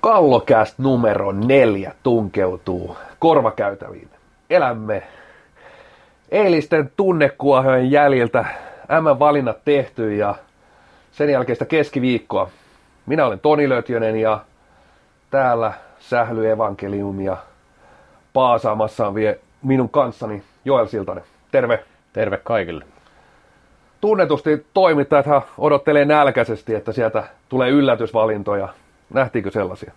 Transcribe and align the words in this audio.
Kallokäst 0.00 0.78
numero 0.78 1.32
neljä 1.32 1.92
tunkeutuu 2.02 2.96
korvakäytäviin. 3.18 4.10
Elämme 4.50 5.02
eilisten 6.30 6.92
tunnekuohojen 6.96 7.90
jäljiltä 7.90 8.44
M-valinnat 9.00 9.64
tehty 9.64 10.14
ja 10.16 10.34
sen 11.12 11.30
jälkeistä 11.30 11.64
keskiviikkoa. 11.64 12.50
Minä 13.06 13.26
olen 13.26 13.40
Toni 13.40 13.68
Lötjönen 13.68 14.16
ja 14.16 14.40
täällä 15.30 15.72
Sähly 15.98 16.50
Evankeliumia 16.50 17.36
paasaamassaan 18.32 19.14
vie 19.14 19.38
minun 19.62 19.88
kanssani 19.88 20.42
Joel 20.64 20.86
Siltanen. 20.86 21.24
Terve. 21.52 21.84
Terve 22.12 22.36
kaikille. 22.36 22.84
Tunnetusti 24.00 24.66
toimittajat 24.74 25.26
odottelee 25.58 26.04
nälkäisesti, 26.04 26.74
että 26.74 26.92
sieltä 26.92 27.24
tulee 27.48 27.70
yllätysvalintoja. 27.70 28.68
Nähtiinkö 29.14 29.50
sellaisia? 29.50 29.92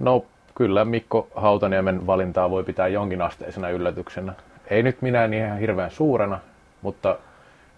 No 0.00 0.24
kyllä 0.54 0.84
Mikko 0.84 1.28
Hautaniemen 1.34 2.06
valintaa 2.06 2.50
voi 2.50 2.64
pitää 2.64 2.88
jonkinasteisena 2.88 3.70
yllätyksenä. 3.70 4.32
Ei 4.70 4.82
nyt 4.82 5.02
minä 5.02 5.26
niin 5.26 5.44
ihan 5.46 5.58
hirveän 5.58 5.90
suurena, 5.90 6.38
mutta 6.82 7.18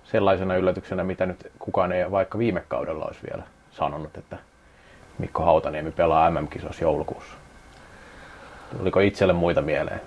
sellaisena 0.04 0.56
yllätyksenä, 0.56 1.04
mitä 1.04 1.26
nyt 1.26 1.52
kukaan 1.58 1.92
ei 1.92 2.10
vaikka 2.10 2.38
viime 2.38 2.62
kaudella 2.68 3.04
olisi 3.04 3.20
vielä 3.30 3.42
sanonut, 3.70 4.16
että 4.16 4.38
Mikko 5.18 5.42
Hautaniemi 5.42 5.90
pelaa 5.90 6.30
MM-kisossa 6.30 6.84
joulukuussa. 6.84 7.34
Tuliko 8.78 9.00
itselle 9.00 9.32
muita 9.32 9.62
mieleen? 9.62 10.00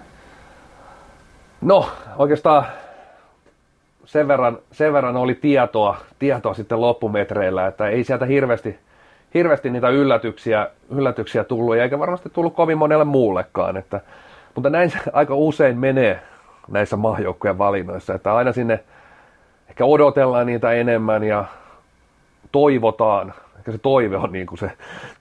No, 1.62 1.90
oikeastaan 2.18 2.66
sen 4.06 4.28
verran, 4.28 4.60
sen 4.72 4.94
verran 4.94 5.18
oli 5.18 5.36
tietoa, 5.36 5.98
tietoa 6.20 6.54
sitten 6.54 6.82
loppumetreillä, 6.82 7.68
että 7.68 7.88
ei 7.88 8.04
sieltä 8.04 8.26
hirveästi, 8.26 8.80
hirveästi 9.36 9.70
niitä 9.70 9.90
yllätyksiä, 9.90 10.70
yllätyksiä 10.90 11.44
tullut, 11.44 11.76
eikä 11.76 12.00
varmasti 12.00 12.30
tullut 12.30 12.56
kovin 12.56 12.78
monelle 12.78 13.04
muullekaan. 13.04 13.78
Että, 13.78 14.02
mutta 14.56 14.70
näin 14.70 14.90
se 14.90 14.98
aika 15.14 15.36
usein 15.36 15.78
menee 15.78 16.20
näissä 16.68 16.96
maajoukkojen 16.96 17.58
valinnoissa, 17.58 18.14
että 18.14 18.36
aina 18.36 18.52
sinne 18.52 18.84
ehkä 19.70 19.86
odotellaan 19.86 20.46
niitä 20.46 20.72
enemmän 20.72 21.24
ja 21.24 21.46
toivotaan, 22.52 23.34
ehkä 23.58 23.72
se 23.72 23.78
toive 23.78 24.18
on 24.18 24.32
niin 24.32 24.48
kuin 24.48 24.60
se 24.60 24.72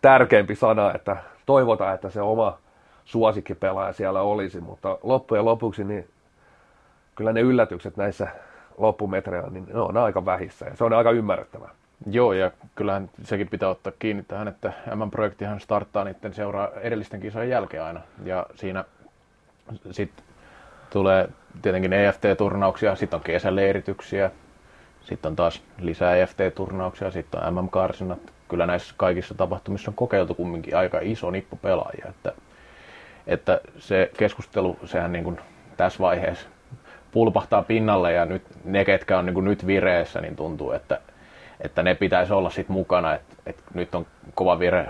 tärkeämpi 0.03 0.55
sana, 0.55 0.95
että 0.95 1.17
toivotaan, 1.47 1.95
että 1.95 2.11
se 2.11 2.21
oma 2.21 2.59
suosikkipelaaja 3.05 3.93
siellä 3.93 4.21
olisi, 4.21 4.61
mutta 4.61 4.99
loppujen 5.03 5.45
lopuksi 5.45 5.85
niin 5.85 6.09
kyllä 7.15 7.33
ne 7.33 7.41
yllätykset 7.41 7.97
näissä 7.97 8.29
loppumetreillä, 8.79 9.51
niin 9.51 9.67
ne 9.73 9.81
on 9.81 9.97
aika 9.97 10.25
vähissä 10.25 10.67
ja 10.67 10.77
se 10.77 10.85
on 10.85 10.93
aika 10.93 11.11
ymmärrettävää. 11.11 11.71
Joo, 12.07 12.33
ja 12.33 12.51
kyllähän 12.75 13.11
sekin 13.23 13.49
pitää 13.49 13.69
ottaa 13.69 13.93
kiinni 13.99 14.23
tähän, 14.23 14.49
että 14.49 14.73
M-projektihan 14.95 15.61
starttaa 15.61 16.05
niiden 16.05 16.35
seuraa 16.35 16.71
edellisten 16.81 17.21
kisojen 17.21 17.51
jälkeen 17.51 17.83
aina. 17.83 18.01
Ja 18.25 18.47
siinä 18.55 18.85
sitten 19.91 20.25
tulee 20.91 21.29
tietenkin 21.63 21.93
EFT-turnauksia, 21.93 22.95
sitten 22.97 23.17
on 23.17 23.25
kesäleirityksiä, 23.25 24.31
sitten 25.01 25.29
on 25.29 25.37
taas 25.37 25.63
lisää 25.79 26.17
EFT-turnauksia, 26.17 27.11
sitten 27.11 27.43
on 27.43 27.55
MM-karsinat. 27.55 28.19
Kyllä 28.49 28.67
näissä 28.67 28.95
kaikissa 28.97 29.35
tapahtumissa 29.35 29.91
on 29.91 29.95
kokeiltu 29.95 30.35
kumminkin 30.35 30.77
aika 30.77 30.99
iso 31.03 31.31
nippu 31.31 31.57
pelaajia, 31.57 32.07
että, 32.09 32.33
että 33.27 33.61
se 33.79 34.11
keskustelu, 34.19 34.79
sehän 34.85 35.13
niin 35.13 35.25
kuin 35.25 35.41
tässä 35.77 35.99
vaiheessa 35.99 36.49
pulpahtaa 37.13 37.63
pinnalle 37.63 38.13
ja 38.13 38.25
nyt 38.25 38.43
ne, 38.65 38.85
ketkä 38.85 39.19
on 39.19 39.27
niin 39.27 39.35
kuin 39.35 39.45
nyt 39.45 39.67
vireessä, 39.67 40.21
niin 40.21 40.37
tuntuu, 40.37 40.73
että, 40.73 41.01
että 41.61 41.83
ne 41.83 41.95
pitäisi 41.95 42.33
olla 42.33 42.51
sit 42.51 42.69
mukana, 42.69 43.15
että, 43.15 43.35
että 43.47 43.63
nyt 43.75 43.95
on 43.95 44.07
kova 44.35 44.59
vire. 44.59 44.89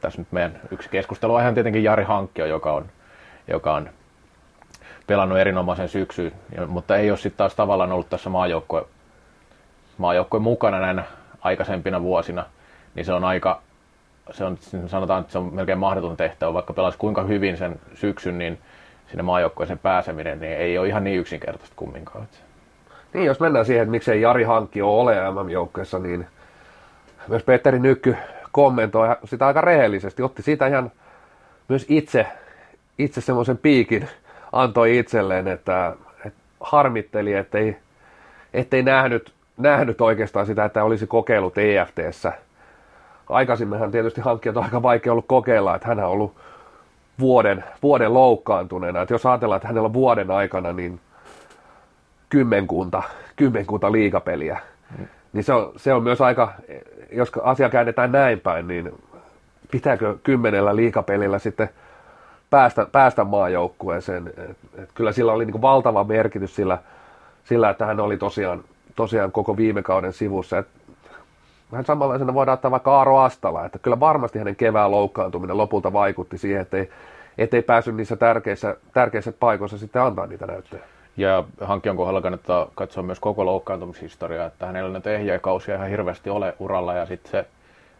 Tässä 0.00 0.20
nyt 0.20 0.32
meidän 0.32 0.60
yksi 0.70 0.88
keskustelu 0.88 1.34
on 1.34 1.54
tietenkin 1.54 1.84
Jari 1.84 2.04
Hankkio, 2.04 2.46
joka 2.46 2.72
on, 2.72 2.86
joka 3.48 3.74
on 3.74 3.90
pelannut 5.06 5.38
erinomaisen 5.38 5.88
syksyn, 5.88 6.32
mutta 6.66 6.96
ei 6.96 7.10
ole 7.10 7.18
sitten 7.18 7.38
taas 7.38 7.54
tavallaan 7.54 7.92
ollut 7.92 8.08
tässä 8.08 8.30
maajoukkojen 8.30 8.86
maajoukkue 9.98 10.40
mukana 10.40 10.80
näinä 10.80 11.04
aikaisempina 11.40 12.02
vuosina, 12.02 12.44
niin 12.94 13.04
se 13.04 13.12
on 13.12 13.24
aika, 13.24 13.62
se 14.30 14.44
on, 14.44 14.58
sanotaan, 14.86 15.20
että 15.20 15.32
se 15.32 15.38
on 15.38 15.54
melkein 15.54 15.78
mahdoton 15.78 16.16
tehtävä, 16.16 16.54
vaikka 16.54 16.72
pelasi 16.72 16.98
kuinka 16.98 17.22
hyvin 17.22 17.56
sen 17.56 17.80
syksyn, 17.94 18.38
niin 18.38 18.58
sinne 19.10 19.22
maajoukkueeseen 19.22 19.78
pääseminen 19.78 20.40
niin 20.40 20.56
ei 20.56 20.78
ole 20.78 20.88
ihan 20.88 21.04
niin 21.04 21.20
yksinkertaista 21.20 21.76
kumminkaan. 21.76 22.28
Niin, 23.14 23.26
jos 23.26 23.40
mennään 23.40 23.66
siihen, 23.66 23.82
että 23.82 23.90
miksei 23.90 24.20
Jari 24.20 24.44
Hankki 24.44 24.82
ole 24.82 25.16
MM-joukkueessa, 25.30 25.98
niin 25.98 26.26
myös 27.28 27.42
Petteri 27.42 27.78
Nykky 27.78 28.16
kommentoi 28.52 29.16
sitä 29.24 29.46
aika 29.46 29.60
rehellisesti, 29.60 30.22
otti 30.22 30.42
siitä 30.42 30.66
ihan 30.66 30.92
myös 31.68 31.86
itse, 31.88 32.26
itse 32.98 33.20
semmoisen 33.20 33.58
piikin 33.58 34.08
antoi 34.52 34.98
itselleen, 34.98 35.48
että, 35.48 35.92
että 36.24 36.40
harmitteli, 36.60 37.34
ettei, 37.34 37.76
ettei 38.54 38.82
nähnyt, 38.82 39.32
nähnyt 39.56 40.00
oikeastaan 40.00 40.46
sitä, 40.46 40.64
että 40.64 40.84
olisi 40.84 41.06
kokeillut 41.06 41.58
EFTssä. 41.58 42.32
Aikaisemminhan 43.28 43.90
tietysti 43.90 44.20
hankkijat 44.20 44.56
on 44.56 44.64
aika 44.64 44.82
vaikea 44.82 45.12
ollut 45.12 45.26
kokeilla, 45.28 45.74
että 45.74 45.88
hän 45.88 45.98
on 45.98 46.04
ollut 46.04 46.36
vuoden, 47.20 47.64
vuoden 47.82 48.14
loukkaantuneena. 48.14 49.02
Että 49.02 49.14
jos 49.14 49.26
ajatellaan, 49.26 49.56
että 49.56 49.68
hänellä 49.68 49.86
on 49.86 49.92
vuoden 49.92 50.30
aikana 50.30 50.72
niin 50.72 51.00
kymmenkunta, 52.28 53.02
kymmenkunta 53.36 53.92
liikapeliä, 53.92 54.58
mm. 54.98 55.06
niin 55.32 55.44
se 55.44 55.52
on, 55.52 55.72
se 55.76 55.94
on 55.94 56.02
myös 56.02 56.20
aika, 56.20 56.52
jos 57.12 57.32
asia 57.42 57.70
käännetään 57.70 58.12
näin 58.12 58.40
päin, 58.40 58.68
niin 58.68 58.92
pitääkö 59.70 60.16
kymmenellä 60.22 60.76
liikapelillä 60.76 61.38
sitten 61.38 61.68
päästä, 62.50 62.86
päästä 62.92 63.24
maajoukkueeseen. 63.24 64.32
Et, 64.36 64.56
et 64.82 64.90
kyllä 64.94 65.12
sillä 65.12 65.32
oli 65.32 65.44
niin 65.46 65.62
valtava 65.62 66.04
merkitys 66.04 66.56
sillä, 66.56 66.78
sillä, 67.44 67.70
että 67.70 67.86
hän 67.86 68.00
oli 68.00 68.16
tosiaan, 68.16 68.64
tosiaan 68.96 69.32
koko 69.32 69.56
viime 69.56 69.82
kauden 69.82 70.12
sivussa. 70.12 70.58
Et 70.58 70.68
vähän 71.72 71.84
samanlaisena 71.84 72.34
voidaan 72.34 72.54
ottaa 72.54 72.70
vaikka 72.70 72.96
Aaro 72.96 73.18
Astala, 73.18 73.64
että 73.64 73.78
kyllä 73.78 74.00
varmasti 74.00 74.38
hänen 74.38 74.56
kevään 74.56 74.90
loukkaantuminen 74.90 75.56
lopulta 75.56 75.92
vaikutti 75.92 76.38
siihen, 76.38 76.62
ettei, 76.62 76.90
ettei 77.38 77.62
päässyt 77.62 77.94
niissä 77.94 78.16
tärkeissä, 78.16 78.76
tärkeissä 78.92 79.32
paikoissa 79.40 79.78
sitten 79.78 80.02
antaa 80.02 80.26
niitä 80.26 80.46
näyttöjä. 80.46 80.82
Ja 81.18 81.44
hankkijan 81.60 81.96
kohdalla 81.96 82.20
kannattaa 82.20 82.68
katsoa 82.74 83.02
myös 83.02 83.20
koko 83.20 83.46
loukkaantumishistoriaa, 83.46 84.46
että 84.46 84.66
hänellä 84.66 84.92
nyt 84.92 85.06
ehjiä 85.06 85.38
kausia 85.38 85.74
ihan 85.74 85.88
hirveästi 85.88 86.30
ole 86.30 86.54
uralla 86.58 86.94
ja 86.94 87.06
sitten 87.06 87.30
se, 87.30 87.46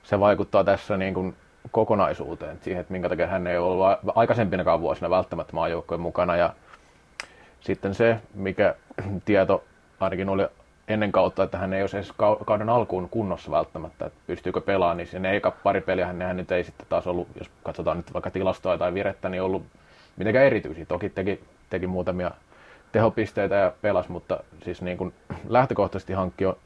se 0.03 0.21
vaikuttaa 0.21 0.65
tässä 0.65 0.97
niin 0.97 1.15
kuin 1.15 1.35
kokonaisuuteen, 1.71 2.59
siihen, 2.63 2.81
että 2.81 2.93
minkä 2.93 3.09
takia 3.09 3.27
hän 3.27 3.47
ei 3.47 3.59
ollut 3.59 3.87
aikaisempinakaan 4.15 4.81
vuosina 4.81 5.11
välttämättä 5.11 5.53
maajoukkojen 5.53 6.01
mukana. 6.01 6.37
Ja 6.37 6.55
sitten 7.61 7.95
se, 7.95 8.21
mikä 8.35 8.75
tieto 9.25 9.65
ainakin 10.01 10.29
oli 10.29 10.47
ennen 10.89 11.13
kautta, 11.13 11.43
että 11.43 11.59
hän 11.59 11.73
ei 11.73 11.83
ole 11.83 11.91
edes 11.95 12.13
kauden 12.47 12.69
alkuun 12.69 13.09
kunnossa 13.09 13.51
välttämättä, 13.51 14.07
että 14.07 14.19
pystyykö 14.27 14.61
pelaamaan, 14.61 14.97
niin 14.97 15.07
sen 15.07 15.25
eka 15.25 15.51
pari 15.51 15.81
peliä 15.81 16.07
hän 16.07 16.37
nyt 16.37 16.53
ei 16.53 16.65
sitten 16.65 16.87
taas 16.89 17.07
ollut, 17.07 17.29
jos 17.39 17.51
katsotaan 17.63 17.97
nyt 17.97 18.15
vaikka 18.15 18.31
tilastoa 18.31 18.79
tai 18.79 18.95
virettä, 18.95 19.29
niin 19.29 19.43
ollut 19.43 19.63
mitenkään 20.17 20.47
erityisiä. 20.47 20.87
Toki 20.87 21.11
teki, 21.11 21.41
teki 21.71 21.87
muutamia 21.87 22.31
tehopisteitä 22.93 23.55
ja 23.55 23.73
pelas, 23.83 24.09
mutta 24.09 24.41
siis 24.65 24.83
niin 24.83 24.99
kuin 24.99 25.15
lähtökohtaisesti 25.49 26.13
hankkion, 26.13 26.57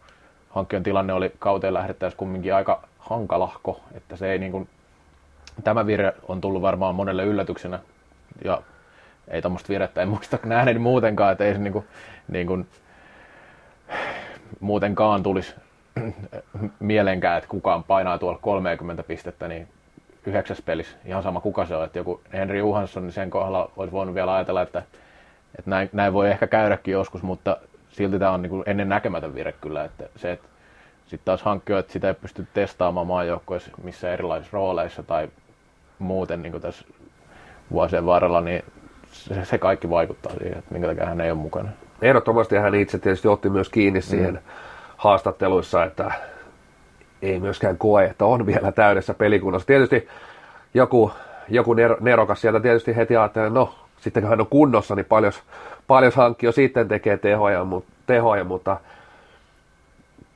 hankkion 0.51 0.83
tilanne 0.83 1.13
oli 1.13 1.33
kauteen 1.39 1.75
lähdettäessä 1.75 2.17
kumminkin 2.17 2.55
aika 2.55 2.83
hankalahko, 2.99 3.81
että 3.95 4.17
se 4.17 4.33
ei 4.33 4.39
niin 4.39 4.53
kuin, 4.53 4.69
tämä 5.65 5.87
vire 5.87 6.15
on 6.29 6.41
tullut 6.41 6.63
varmaan 6.63 6.95
monelle 6.95 7.25
yllätyksenä. 7.25 7.79
Ja 8.45 8.63
ei 9.29 9.43
tämmöistä 9.43 9.69
virettä 9.69 10.03
en 10.03 10.09
muista 10.09 10.39
nähneeni 10.45 10.81
muutenkaan, 10.81 11.33
että 11.33 11.45
ei 11.45 11.53
se 11.53 11.59
niin 11.59 11.73
kuin, 11.73 11.85
niin 12.29 12.47
kuin 12.47 12.69
muutenkaan 14.61 15.23
tulisi 15.23 15.55
mielenkään, 16.81 17.39
että 17.39 17.49
kukaan 17.49 17.85
painaa 17.85 18.19
tuolla 18.19 18.39
30 18.43 19.03
pistettä, 19.03 19.49
niin 19.49 19.69
yhdeksäs 20.27 20.63
pelissä, 20.63 20.97
ihan 21.05 21.23
sama 21.23 21.41
kuka 21.41 21.67
se 21.67 21.77
on, 21.77 21.85
että 21.85 21.99
joku 21.99 22.21
Henri 22.33 22.59
Johansson, 22.59 23.03
niin 23.03 23.13
sen 23.13 23.31
kohdalla 23.31 23.71
olisi 23.77 23.93
voinut 23.93 24.15
vielä 24.15 24.35
ajatella, 24.35 24.63
että, 24.63 24.83
että 25.59 25.71
näin, 25.71 25.91
näin, 25.93 26.13
voi 26.13 26.31
ehkä 26.31 26.47
käydäkin 26.47 26.93
joskus, 26.93 27.23
mutta 27.23 27.57
silti 27.91 28.19
tämä 28.19 28.31
on 28.31 28.43
niin 28.43 28.51
kuin 28.51 28.63
ennen 28.67 28.89
näkemätön 28.89 29.35
vire 29.35 29.53
kyllä, 29.53 29.85
että 29.85 30.05
se, 30.17 30.33
että 30.33 30.49
sitten 31.07 31.25
taas 31.25 31.43
hankkia, 31.43 31.79
että 31.79 31.93
sitä 31.93 32.09
ei 32.09 32.15
pysty 32.15 32.47
testaamaan 32.55 33.07
maajoukkoissa 33.07 33.71
missä 33.83 34.13
erilaisissa 34.13 34.57
rooleissa 34.57 35.03
tai 35.03 35.29
muuten 35.99 36.43
niin 36.43 36.53
kuin 36.53 36.63
tässä 36.63 36.85
vuosien 37.73 38.07
varrella, 38.07 38.41
niin 38.41 38.65
se, 39.13 39.45
se 39.45 39.59
kaikki 39.59 39.91
vaikuttaa 39.91 40.33
siihen, 40.33 40.59
että 40.59 40.73
minkä 40.73 40.89
takia 40.89 41.07
hän 41.07 41.21
ei 41.21 41.31
ole 41.31 41.39
mukana 41.39 41.69
ehdottomasti 42.03 42.57
hän 42.57 42.75
itse 42.75 42.99
tietysti 42.99 43.29
otti 43.29 43.51
myös 43.51 43.69
kiinni 43.69 43.99
mm. 43.99 44.03
siihen 44.03 44.35
mm. 44.35 44.41
haastatteluissa, 44.97 45.85
että 45.85 46.13
ei 47.23 47.41
myöskään 47.41 47.79
koe, 47.79 48.05
että 48.05 48.25
on 48.25 48.47
vielä 48.47 48.73
täydessä 48.73 49.15
pelikunnassa. 49.15 49.67
Tietysti 49.67 50.09
joku, 50.75 51.13
joku 51.49 51.75
nerokas 52.01 52.41
sieltä 52.41 52.61
tietysti 52.61 52.97
heti 52.97 53.17
ajattelee, 53.17 53.51
no 53.51 53.75
sitten 54.03 54.23
kun 54.23 54.31
hän 54.31 54.41
on 54.41 54.47
kunnossa, 54.47 54.95
niin 54.95 55.07
paljon, 55.07 55.33
paljon 55.87 56.13
hankki 56.15 56.47
jo 56.47 56.53
sitten 56.53 56.89
tekee 56.89 57.17
tehoja, 57.17 57.65
mutta, 57.65 57.93
tehoja, 58.07 58.45
mutta 58.45 58.77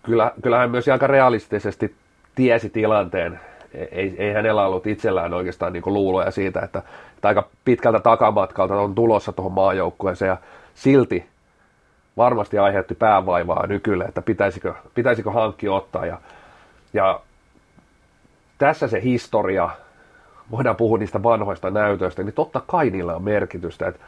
kyllä, 0.02 0.32
kyllä 0.42 0.58
hän 0.58 0.70
myös 0.70 0.88
aika 0.88 1.06
realistisesti 1.06 1.94
tiesi 2.34 2.70
tilanteen, 2.70 3.40
ei, 3.74 4.14
ei 4.18 4.32
hänellä 4.32 4.66
ollut 4.66 4.86
itsellään 4.86 5.34
oikeastaan 5.34 5.72
niin 5.72 5.82
luuloja 5.86 6.30
siitä, 6.30 6.60
että, 6.60 6.82
että 7.14 7.28
aika 7.28 7.48
pitkältä 7.64 8.00
takamatkalta 8.00 8.74
on 8.74 8.94
tulossa 8.94 9.32
tuohon 9.32 9.52
maajoukkueeseen 9.52 10.28
ja 10.28 10.36
silti 10.74 11.26
varmasti 12.16 12.58
aiheutti 12.58 12.94
päävaivaa 12.94 13.66
nykylle, 13.66 14.04
että 14.04 14.22
pitäisikö, 14.22 14.74
pitäisikö 14.94 15.30
hankki 15.30 15.69
ottaa. 15.69 16.06
Ja, 16.06 16.19
ja 16.92 17.20
tässä 18.58 18.88
se 18.88 19.02
historia, 19.02 19.70
voidaan 20.50 20.76
puhua 20.76 20.98
niistä 20.98 21.22
vanhoista 21.22 21.70
näytöistä, 21.70 22.22
niin 22.22 22.34
totta 22.34 22.60
kai 22.66 22.90
niillä 22.90 23.16
on 23.16 23.22
merkitystä. 23.22 23.87
Että 23.87 24.00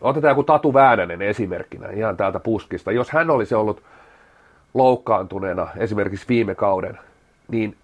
otetaan 0.00 0.30
joku 0.30 0.42
Tatu 0.42 0.74
Väänänen 0.74 1.22
esimerkkinä 1.22 1.88
ihan 1.90 2.16
täältä 2.16 2.40
puskista. 2.40 2.92
Jos 2.92 3.10
hän 3.10 3.30
olisi 3.30 3.54
ollut 3.54 3.82
loukkaantuneena 4.74 5.68
esimerkiksi 5.76 6.28
viime 6.28 6.54
kauden, 6.54 6.98
niin 7.48 7.76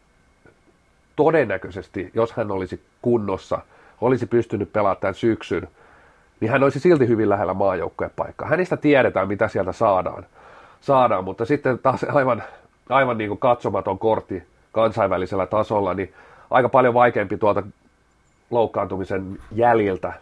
todennäköisesti, 1.16 2.10
jos 2.14 2.32
hän 2.32 2.50
olisi 2.50 2.82
kunnossa, 3.02 3.58
olisi 4.00 4.26
pystynyt 4.26 4.72
pelaamaan 4.72 5.00
tämän 5.00 5.14
syksyn, 5.14 5.68
niin 6.40 6.50
hän 6.50 6.62
olisi 6.62 6.80
silti 6.80 7.08
hyvin 7.08 7.28
lähellä 7.28 7.54
maajoukkojen 7.54 8.10
paikkaa. 8.16 8.48
Hänistä 8.48 8.76
tiedetään, 8.76 9.28
mitä 9.28 9.48
sieltä 9.48 9.72
saadaan, 9.72 10.26
saadaan 10.80 11.24
mutta 11.24 11.44
sitten 11.44 11.78
taas 11.78 12.04
aivan, 12.14 12.42
aivan 12.88 13.18
niin 13.18 13.28
kuin 13.28 13.38
katsomaton 13.38 13.98
kortti 13.98 14.42
kansainvälisellä 14.72 15.46
tasolla, 15.46 15.94
niin 15.94 16.14
aika 16.54 16.68
paljon 16.68 16.94
vaikeampi 16.94 17.36
tuolta 17.36 17.62
loukkaantumisen 18.50 19.38
jäljiltä 19.52 20.12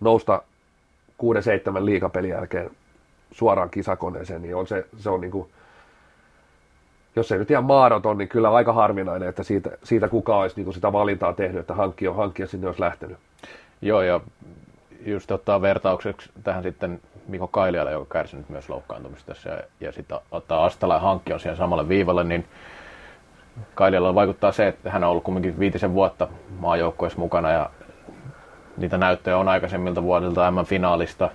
nousta 0.00 0.42
6-7 1.22 1.84
liikapelin 1.84 2.30
jälkeen 2.30 2.70
suoraan 3.32 3.70
kisakoneeseen, 3.70 4.42
niin 4.42 4.56
on 4.56 4.66
se, 4.66 4.86
se 4.98 5.10
on 5.10 5.20
niin 5.20 5.30
kuin, 5.30 5.48
jos 7.16 7.32
ei 7.32 7.38
nyt 7.38 7.50
ihan 7.50 7.64
mahdoton, 7.64 8.18
niin 8.18 8.28
kyllä 8.28 8.50
aika 8.50 8.72
harvinainen, 8.72 9.28
että 9.28 9.42
siitä, 9.42 9.70
siitä 9.82 10.08
kuka 10.08 10.36
olisi 10.38 10.56
niin 10.56 10.64
kuin 10.64 10.74
sitä 10.74 10.92
valintaa 10.92 11.32
tehnyt, 11.32 11.60
että 11.60 11.74
hankkia, 11.74 12.12
hankkia 12.12 12.46
sinne 12.46 12.66
olisi 12.66 12.80
lähtenyt. 12.80 13.18
Joo, 13.82 14.02
ja 14.02 14.20
just 15.06 15.30
ottaa 15.30 15.62
vertaukseksi 15.62 16.30
tähän 16.44 16.62
sitten 16.62 17.00
Miko 17.28 17.46
Kailialle, 17.46 17.92
joka 17.92 18.12
kärsinyt 18.12 18.48
myös 18.48 18.68
loukkaantumista 18.68 19.34
tässä, 19.34 19.50
ja, 19.50 19.62
ja 19.80 19.92
sitten 19.92 20.18
ottaa 20.30 20.64
Astala 20.64 20.94
ja 20.94 21.00
Hankki 21.00 21.32
on 21.32 21.40
siihen 21.40 21.56
samalle 21.56 21.88
viivalle, 21.88 22.24
niin 22.24 22.44
Kailialla 23.74 24.14
vaikuttaa 24.14 24.52
se, 24.52 24.68
että 24.68 24.90
hän 24.90 25.04
on 25.04 25.10
ollut 25.10 25.24
kumminkin 25.24 25.58
viitisen 25.58 25.94
vuotta 25.94 26.28
maajoukkoissa 26.58 27.18
mukana, 27.18 27.50
ja 27.50 27.70
niitä 28.76 28.98
näyttöjä 28.98 29.36
on 29.36 29.48
aikaisemmilta 29.48 30.02
vuodelta 30.02 30.50
M-finaalista, 30.50 31.30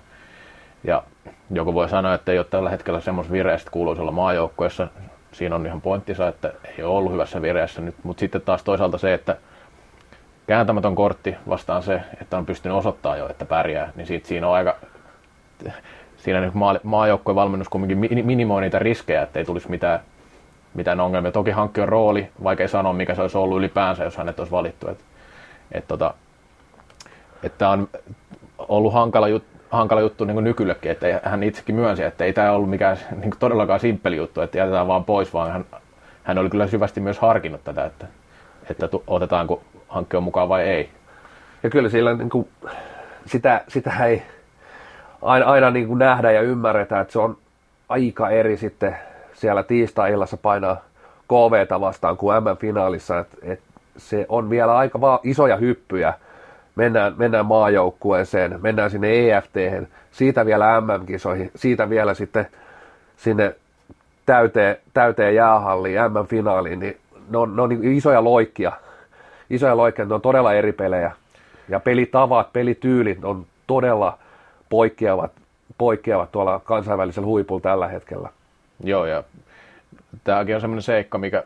ja 0.84 1.04
joku 1.52 1.74
voi 1.74 1.90
sanoa, 1.90 2.14
että 2.14 2.32
ei 2.32 2.38
ole 2.38 2.46
tällä 2.50 2.70
hetkellä 2.70 3.00
semmoista 3.00 3.34
vireistä 3.34 3.72
kuuluisi 3.72 4.02
olla 4.02 4.12
maajoukkoissa. 4.12 4.88
Siinä 5.32 5.56
on 5.56 5.66
ihan 5.66 5.82
pointtinsa, 5.82 6.28
että 6.28 6.54
ei 6.78 6.84
ole 6.84 6.98
ollut 6.98 7.12
hyvässä 7.12 7.42
vireessä 7.42 7.82
nyt, 7.82 7.96
mutta 8.04 8.20
sitten 8.20 8.42
taas 8.42 8.64
toisaalta 8.64 8.98
se, 8.98 9.14
että 9.14 9.38
kääntämätön 10.48 10.96
kortti 10.96 11.36
vastaan 11.50 11.84
se, 11.84 12.02
että 12.22 12.38
on 12.38 12.46
pystynyt 12.46 12.78
osoittamaan 12.78 13.20
jo, 13.20 13.30
että 13.30 13.46
pärjää, 13.46 13.92
niin 13.96 14.08
siitä 14.08 14.28
siinä 14.28 14.48
on 14.48 14.54
aika, 14.54 14.76
siinä 16.18 16.42
niin 16.42 16.52
maa, 16.54 16.80
maajoukkojen 16.84 17.36
valmennus 17.36 17.70
kuitenkin 17.70 18.26
minimoi 18.26 18.62
niitä 18.62 18.80
riskejä, 18.80 19.22
että 19.22 19.40
ei 19.40 19.46
tulisi 19.46 19.70
mitään, 19.70 20.00
mitään 20.74 21.00
ongelmia. 21.00 21.32
Toki 21.32 21.52
hankki 21.52 21.82
on 21.82 21.90
rooli, 21.90 22.30
vaikka 22.44 22.64
ei 22.64 22.68
sanoa 22.68 22.94
mikä 22.94 23.16
se 23.16 23.22
olisi 23.22 23.38
ollut 23.38 23.58
ylipäänsä, 23.58 24.04
jos 24.04 24.18
hänet 24.18 24.40
olisi 24.40 24.52
valittu. 24.52 24.90
Että 24.90 25.04
et 25.72 25.88
tota, 25.88 26.14
että 27.44 27.70
on 27.70 27.88
ollut 28.58 28.94
hankala, 28.94 29.28
jut, 29.28 29.44
hankala 29.70 30.02
juttu 30.02 30.26
niin 30.26 30.44
nykyllekin, 30.44 30.92
että 30.92 31.22
hän 31.24 31.44
itsekin 31.44 31.76
myönsi, 31.76 32.04
että 32.04 32.26
ei 32.26 32.34
tämä 32.34 32.52
ollut 32.52 32.70
mikään 32.70 32.98
niin 33.22 33.34
todellakaan 33.40 33.80
simppeli 33.80 34.18
juttu, 34.18 34.42
että 34.42 34.58
jätetään 34.58 34.88
vaan 34.88 35.06
pois, 35.06 35.34
vaan 35.34 35.52
hän, 35.52 35.66
hän 36.24 36.38
oli 36.38 36.50
kyllä 36.50 36.68
syvästi 36.68 37.00
myös 37.00 37.20
harkinnut 37.20 37.64
tätä, 37.64 37.86
että, 37.86 38.08
että 38.70 38.90
otetaanko 39.08 39.64
hankki 39.88 40.18
on 40.18 40.24
mukaan 40.24 40.50
vai 40.50 40.62
ei. 40.64 40.90
Ja 41.64 41.70
kyllä 41.70 41.90
sillä 41.90 42.14
niin 42.14 42.30
kuin, 42.30 42.48
sitä, 43.26 43.62
sitä 43.68 44.06
ei 44.06 44.24
aina, 45.22 45.46
aina 45.46 45.72
niin 45.72 45.88
kuin 45.88 46.00
nähdä 46.00 46.32
ja 46.32 46.42
ymmärretä, 46.42 47.00
että 47.00 47.12
se 47.14 47.20
on 47.20 47.38
aika 47.90 48.30
eri 48.30 48.58
sitten 48.58 48.98
siellä 49.42 49.64
tiistai-illassa 49.64 50.38
painaa 50.38 50.82
KVtä 51.28 51.82
vastaan 51.82 52.18
kuin 52.18 52.44
M-finaalissa, 52.44 53.20
että, 53.20 53.38
että 53.44 53.66
se 53.98 54.26
on 54.30 54.50
vielä 54.50 54.78
aika 54.78 55.02
va- 55.02 55.20
isoja 55.24 55.56
hyppyjä. 55.56 56.14
Mennään, 56.76 57.14
mennään 57.18 57.46
maajoukkueeseen, 57.46 58.60
mennään 58.62 58.92
sinne 58.92 59.38
EFT, 59.38 59.56
siitä 60.12 60.46
vielä 60.46 60.82
MM-kisoihin, 60.82 61.52
siitä 61.56 61.90
vielä 61.90 62.14
sitten 62.14 62.48
sinne 63.18 63.56
täyteen, 64.26 64.78
täyteen 64.94 65.36
jäähalliin, 65.36 66.00
M-finaaliin, 66.02 66.80
niin 66.80 66.98
ne 67.30 67.38
on, 67.38 67.56
ne 67.56 67.62
on 67.62 67.70
niin 67.70 67.84
isoja 67.84 68.24
loikkia 68.24 68.72
isoja 69.52 69.78
loikkeja, 69.78 70.06
ne 70.06 70.14
on 70.14 70.22
todella 70.22 70.54
eri 70.54 70.72
pelejä. 70.72 71.12
Ja 71.70 71.80
pelitavat, 71.80 72.54
pelityylit 72.54 73.24
on 73.24 73.46
todella 73.68 74.18
poikkeavat, 74.70 75.32
poikkeavat 75.78 76.32
tuolla 76.32 76.60
kansainvälisellä 76.60 77.26
huipulla 77.26 77.62
tällä 77.62 77.88
hetkellä. 77.88 78.30
Joo, 78.84 79.06
ja 79.06 79.24
tämäkin 80.24 80.56
on 80.56 80.62
semmoinen 80.62 80.82
seikka, 80.82 81.18
mikä, 81.18 81.44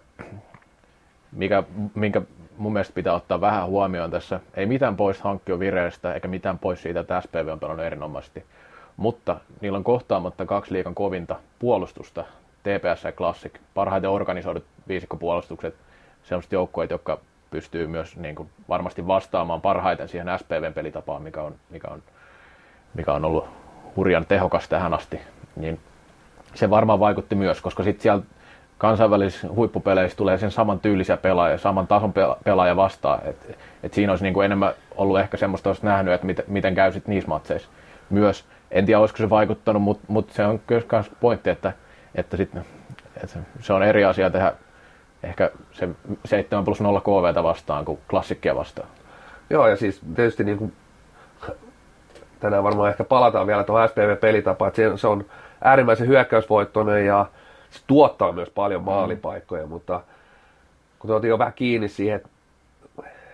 mikä, 1.31 1.63
minkä 1.95 2.21
mun 2.57 2.73
mielestä 2.73 2.93
pitää 2.93 3.13
ottaa 3.13 3.41
vähän 3.41 3.67
huomioon 3.67 4.11
tässä. 4.11 4.39
Ei 4.53 4.65
mitään 4.65 4.95
pois 4.95 5.21
hankkio 5.21 5.59
vireestä, 5.59 6.13
eikä 6.13 6.27
mitään 6.27 6.59
pois 6.59 6.81
siitä, 6.81 6.99
että 6.99 7.21
SPV 7.21 7.47
on 7.51 7.59
pelannut 7.59 7.85
erinomaisesti. 7.85 8.43
Mutta 8.97 9.37
niillä 9.61 9.77
on 9.77 9.83
kohtaamatta 9.83 10.45
kaksi 10.45 10.73
liikan 10.73 10.95
kovinta 10.95 11.35
puolustusta, 11.59 12.23
TPS 12.63 13.03
ja 13.03 13.11
Classic, 13.11 13.53
parhaiten 13.73 14.09
organisoidut 14.09 14.63
viisikkopuolustukset, 14.87 15.75
sellaiset 16.23 16.51
joukkueet, 16.51 16.89
jotka 16.89 17.19
pystyy 17.51 17.87
myös 17.87 18.17
niin 18.17 18.35
kuin 18.35 18.49
varmasti 18.69 19.07
vastaamaan 19.07 19.61
parhaiten 19.61 20.07
siihen 20.07 20.27
SPVn 20.39 20.73
pelitapaan, 20.73 21.21
mikä 21.21 21.41
on, 21.41 21.55
mikä 21.69 21.87
on, 21.87 22.03
mikä 22.93 23.13
on 23.13 23.25
ollut 23.25 23.47
hurjan 23.95 24.25
tehokas 24.25 24.69
tähän 24.69 24.93
asti, 24.93 25.19
niin 25.55 25.79
se 26.55 26.69
varmaan 26.69 26.99
vaikutti 26.99 27.35
myös, 27.35 27.61
koska 27.61 27.83
sitten 27.83 28.01
siellä 28.01 28.23
kansainvälisissä 28.77 29.47
huippupeleissä 29.55 30.17
tulee 30.17 30.37
sen 30.37 30.51
saman 30.51 30.79
tyylisiä 30.79 31.17
pelaajia, 31.17 31.57
saman 31.57 31.87
tason 31.87 32.13
pelaaja 32.43 32.75
vastaan. 32.75 33.19
Et, 33.23 33.57
et 33.83 33.93
siinä 33.93 34.11
olisi 34.11 34.23
niin 34.23 34.33
kuin 34.33 34.45
enemmän 34.45 34.73
ollut 34.95 35.19
ehkä 35.19 35.37
semmoista, 35.37 35.69
olisi 35.69 35.85
nähnyt, 35.85 36.13
että 36.13 36.25
miten, 36.25 36.45
miten 36.47 36.75
käy 36.75 36.91
sitten 36.91 37.13
niissä 37.13 37.29
matseissa 37.29 37.69
myös. 38.09 38.45
En 38.71 38.85
tiedä, 38.85 38.99
olisiko 38.99 39.17
se 39.17 39.29
vaikuttanut, 39.29 39.81
mutta 39.81 40.05
mut 40.07 40.29
se 40.29 40.45
on 40.45 40.59
myös 40.69 41.11
pointti, 41.19 41.49
että, 41.49 41.73
että, 42.15 42.37
sit, 42.37 42.49
että 43.23 43.39
se 43.59 43.73
on 43.73 43.83
eri 43.83 44.05
asia 44.05 44.29
tehdä 44.29 44.53
ehkä 45.23 45.51
se 45.71 45.89
7 46.25 46.65
plus 46.65 46.81
0 46.81 47.01
KVtä 47.01 47.43
vastaan 47.43 47.85
kuin 47.85 47.99
klassikkia 48.09 48.55
vastaan. 48.55 48.87
Joo, 49.49 49.67
ja 49.67 49.75
siis 49.75 50.01
tietysti 50.15 50.43
niin 50.43 50.57
kuin, 50.57 50.73
tänään 52.39 52.63
varmaan 52.63 52.89
ehkä 52.89 53.03
palataan 53.03 53.47
vielä 53.47 53.63
tuohon 53.63 53.89
SPV-pelitapaan, 53.89 54.69
että 54.69 54.97
se 54.97 55.07
on 55.07 55.25
äärimmäisen 55.63 56.07
hyökkäysvoittoinen 56.07 57.05
ja 57.05 57.25
se 57.69 57.81
tuottaa 57.87 58.31
myös 58.31 58.49
paljon 58.49 58.81
mm. 58.81 58.85
maalipaikkoja, 58.85 59.63
mm. 59.63 59.69
mutta 59.69 60.01
kun 60.99 61.11
otin 61.11 61.29
jo 61.29 61.39
vähän 61.39 61.53
kiinni 61.53 61.87
siihen, 61.87 62.15
että 62.15 62.29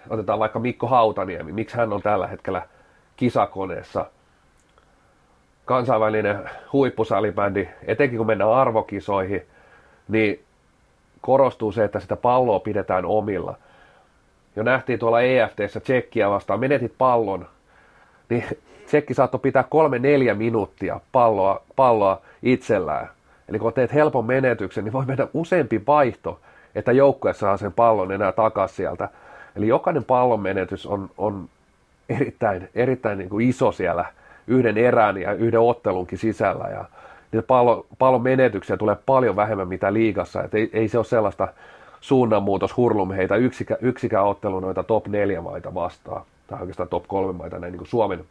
otetaan 0.09 0.39
vaikka 0.39 0.59
Mikko 0.59 0.87
Hautaniemi, 0.87 1.51
miksi 1.51 1.77
hän 1.77 1.93
on 1.93 2.01
tällä 2.01 2.27
hetkellä 2.27 2.61
kisakoneessa 3.17 4.05
kansainvälinen 5.65 6.49
huippusalibändi, 6.73 7.67
etenkin 7.87 8.17
kun 8.17 8.27
mennään 8.27 8.51
arvokisoihin, 8.51 9.45
niin 10.07 10.43
korostuu 11.21 11.71
se, 11.71 11.83
että 11.83 11.99
sitä 11.99 12.15
palloa 12.15 12.59
pidetään 12.59 13.05
omilla. 13.05 13.55
Jo 14.55 14.63
nähtiin 14.63 14.99
tuolla 14.99 15.21
EFTssä 15.21 15.79
Tsekkiä 15.79 16.29
vastaan, 16.29 16.59
menetit 16.59 16.93
pallon, 16.97 17.47
niin 18.29 18.43
Tsekki 18.91 19.13
saattoi 19.13 19.39
pitää 19.39 19.63
kolme 19.63 19.99
neljä 19.99 20.35
minuuttia 20.35 20.99
palloa, 21.11 21.61
palloa 21.75 22.21
itsellään. 22.43 23.09
Eli 23.49 23.59
kun 23.59 23.73
teet 23.73 23.93
helpon 23.93 24.25
menetyksen, 24.25 24.83
niin 24.83 24.93
voi 24.93 25.05
mennä 25.05 25.27
useampi 25.33 25.83
vaihto, 25.87 26.39
että 26.75 26.91
joukkue 26.91 27.33
saa 27.33 27.57
sen 27.57 27.73
pallon 27.73 28.11
enää 28.11 28.31
takaisin 28.31 28.75
sieltä. 28.75 29.09
Eli 29.55 29.67
jokainen 29.67 30.03
pallon 30.03 30.39
menetys 30.39 30.85
on, 30.85 31.09
on 31.17 31.49
erittäin, 32.09 32.69
erittäin 32.75 33.17
niin 33.17 33.29
kuin 33.29 33.49
iso 33.49 33.71
siellä 33.71 34.05
yhden 34.47 34.77
erään 34.77 35.17
ja 35.17 35.33
yhden 35.33 35.59
ottelunkin 35.59 36.17
sisällä. 36.17 36.67
Ja 36.67 36.85
niitä 37.31 37.47
pallo, 37.47 37.85
pallon 37.99 38.21
menetyksiä 38.21 38.77
tulee 38.77 38.95
paljon 39.05 39.35
vähemmän 39.35 39.67
mitä 39.67 39.93
liigassa. 39.93 40.43
Et 40.43 40.53
ei, 40.53 40.69
ei 40.73 40.87
se 40.87 40.97
ole 40.97 41.05
sellaista 41.05 41.47
suunnanmuutos 42.01 42.77
hurlum 42.77 43.11
heitä 43.11 43.35
yksikä, 43.35 43.77
yksikään 43.81 44.25
ottelu 44.25 44.59
noita 44.59 44.83
top 44.83 45.07
4 45.07 45.41
maita 45.41 45.73
vastaan, 45.73 46.23
tai 46.47 46.59
oikeastaan 46.59 46.89
top 46.89 47.07
3 47.07 47.33
maita 47.33 47.59
näin 47.59 47.71
niin 47.71 47.79
kuin 47.79 47.87
Suomen, 47.87 48.25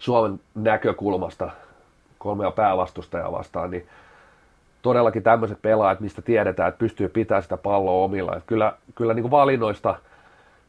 Suomen 0.00 0.40
näkökulmasta 0.54 1.50
kolmea 2.18 2.50
päävastustajaa 2.50 3.32
vastaan, 3.32 3.70
niin 3.70 3.86
todellakin 4.82 5.22
tämmöiset 5.22 5.62
pelaajat, 5.62 6.00
mistä 6.00 6.22
tiedetään, 6.22 6.68
että 6.68 6.78
pystyy 6.78 7.08
pitämään 7.08 7.42
sitä 7.42 7.56
palloa 7.56 8.04
omilla. 8.04 8.32
Että 8.32 8.46
kyllä 8.46 8.72
kyllä 8.94 9.14
niin 9.14 9.22
kuin 9.22 9.30
valinnoista 9.30 9.94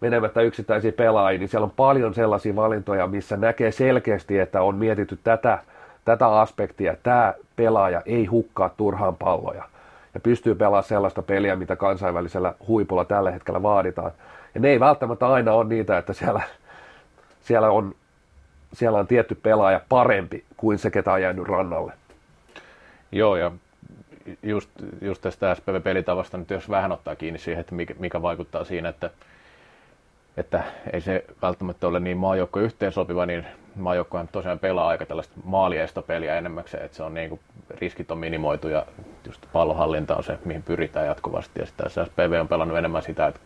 menemättä 0.02 0.42
yksittäisiä 0.42 0.92
pelaajia, 0.92 1.40
niin 1.40 1.50
siellä 1.50 1.66
on 1.66 1.74
paljon 1.76 2.14
sellaisia 2.14 2.56
valintoja, 2.56 3.08
missä 3.08 3.38
näkee 3.38 3.72
selkeästi, 3.72 4.40
että 4.40 4.62
on 4.62 4.76
mietitty 4.76 5.20
tätä 5.24 5.60
tätä 6.06 6.28
aspektia, 6.28 6.96
tämä 7.04 7.34
pelaaja 7.56 8.02
ei 8.06 8.26
hukkaa 8.26 8.70
turhaan 8.70 9.16
palloja. 9.16 9.64
ja 10.14 10.20
pystyy 10.20 10.56
pelaamaan 10.56 10.84
sellaista 10.84 11.22
peliä, 11.22 11.56
mitä 11.56 11.76
kansainvälisellä 11.76 12.54
huipulla 12.68 13.06
tällä 13.06 13.32
hetkellä 13.32 13.64
vaaditaan. 13.64 14.12
Ja 14.56 14.62
ne 14.62 14.70
ei 14.70 14.80
välttämättä 14.80 15.28
aina 15.28 15.54
ole 15.54 15.66
niitä, 15.66 15.98
että 15.98 16.14
siellä, 16.14 16.42
siellä, 17.42 17.70
on, 17.72 17.96
siellä 18.74 19.00
on 19.00 19.08
tietty 19.08 19.36
pelaaja 19.36 19.82
parempi 19.90 20.46
kuin 20.58 20.78
se, 20.78 20.92
ketä 20.92 21.14
on 21.14 21.22
jäänyt 21.22 21.48
rannalle. 21.48 21.94
Joo, 23.12 23.36
ja 23.36 23.52
just, 24.44 24.70
just 25.02 25.22
tästä 25.22 25.56
SPV-pelitavasta 25.56 26.38
nyt 26.38 26.50
jos 26.50 26.70
vähän 26.70 26.92
ottaa 26.92 27.16
kiinni 27.16 27.40
siihen, 27.40 27.62
että 27.62 27.76
mikä, 27.76 27.94
mikä 28.00 28.22
vaikuttaa 28.22 28.64
siinä, 28.64 28.90
että, 28.90 29.10
että 30.38 30.64
ei 30.94 31.02
se 31.02 31.26
välttämättä 31.42 31.88
ole 31.88 32.00
niin 32.00 32.18
maajoukko 32.18 32.60
yhteensopiva, 32.60 33.26
niin 33.26 33.46
maajoukko 33.76 34.26
tosiaan 34.32 34.60
pelaa 34.60 34.88
aika 34.88 35.06
tällaista 35.06 35.34
maalieista 35.44 36.02
peliä 36.02 36.38
että 36.38 36.98
se 36.98 37.04
on 37.04 37.14
niin 37.14 37.30
kuin, 37.30 37.42
riskit 37.70 38.12
on 38.12 38.18
minimoitu 38.18 38.68
ja 38.68 38.86
just 39.26 39.42
pallohallinta 39.54 40.16
on 40.16 40.24
se, 40.24 40.40
mihin 40.46 40.64
pyritään 40.64 41.08
jatkuvasti. 41.08 41.60
Ja 41.60 41.66
sitten 41.66 42.06
SPV 42.06 42.38
on 42.42 42.48
pelannut 42.48 42.78
enemmän 42.78 43.02
sitä, 43.02 43.28
että 43.28 43.40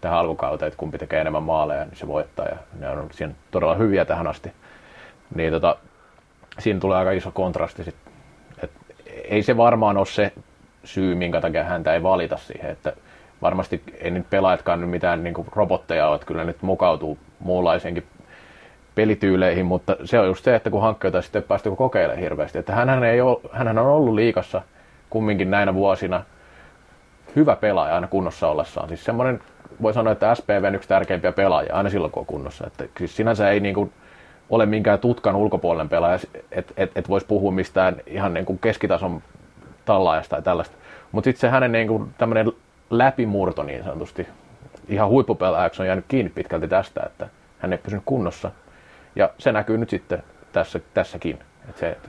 tähän 0.00 0.18
alkukauteen, 0.18 0.66
että 0.66 0.78
kumpi 0.78 0.98
tekee 0.98 1.20
enemmän 1.20 1.42
maaleja, 1.42 1.84
niin 1.84 1.96
se 1.96 2.06
voittaa 2.06 2.46
ja 2.46 2.56
ne 2.78 2.88
on 2.88 3.08
siinä 3.12 3.34
todella 3.50 3.74
hyviä 3.74 4.04
tähän 4.04 4.26
asti. 4.26 4.52
Niin 5.34 5.52
tota, 5.52 5.76
siinä 6.58 6.80
tulee 6.80 6.98
aika 6.98 7.10
iso 7.10 7.30
kontrasti 7.30 7.84
sit. 7.84 7.96
Et 8.62 8.70
ei 9.24 9.42
se 9.42 9.56
varmaan 9.56 9.96
ole 9.96 10.06
se 10.06 10.32
syy, 10.84 11.14
minkä 11.14 11.40
takia 11.40 11.64
häntä 11.64 11.94
ei 11.94 12.02
valita 12.02 12.36
siihen, 12.36 12.70
että 12.70 12.92
varmasti 13.42 13.82
ei 14.00 14.10
nyt 14.10 14.30
pelaajatkaan 14.30 14.80
nyt 14.80 14.90
mitään 14.90 15.24
niin 15.24 15.34
kuin 15.34 15.48
robotteja 15.52 16.08
ole, 16.08 16.14
että 16.14 16.26
kyllä 16.26 16.44
nyt 16.44 16.62
mukautuu 16.62 17.18
muunlaisiinkin 17.38 18.06
pelityyleihin, 18.94 19.66
mutta 19.66 19.96
se 20.04 20.20
on 20.20 20.26
just 20.26 20.44
se, 20.44 20.54
että 20.54 20.70
kun 20.70 20.82
hankkeita 20.82 21.22
sitten 21.22 21.42
päästä 21.42 21.70
kokeilemaan 21.70 22.20
hirveästi. 22.20 22.58
Että 22.58 22.74
hänhän, 22.74 23.04
ei 23.04 23.20
ole, 23.20 23.38
hänhän 23.52 23.78
on 23.78 23.86
ollut 23.86 24.14
liikassa 24.14 24.62
kumminkin 25.10 25.50
näinä 25.50 25.74
vuosina 25.74 26.22
hyvä 27.36 27.56
pelaaja 27.56 27.94
aina 27.94 28.06
kunnossa 28.06 28.48
ollessaan. 28.48 28.88
Siis 28.88 29.04
semmoinen, 29.04 29.40
voi 29.82 29.94
sanoa, 29.94 30.12
että 30.12 30.34
SPV 30.34 30.64
on 30.66 30.74
yksi 30.74 30.88
tärkeimpiä 30.88 31.32
pelaajia 31.32 31.74
aina 31.74 31.90
silloin, 31.90 32.12
kun 32.12 32.20
on 32.20 32.26
kunnossa. 32.26 32.66
Että 32.66 32.84
siis 32.98 33.16
sinänsä 33.16 33.50
ei 33.50 33.60
niin 33.60 33.74
kuin 33.74 33.92
ole 34.50 34.66
minkään 34.66 34.98
tutkan 34.98 35.36
ulkopuolinen 35.36 35.88
pelaaja, 35.88 36.18
että 36.52 36.74
et, 36.76 36.90
et 36.94 37.08
voisi 37.08 37.26
puhua 37.26 37.52
mistään 37.52 37.96
ihan 38.06 38.34
niin 38.34 38.46
kuin 38.46 38.58
keskitason 38.58 39.22
tallaajasta 39.84 40.36
tai 40.36 40.42
tällaista. 40.42 40.76
Mutta 41.12 41.28
sitten 41.28 41.40
se 41.40 41.48
hänen 41.48 41.72
niin 41.72 41.88
kuin 41.88 42.14
tämmöinen 42.18 42.52
läpimurto 42.90 43.62
niin 43.62 43.84
sanotusti 43.84 44.26
ihan 44.88 45.08
huippupelaajaksi 45.08 45.82
on 45.82 45.86
jäänyt 45.86 46.04
kiinni 46.08 46.30
pitkälti 46.34 46.68
tästä, 46.68 47.02
että 47.06 47.28
hän 47.58 47.72
ei 47.72 47.78
pysynyt 47.78 48.04
kunnossa. 48.06 48.50
Ja 49.16 49.30
se 49.38 49.52
näkyy 49.52 49.78
nyt 49.78 49.90
sitten 49.90 50.22
tässä, 50.52 50.80
tässäkin. 50.94 51.38
Että 51.68 51.80
se, 51.80 51.90
että... 51.90 52.08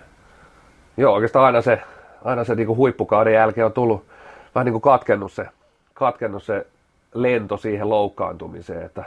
Joo, 0.98 1.14
oikeastaan 1.14 1.46
aina 1.46 1.62
se, 1.62 1.82
aina 2.26 2.44
se 2.44 2.56
niin 2.56 2.68
kuin 2.68 2.78
huippukauden 2.78 3.34
jälkeen 3.34 3.66
on 3.66 3.74
tullut 3.74 4.06
vähän 4.56 4.66
niin 4.66 4.74
kuin 4.74 4.82
katkennut 4.82 5.32
se, 5.32 5.46
katkennut 5.94 6.44
se 6.44 6.66
lento 7.22 7.58
siihen 7.58 7.90
loukkaantumiseen, 7.90 8.86
että 8.86 9.04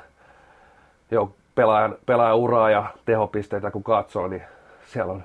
joo, 1.11 1.33
pelaajan, 1.55 1.97
pelaajan 2.07 2.37
uraa 2.37 2.71
ja 2.71 2.85
tehopisteitä 3.05 3.71
kun 3.71 3.83
katsoo, 3.83 4.29
niin 4.29 4.43
siellä 4.87 5.13
on, 5.13 5.25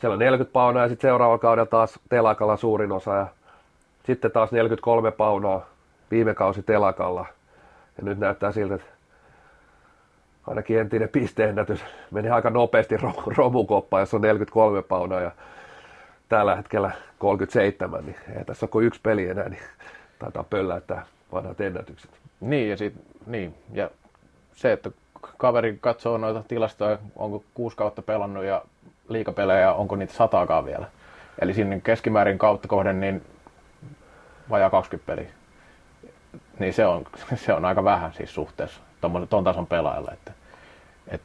siellä 0.00 0.12
on 0.12 0.18
40 0.18 0.52
paunaa 0.52 0.82
ja 0.82 0.88
sitten 0.88 1.08
seuraavalla 1.08 1.38
kaudella 1.38 1.66
taas 1.66 1.98
telakalla 2.08 2.56
suurin 2.56 2.92
osa 2.92 3.14
ja 3.14 3.26
sitten 4.04 4.30
taas 4.30 4.52
43 4.52 5.10
paunaa 5.10 5.66
viime 6.10 6.34
kausi 6.34 6.62
telakalla. 6.62 7.26
Ja 7.98 8.04
nyt 8.04 8.18
näyttää 8.18 8.52
siltä, 8.52 8.74
että 8.74 8.86
ainakin 10.46 10.80
entinen 10.80 11.08
pisteennätys 11.08 11.84
meni 12.10 12.30
aika 12.30 12.50
nopeasti 12.50 12.96
romukoppaan, 13.36 14.00
jos 14.00 14.14
on 14.14 14.20
43 14.20 14.82
paunaa 14.82 15.20
ja 15.20 15.30
tällä 16.28 16.56
hetkellä 16.56 16.90
37, 17.18 18.04
niin 18.04 18.16
ei 18.38 18.44
tässä 18.44 18.66
ole 18.66 18.70
kuin 18.70 18.86
yksi 18.86 19.00
peli 19.02 19.28
enää, 19.28 19.48
niin 19.48 19.62
taitaa 20.18 20.44
pölläyttää 20.44 21.06
vanhat 21.34 21.60
ennätykset. 21.60 22.10
Niin 22.40 22.70
ja, 22.70 22.76
sit, 22.76 22.94
niin, 23.26 23.54
ja 23.72 23.90
se, 24.54 24.72
että 24.72 24.90
kaveri 25.36 25.78
katsoo 25.80 26.18
noita 26.18 26.42
tilastoja, 26.48 26.98
onko 27.16 27.44
kuusi 27.54 27.76
kautta 27.76 28.02
pelannut 28.02 28.44
ja 28.44 28.62
liikapelejä, 29.08 29.72
onko 29.72 29.96
niitä 29.96 30.12
sataakaan 30.12 30.64
vielä. 30.64 30.86
Eli 31.38 31.54
sinne 31.54 31.80
keskimäärin 31.80 32.38
kautta 32.38 32.68
kohden 32.68 33.00
niin 33.00 33.22
vajaa 34.50 34.70
20 34.70 35.12
peliä. 35.12 35.30
Niin 36.58 36.74
se 36.74 36.86
on, 36.86 37.04
se 37.44 37.52
on 37.52 37.64
aika 37.64 37.84
vähän 37.84 38.12
siis 38.12 38.34
suhteessa 38.34 38.80
tuon 39.30 39.44
tason 39.44 39.66
pelaajalle. 39.66 40.10
Että, 40.10 40.32
et, 41.08 41.20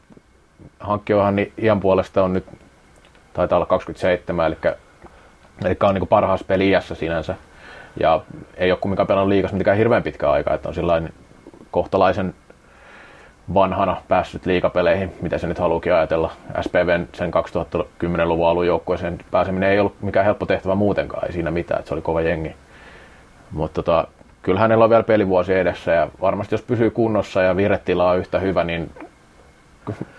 hankkiohan 0.79 1.35
niin 1.35 1.53
iän 1.57 1.79
puolesta 1.79 2.23
on 2.23 2.33
nyt, 2.33 2.45
taitaa 3.33 3.57
olla 3.57 3.65
27, 3.65 4.45
eli, 4.45 4.57
eli 5.65 5.77
on 5.83 5.95
niin 5.95 6.07
parhaassa 6.07 6.45
peli 6.45 6.71
sinänsä. 6.93 7.35
Ja 8.00 8.22
ei 8.58 8.72
ole 8.72 8.79
kumminkaan 8.79 9.08
pelannut 9.08 9.29
liikas 9.29 9.51
mitenkään 9.51 9.77
hirveän 9.77 10.03
pitkä 10.03 10.32
aika, 10.32 10.53
että 10.53 10.70
on 10.70 10.75
sillain 10.75 11.13
kohtalaisen 11.72 12.34
vanhana 13.53 13.98
päässyt 14.08 14.46
liikapeleihin, 14.46 15.12
mitä 15.22 15.38
se 15.38 15.48
nyt 15.48 15.60
haluukin 15.60 15.94
ajatella. 15.94 16.32
SPVn 16.62 17.08
sen 17.13 17.32
2010-luvun 17.34 18.48
alun 18.48 18.68
joukkueeseen 18.68 19.18
pääseminen 19.32 19.70
ei 19.70 19.79
ollut 19.79 20.01
mikään 20.01 20.25
helppo 20.25 20.46
tehtävä 20.46 20.75
muutenkaan, 20.75 21.25
ei 21.25 21.34
siinä 21.34 21.51
mitään, 21.51 21.79
että 21.79 21.89
se 21.89 21.96
oli 21.96 22.01
kova 22.01 22.22
jengi. 22.22 22.56
Mutta 23.51 23.84
tota, 23.84 24.08
kyllä 24.41 24.60
hänellä 24.60 24.84
on 24.84 24.89
vielä 24.89 25.03
pelivuosi 25.03 25.53
edessä 25.53 25.91
ja 25.91 26.08
varmasti 26.22 26.53
jos 26.53 26.62
pysyy 26.62 26.91
kunnossa 26.91 27.41
ja 27.41 27.56
viretila 27.56 28.10
on 28.10 28.18
yhtä 28.18 28.39
hyvä, 28.39 28.63
niin 28.63 28.91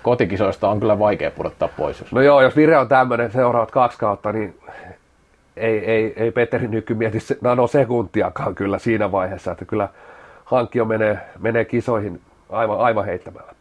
kotikisoista 0.03 0.69
on 0.69 0.81
kyllä 0.81 0.99
vaikea 0.99 1.31
pudottaa 1.31 1.69
pois. 1.69 2.13
No 2.13 2.21
joo, 2.21 2.41
jos 2.41 2.57
vire 2.57 2.79
on 2.79 2.89
tämmöinen 2.89 3.33
seuraavat 3.33 3.71
kaksi 3.71 3.99
kautta, 3.99 4.33
niin 4.33 4.59
ei, 5.61 5.79
ei, 5.91 6.13
ei 6.17 6.31
Petteri 6.31 6.69
Nyky 6.69 6.95
mieti 6.95 7.19
nanosekuntiakaan 7.41 8.55
kyllä 8.55 8.79
siinä 8.79 9.13
vaiheessa, 9.13 9.53
että 9.53 9.65
kyllä 9.65 9.89
hankkio 10.45 10.85
menee, 10.85 11.19
menee 11.39 11.65
kisoihin 11.65 12.21
aivan, 12.51 12.79
aivan 12.79 13.05
heittämällä. 13.05 13.53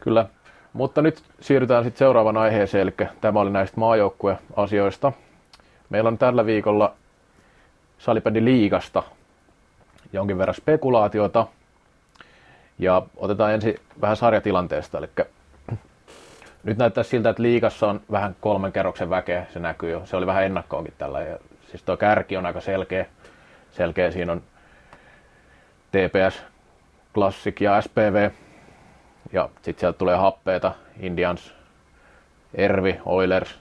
Kyllä, 0.00 0.26
mutta 0.72 1.02
nyt 1.02 1.22
siirrytään 1.40 1.84
sitten 1.84 1.98
seuraavan 1.98 2.36
aiheeseen, 2.36 2.82
eli 2.82 3.08
tämä 3.20 3.40
oli 3.40 3.50
näistä 3.50 3.80
maajoukkueasioista. 3.80 5.12
Meillä 5.90 6.08
on 6.08 6.18
tällä 6.18 6.46
viikolla 6.46 6.94
salibändi 7.98 8.44
liigasta 8.44 9.02
jonkin 10.12 10.38
verran 10.38 10.54
spekulaatiota. 10.54 11.46
Ja 12.78 13.02
otetaan 13.16 13.54
ensin 13.54 13.74
vähän 14.00 14.16
sarjatilanteesta. 14.16 14.98
Eli 14.98 15.08
nyt 16.64 16.78
näyttää 16.78 17.04
siltä, 17.04 17.30
että 17.30 17.42
liigassa 17.42 17.88
on 17.88 18.00
vähän 18.10 18.36
kolmen 18.40 18.72
kerroksen 18.72 19.10
väkeä, 19.10 19.46
se 19.52 19.58
näkyy 19.60 19.90
jo. 19.90 20.02
Se 20.04 20.16
oli 20.16 20.26
vähän 20.26 20.44
ennakkoonkin 20.44 20.94
tällä. 20.98 21.20
Ja 21.20 21.38
siis 21.70 21.82
tuo 21.82 21.96
kärki 21.96 22.36
on 22.36 22.46
aika 22.46 22.60
selkeä. 22.60 23.06
selkeä. 23.70 24.10
Siinä 24.10 24.32
on 24.32 24.42
TPS, 25.90 26.44
Classic 27.14 27.60
ja 27.60 27.80
SPV. 27.80 28.30
Ja 29.32 29.48
sitten 29.62 29.80
sieltä 29.80 29.98
tulee 29.98 30.16
happeita, 30.16 30.72
Indians, 31.00 31.54
Ervi, 32.54 33.00
Oilers, 33.04 33.58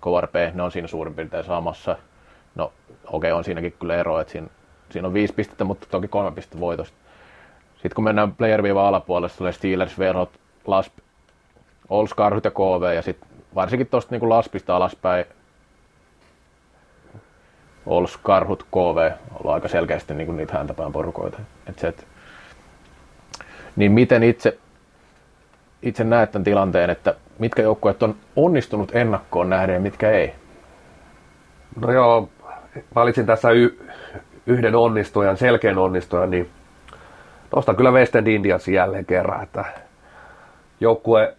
KRP, 0.00 0.54
ne 0.54 0.62
on 0.62 0.72
siinä 0.72 0.88
suurin 0.88 1.14
piirtein 1.14 1.44
samassa. 1.44 1.96
No 2.54 2.64
okei, 2.64 3.30
okay, 3.30 3.38
on 3.38 3.44
siinäkin 3.44 3.74
kyllä 3.80 3.96
ero, 3.96 4.20
että 4.20 4.32
siinä, 4.32 4.46
siinä 4.90 5.08
on 5.08 5.14
viisi 5.14 5.34
pistettä, 5.34 5.64
mutta 5.64 5.86
toki 5.90 6.08
kolme 6.08 6.30
pistettä 6.30 6.60
voitosta. 6.60 6.96
Sitten 7.72 7.94
kun 7.94 8.04
mennään 8.04 8.32
player-viivan 8.32 8.84
alapuolelle, 8.84 9.34
tulee 9.38 9.52
Steelers, 9.52 9.98
Verhot, 9.98 10.40
Lasp, 10.66 10.98
Ols, 11.88 12.14
Karhut 12.14 12.44
ja 12.44 12.50
KV, 12.50 12.94
ja 12.94 13.02
sitten 13.02 13.28
varsinkin 13.54 13.86
tuosta 13.86 14.14
niin 14.14 14.28
Laspista 14.28 14.76
alaspäin, 14.76 15.24
Ols, 17.86 18.16
Karhut, 18.16 18.62
KV, 18.62 19.10
on 19.44 19.54
aika 19.54 19.68
selkeästi 19.68 20.14
niin 20.14 20.36
niitä 20.36 20.58
häntäpään 20.58 20.92
porukoita. 20.92 21.38
Et 21.66 21.78
se, 21.78 21.88
et, 21.88 22.06
niin 23.76 23.92
miten 23.92 24.22
itse, 24.22 24.58
itse 25.82 26.04
näet 26.04 26.32
tämän 26.32 26.44
tilanteen, 26.44 26.90
että 26.90 27.14
mitkä 27.38 27.62
joukkueet 27.62 28.02
on 28.02 28.14
onnistunut 28.36 28.94
ennakkoon 28.94 29.50
nähden 29.50 29.74
ja 29.74 29.80
mitkä 29.80 30.10
ei? 30.10 30.34
No 31.80 31.92
joo, 31.92 32.28
valitsin 32.94 33.26
tässä 33.26 33.50
y- 33.50 33.78
yhden 34.46 34.74
onnistujan, 34.74 35.36
selkeän 35.36 35.78
onnistujan, 35.78 36.30
niin 36.30 36.50
nostan 37.56 37.76
kyllä 37.76 37.90
West 37.90 38.16
End 38.16 38.26
Indians 38.26 38.68
jälleen 38.68 39.04
kerran, 39.04 39.42
että 39.42 39.64
joukkue 40.80 41.36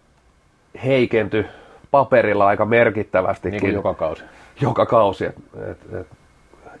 heikentyi 0.84 1.46
paperilla 1.90 2.46
aika 2.46 2.64
merkittävästi. 2.64 3.50
Niin 3.50 3.72
joka 3.74 3.94
kausi. 3.94 4.24
Joka 4.60 4.86
kausi. 4.86 5.24
Et, 5.24 5.36
et, 5.70 5.94
et 6.00 6.06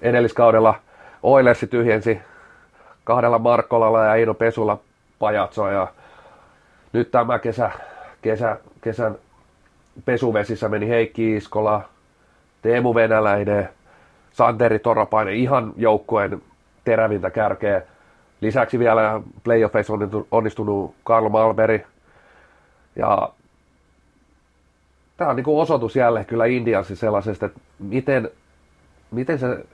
edelliskaudella 0.02 0.74
Oilersi 1.22 1.66
tyhjensi 1.66 2.20
kahdella 3.04 3.38
Markkolalla 3.38 4.04
ja 4.04 4.14
Eino 4.14 4.34
Pesulla 4.34 4.78
pajatsoa 5.18 5.70
ja 5.70 5.88
nyt 6.92 7.10
tämä 7.10 7.38
kesä, 7.38 7.70
kesä, 8.22 8.56
kesän 8.80 9.16
pesuvesissä 10.04 10.68
meni 10.68 10.88
Heikki 10.88 11.36
Iskola, 11.36 11.82
Teemu 12.62 12.94
Venäläinen, 12.94 13.68
Santeri 14.32 14.78
Torapainen, 14.78 15.34
ihan 15.34 15.72
joukkueen 15.76 16.42
terävintä 16.84 17.30
kärkeä. 17.30 17.82
Lisäksi 18.40 18.78
vielä 18.78 19.20
playoffeissa 19.44 19.92
on 19.92 20.26
onnistunut 20.30 20.94
Karl 21.04 21.28
Malberi. 21.28 21.86
Ja 22.96 23.28
tämä 25.16 25.30
on 25.30 25.36
niin 25.36 25.44
kuin 25.44 25.62
osoitus 25.62 25.96
jälleen 25.96 26.26
kyllä 26.26 26.44
Indiansi 26.44 26.96
sellaisesta, 26.96 27.46
että 27.46 27.60
miten, 27.78 28.30
miten 29.10 29.38
se 29.38 29.64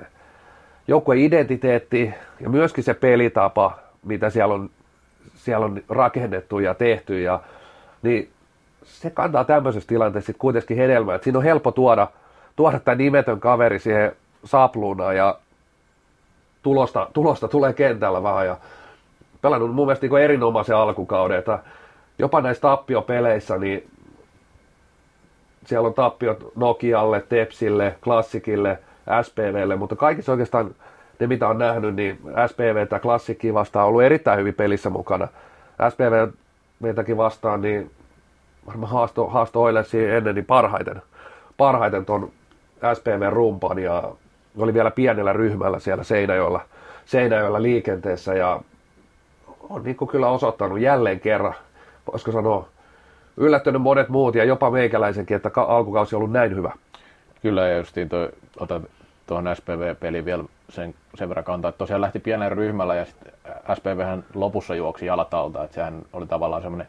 joukkueen 0.89 1.21
identiteetti 1.21 2.15
ja 2.41 2.49
myöskin 2.49 2.85
se 2.85 2.95
pelitapa, 2.95 3.79
mitä 4.05 4.31
siellä 4.31 4.55
on, 4.55 4.71
siellä 5.35 5.67
on 5.67 5.83
rakennettu 5.89 6.59
ja 6.59 6.75
tehty, 6.75 7.21
ja, 7.21 7.41
niin 8.03 8.31
se 8.85 9.11
kantaa 9.11 9.45
tämmöisessä 9.45 9.89
tilanteessa 9.89 10.27
sitten 10.27 10.41
kuitenkin 10.41 10.77
hedelmää. 10.77 11.19
Siinä 11.23 11.39
on 11.39 11.45
helppo 11.45 11.71
tuoda, 11.71 12.09
tuoda 12.57 12.81
tämä 12.81 12.95
nimetön 12.95 13.41
kaveri 13.41 13.79
siihen 13.79 14.13
sapluunaan 14.45 15.17
ja 15.17 15.39
tulosta, 16.63 17.09
tulosta 17.13 17.49
tulee 17.49 17.73
kentällä 17.73 18.23
vähän 18.23 18.47
ja 18.47 18.57
pelannut 19.43 19.75
mun 19.75 19.87
mielestä 19.87 20.07
niin 20.07 20.19
erinomaisen 20.19 20.77
alkukauden, 20.77 21.39
että 21.39 21.59
jopa 22.19 22.41
näissä 22.41 22.61
tappiopeleissä, 22.61 23.59
niin 23.59 23.91
siellä 25.67 25.89
on 25.89 25.95
tappiot 25.95 26.53
Nokialle, 26.57 27.25
Tepsille, 27.29 27.95
Klassikille, 28.05 28.79
SPVlle, 29.23 29.77
mutta 29.77 29.97
kaikissa 29.97 30.33
oikeastaan 30.33 30.75
ne, 31.19 31.27
mitä 31.27 31.49
on 31.49 31.59
nähnyt, 31.59 31.95
niin 31.95 32.19
SPV 32.47 32.87
tai 32.87 33.01
Klassikki 33.01 33.55
vastaan 33.55 33.85
on 33.85 33.89
ollut 33.89 34.03
erittäin 34.03 34.39
hyvin 34.39 34.55
pelissä 34.55 34.91
mukana. 34.91 35.29
SPV 35.91 36.29
meitäkin 36.81 37.17
vastaan, 37.17 37.61
niin 37.61 37.91
varmaan 38.67 38.93
haasto, 38.93 39.27
haasto 39.27 39.63
Oilersiin 39.63 40.11
ennen 40.11 40.35
niin 40.35 40.45
parhaiten, 40.45 41.03
parhaiten 41.57 42.05
ton 42.05 42.31
SPV-rumpan 42.95 43.79
ja 43.79 44.03
oli 44.59 44.75
vielä 44.75 44.91
pienellä 44.91 45.33
ryhmällä 45.33 45.79
siellä 45.79 46.05
Seinäjoella, 46.05 46.61
Seinäjoella 47.05 47.63
liikenteessä 47.63 48.35
ja 48.35 48.61
on 49.71 49.83
niin 49.83 49.97
kyllä 50.11 50.29
osoittanut 50.29 50.81
jälleen 50.81 51.21
kerran, 51.21 51.55
voisiko 52.13 52.33
sanoa, 52.33 52.69
yllättänyt 53.37 53.83
monet 53.83 54.09
muut 54.09 54.35
ja 54.35 54.45
jopa 54.45 54.71
meikäläisenkin, 54.71 55.37
että 55.37 55.51
alkukausi 55.57 56.17
on 56.17 56.19
ollut 56.19 56.33
näin 56.33 56.57
hyvä. 56.57 56.73
Kyllä, 57.43 57.69
ja 57.69 57.77
justiin 57.77 58.09
toi, 58.09 58.29
otan 58.61 58.87
tuohon 59.27 59.57
SPV-peliin 59.57 60.25
vielä 60.25 60.45
sen, 60.69 60.95
sen 61.15 61.29
verran 61.29 61.45
kantaa, 61.45 61.69
että 61.69 61.79
tosiaan 61.79 62.01
lähti 62.01 62.19
pienellä 62.19 62.55
ryhmällä 62.55 62.95
ja 62.95 63.05
sitten 63.05 63.33
SPVhän 63.75 64.25
lopussa 64.35 64.75
juoksi 64.75 65.07
jalat 65.07 65.35
alta, 65.35 65.65
että 65.65 65.75
sehän 65.75 66.03
oli 66.13 66.27
tavallaan 66.27 66.63
semmoinen 66.63 66.89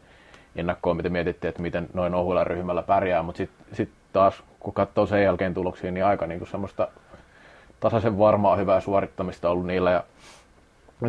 ennakkoon, 0.56 0.96
mitä 0.96 1.08
mietittiin, 1.08 1.48
että 1.48 1.62
miten 1.62 1.88
noin 1.94 2.14
ohuilla 2.14 2.44
ryhmällä 2.44 2.82
pärjää, 2.82 3.22
mutta 3.22 3.38
sitten 3.38 3.66
sit 3.72 3.90
taas 4.12 4.42
kun 4.60 4.74
katsoo 4.74 5.06
sen 5.06 5.22
jälkeen 5.22 5.54
tuloksia, 5.54 5.90
niin 5.90 6.04
aika 6.04 6.26
niin 6.26 6.38
kuin 6.38 6.48
semmoista 6.48 6.88
tasaisen 7.80 8.18
varmaa 8.18 8.56
hyvää 8.56 8.80
suorittamista 8.80 9.50
ollut 9.50 9.66
niillä 9.66 9.90
ja 9.90 10.04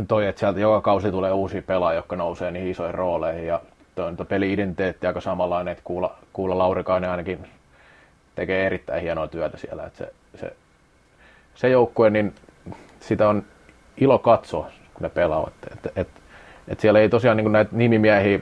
toi, 0.07 0.27
että 0.27 0.39
sieltä 0.39 0.59
joka 0.59 0.81
kausi 0.81 1.11
tulee 1.11 1.31
uusia 1.31 1.61
pelaajia, 1.61 1.99
jotka 1.99 2.15
nousee 2.15 2.51
niihin 2.51 2.71
isoihin 2.71 2.95
rooleihin 2.95 3.47
ja 3.47 3.61
toi 3.95 4.07
on 4.07 4.17
peli-identiteetti 4.27 5.07
aika 5.07 5.21
samanlainen, 5.21 5.71
että 5.71 5.83
Kuula, 5.83 6.17
Kuula 6.33 6.57
Laurikainen 6.57 7.09
ainakin 7.09 7.47
tekee 8.35 8.65
erittäin 8.65 9.01
hienoa 9.01 9.27
työtä 9.27 9.57
siellä, 9.57 9.85
että 9.85 9.97
se, 9.97 10.13
se, 10.35 10.55
se 11.55 11.69
joukkue, 11.69 12.09
niin 12.09 12.35
sitä 12.99 13.29
on 13.29 13.43
ilo 13.97 14.19
katsoa, 14.19 14.71
kun 14.93 15.03
ne 15.03 15.09
pelaavat. 15.09 15.53
Et, 15.71 15.97
et, 15.97 16.07
et 16.67 16.79
siellä 16.79 16.99
ei 16.99 17.09
tosiaan 17.09 17.37
niin 17.37 17.51
näitä 17.51 17.71
nimimiehiä 17.73 18.39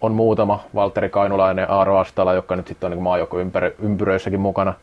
on 0.00 0.12
muutama, 0.12 0.64
Valtteri 0.74 1.08
Kainulainen, 1.08 1.70
Aaro 1.70 1.98
Astala, 1.98 2.34
joka 2.34 2.56
nyt 2.56 2.66
sitten 2.66 2.86
on 2.86 2.90
niin 2.90 3.02
maajoukko 3.02 3.36
ympyröissäkin 3.78 4.40
mukana. 4.40 4.74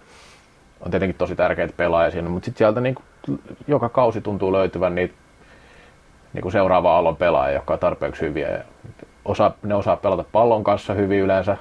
On 0.82 0.91
tietenkin 0.91 1.18
tosi 1.18 1.36
tärkeitä 1.36 1.74
pelaajia 1.77 2.12
siinä, 2.12 2.30
mutta 2.30 2.46
sitten 2.46 2.58
sieltä 2.58 2.82
niin 2.82 2.96
kuin, 2.96 3.41
joka 3.68 3.89
kausi 3.89 4.22
tuntuu 4.22 4.53
löytyvän 4.53 4.96
niitä 4.96 5.13
niin 6.34 6.41
kuin 6.41 6.51
seuraava 6.51 6.96
aallon 6.96 7.15
pelaajia, 7.15 7.56
jotka 7.56 7.74
on 7.74 7.80
tarpeeksi 7.80 8.22
hyviä. 8.22 8.50
Ja 8.50 8.63
osa, 9.25 9.51
ne 9.63 9.75
osaa 9.75 9.97
pelata 9.97 10.25
pallon 10.31 10.63
kanssa 10.63 10.93
hyvin 10.93 11.19
yleensä. 11.19 11.57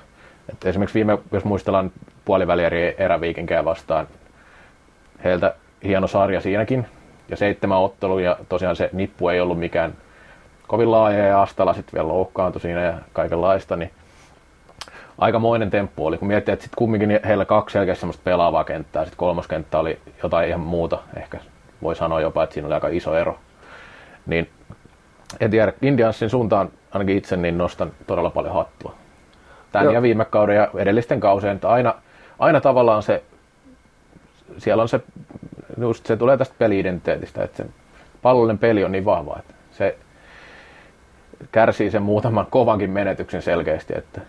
Et 0.49 0.65
esimerkiksi 0.65 0.95
viime, 0.95 1.19
jos 1.33 1.45
muistellaan 1.45 1.93
puolivälieri 2.25 2.95
eräviikinkejä 2.99 3.65
vastaan, 3.65 4.07
heiltä 5.25 5.55
hieno 5.85 6.07
sarja 6.07 6.41
siinäkin, 6.41 6.87
ja 7.29 7.37
seitsemän 7.37 7.79
ottelu, 7.79 8.19
ja 8.19 8.37
tosiaan 8.49 8.77
se 8.77 8.91
nippu 8.93 9.29
ei 9.29 9.41
ollut 9.41 9.59
mikään 9.59 9.93
kovin 10.67 10.91
laaja, 10.91 11.27
ja 11.27 11.43
Astala 11.43 11.75
sitten 11.75 11.93
vielä 11.95 12.09
loukkaantui 12.09 12.61
siinä 12.61 12.81
ja 12.81 12.95
kaikenlaista, 13.13 13.77
niin 13.77 13.91
aikamoinen 15.19 15.71
temppu 15.71 16.07
oli, 16.07 16.19
kun 16.19 16.29
miettii, 16.29 16.53
että 16.53 16.63
sitten 16.63 16.79
kumminkin 16.79 17.21
heillä 17.27 17.45
kaksi 17.45 17.73
selkeästi 17.73 18.01
semmoista 18.01 18.25
pelaavaa 18.25 18.65
kenttää, 18.65 19.05
sitten 19.05 19.19
kolmoskenttä 19.19 19.79
oli 19.79 19.99
jotain 20.23 20.49
ihan 20.49 20.61
muuta, 20.61 20.99
ehkä 21.17 21.39
voi 21.83 21.97
sanoa 21.97 22.21
jopa, 22.21 22.43
että 22.43 22.55
siinä 22.55 22.67
oli 22.67 22.75
aika 22.75 22.89
iso 22.89 23.17
ero. 23.17 23.39
Niin 24.27 24.51
en 25.41 25.51
tiedä, 25.51 25.73
Indiansin 25.83 26.31
suuntaan 26.31 26.71
ainakin 26.91 27.17
itse 27.17 27.37
niin 27.37 27.59
nostan 27.59 27.93
todella 28.07 28.31
paljon 28.31 28.55
hattua. 28.55 28.95
Tämän 29.73 29.85
Joo. 29.85 29.95
ja 29.95 30.03
viime 30.03 30.25
kauden 30.25 30.57
ja 30.57 30.71
edellisten 30.75 31.21
kausien, 31.21 31.55
että 31.55 31.69
aina, 31.69 31.95
aina 32.39 32.61
tavallaan 32.61 33.03
se, 33.03 33.23
siellä 34.59 34.83
on 34.83 34.89
se, 34.89 35.01
just 35.81 36.07
se 36.07 36.17
tulee 36.17 36.37
tästä 36.37 36.55
peli-identiteetistä, 36.59 37.45
että 37.45 37.57
se 37.57 37.69
pallollinen 38.23 38.59
peli 38.59 38.85
on 38.85 38.93
niin 38.93 39.05
vahva, 39.05 39.37
että 39.39 39.55
se 39.71 39.99
kärsii 41.53 41.91
sen 41.91 42.03
muutaman 42.03 42.47
kovankin 42.51 42.91
menetyksen 42.91 43.43
selkeästi, 43.43 43.99
että 43.99 44.21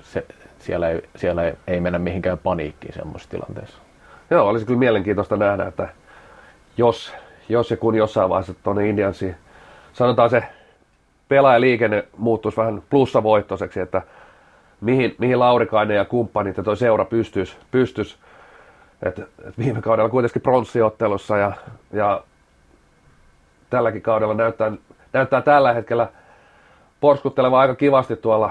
se, 0.00 0.26
siellä, 0.58 0.88
ei, 0.88 1.02
siellä 1.16 1.44
ei, 1.44 1.54
ei 1.66 1.80
mennä 1.80 1.98
mihinkään 1.98 2.38
paniikkiin 2.38 2.94
semmoisessa 2.94 3.30
tilanteessa. 3.30 3.78
Joo, 4.30 4.48
olisi 4.48 4.66
kyllä 4.66 4.78
mielenkiintoista 4.78 5.36
nähdä, 5.36 5.66
että 5.66 5.88
jos, 6.76 7.14
jos 7.48 7.70
ja 7.70 7.76
kun 7.76 7.94
jossain 7.94 8.28
vaiheessa 8.28 8.54
tuonne 8.62 8.88
Indiansiin, 8.88 9.36
sanotaan 9.94 10.30
se 10.30 10.44
pelaajaliikenne 11.28 12.04
muuttuisi 12.16 12.56
vähän 12.56 12.82
plussavoittoiseksi, 12.90 13.80
että 13.80 14.02
mihin, 14.80 15.14
mihin 15.18 15.38
Laurikainen 15.38 15.96
ja 15.96 16.04
kumppanit 16.04 16.56
ja 16.56 16.62
tuo 16.62 16.76
seura 16.76 17.04
pystyisi. 17.04 17.56
pystyisi. 17.70 18.16
Et, 19.02 19.18
et 19.18 19.58
viime 19.58 19.82
kaudella 19.82 20.08
kuitenkin 20.08 20.42
pronssiottelussa 20.42 21.36
ja, 21.36 21.52
ja 21.92 22.22
tälläkin 23.70 24.02
kaudella 24.02 24.34
näyttää, 24.34 24.72
näyttää 25.12 25.42
tällä 25.42 25.72
hetkellä 25.72 26.08
porskutteleva 27.00 27.60
aika 27.60 27.74
kivasti 27.74 28.16
tuolla 28.16 28.50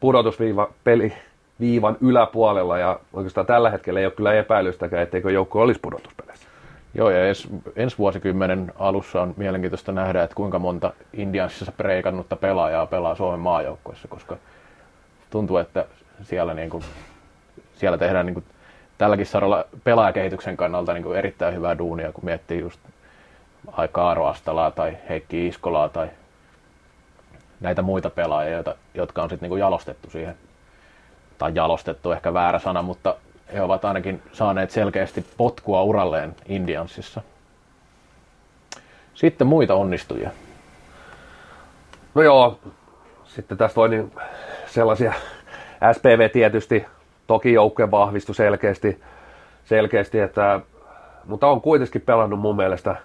pudotusviiva 0.00 0.68
peli 0.84 1.12
viivan 1.60 1.96
yläpuolella 2.00 2.78
ja 2.78 3.00
oikeastaan 3.12 3.46
tällä 3.46 3.70
hetkellä 3.70 4.00
ei 4.00 4.06
ole 4.06 4.12
kyllä 4.12 4.32
epäilystäkään, 4.34 5.02
etteikö 5.02 5.30
joukko 5.30 5.60
olisi 5.60 5.80
pudotuspeleissä. 5.80 6.29
Joo, 6.94 7.10
ja 7.10 7.28
ens, 7.28 7.48
ensi 7.76 7.98
vuosikymmenen 7.98 8.72
alussa 8.78 9.22
on 9.22 9.34
mielenkiintoista 9.36 9.92
nähdä, 9.92 10.22
että 10.22 10.36
kuinka 10.36 10.58
monta 10.58 10.92
Indiansissa 11.12 11.72
preikannutta 11.72 12.36
pelaajaa 12.36 12.86
pelaa 12.86 13.14
Suomen 13.14 13.40
maajoukkoissa, 13.40 14.08
koska 14.08 14.36
tuntuu, 15.30 15.56
että 15.56 15.84
siellä, 16.22 16.54
niin 16.54 16.70
kuin, 16.70 16.84
siellä 17.74 17.98
tehdään 17.98 18.26
niin 18.26 18.34
kuin, 18.34 18.44
tälläkin 18.98 19.26
saralla 19.26 19.64
pelaajakehityksen 19.84 20.56
kannalta 20.56 20.92
niin 20.92 21.04
kuin 21.04 21.18
erittäin 21.18 21.54
hyvää 21.54 21.78
duunia, 21.78 22.12
kun 22.12 22.24
miettii 22.24 22.60
just 22.60 22.80
Kaaro 23.92 24.26
Astalaa 24.26 24.70
tai 24.70 24.96
Heikki 25.08 25.46
Iskolaa 25.46 25.88
tai 25.88 26.10
näitä 27.60 27.82
muita 27.82 28.10
pelaajia, 28.10 28.52
joita, 28.52 28.74
jotka 28.94 29.22
on 29.22 29.30
sitten 29.30 29.50
niin 29.50 29.58
jalostettu 29.58 30.10
siihen, 30.10 30.34
tai 31.38 31.52
jalostettu 31.54 32.12
ehkä 32.12 32.34
väärä 32.34 32.58
sana, 32.58 32.82
mutta 32.82 33.16
he 33.54 33.62
ovat 33.62 33.84
ainakin 33.84 34.22
saaneet 34.32 34.70
selkeästi 34.70 35.24
potkua 35.36 35.82
uralleen 35.82 36.34
Indiansissa. 36.48 37.20
Sitten 39.14 39.46
muita 39.46 39.74
onnistujia. 39.74 40.30
No 42.14 42.22
joo, 42.22 42.58
sitten 43.24 43.58
tästä 43.58 43.76
voi 43.76 43.88
niin 43.88 44.12
sellaisia, 44.66 45.12
SPV 45.92 46.30
tietysti, 46.30 46.86
toki 47.26 47.52
joukkojen 47.52 47.90
vahvistu 47.90 48.34
selkeästi, 48.34 49.00
selkeästi 49.64 50.18
että, 50.20 50.60
mutta 51.24 51.46
on 51.46 51.60
kuitenkin 51.60 52.00
pelannut 52.00 52.40
mun 52.40 52.56
mielestä 52.56 52.96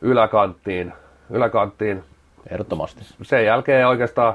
yläkanttiin, 0.00 0.92
yläkanttiin. 1.30 2.04
Ehdottomasti. 2.50 3.00
Sen 3.22 3.44
jälkeen 3.44 3.88
oikeastaan 3.88 4.34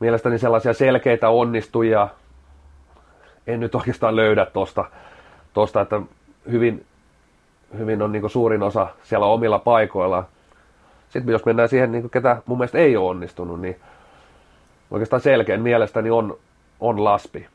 mielestäni 0.00 0.38
sellaisia 0.38 0.74
selkeitä 0.74 1.28
onnistujia, 1.28 2.08
en 3.46 3.60
nyt 3.60 3.74
oikeastaan 3.74 4.16
löydä 4.16 4.46
tuosta, 4.46 4.84
tosta, 5.54 5.80
että 5.80 6.00
hyvin, 6.50 6.86
hyvin 7.78 8.02
on 8.02 8.12
niin 8.12 8.30
suurin 8.30 8.62
osa 8.62 8.88
siellä 9.02 9.26
omilla 9.26 9.58
paikoilla. 9.58 10.24
Sitten 11.08 11.32
jos 11.32 11.44
mennään 11.44 11.68
siihen, 11.68 11.92
niin 11.92 12.10
ketä 12.10 12.42
mun 12.46 12.58
mielestä 12.58 12.78
ei 12.78 12.96
ole 12.96 13.10
onnistunut, 13.10 13.60
niin 13.60 13.76
oikeastaan 14.90 15.22
selkeän 15.22 15.62
mielestäni 15.62 16.10
on, 16.10 16.38
on 16.80 17.04
Laspi. 17.04 17.46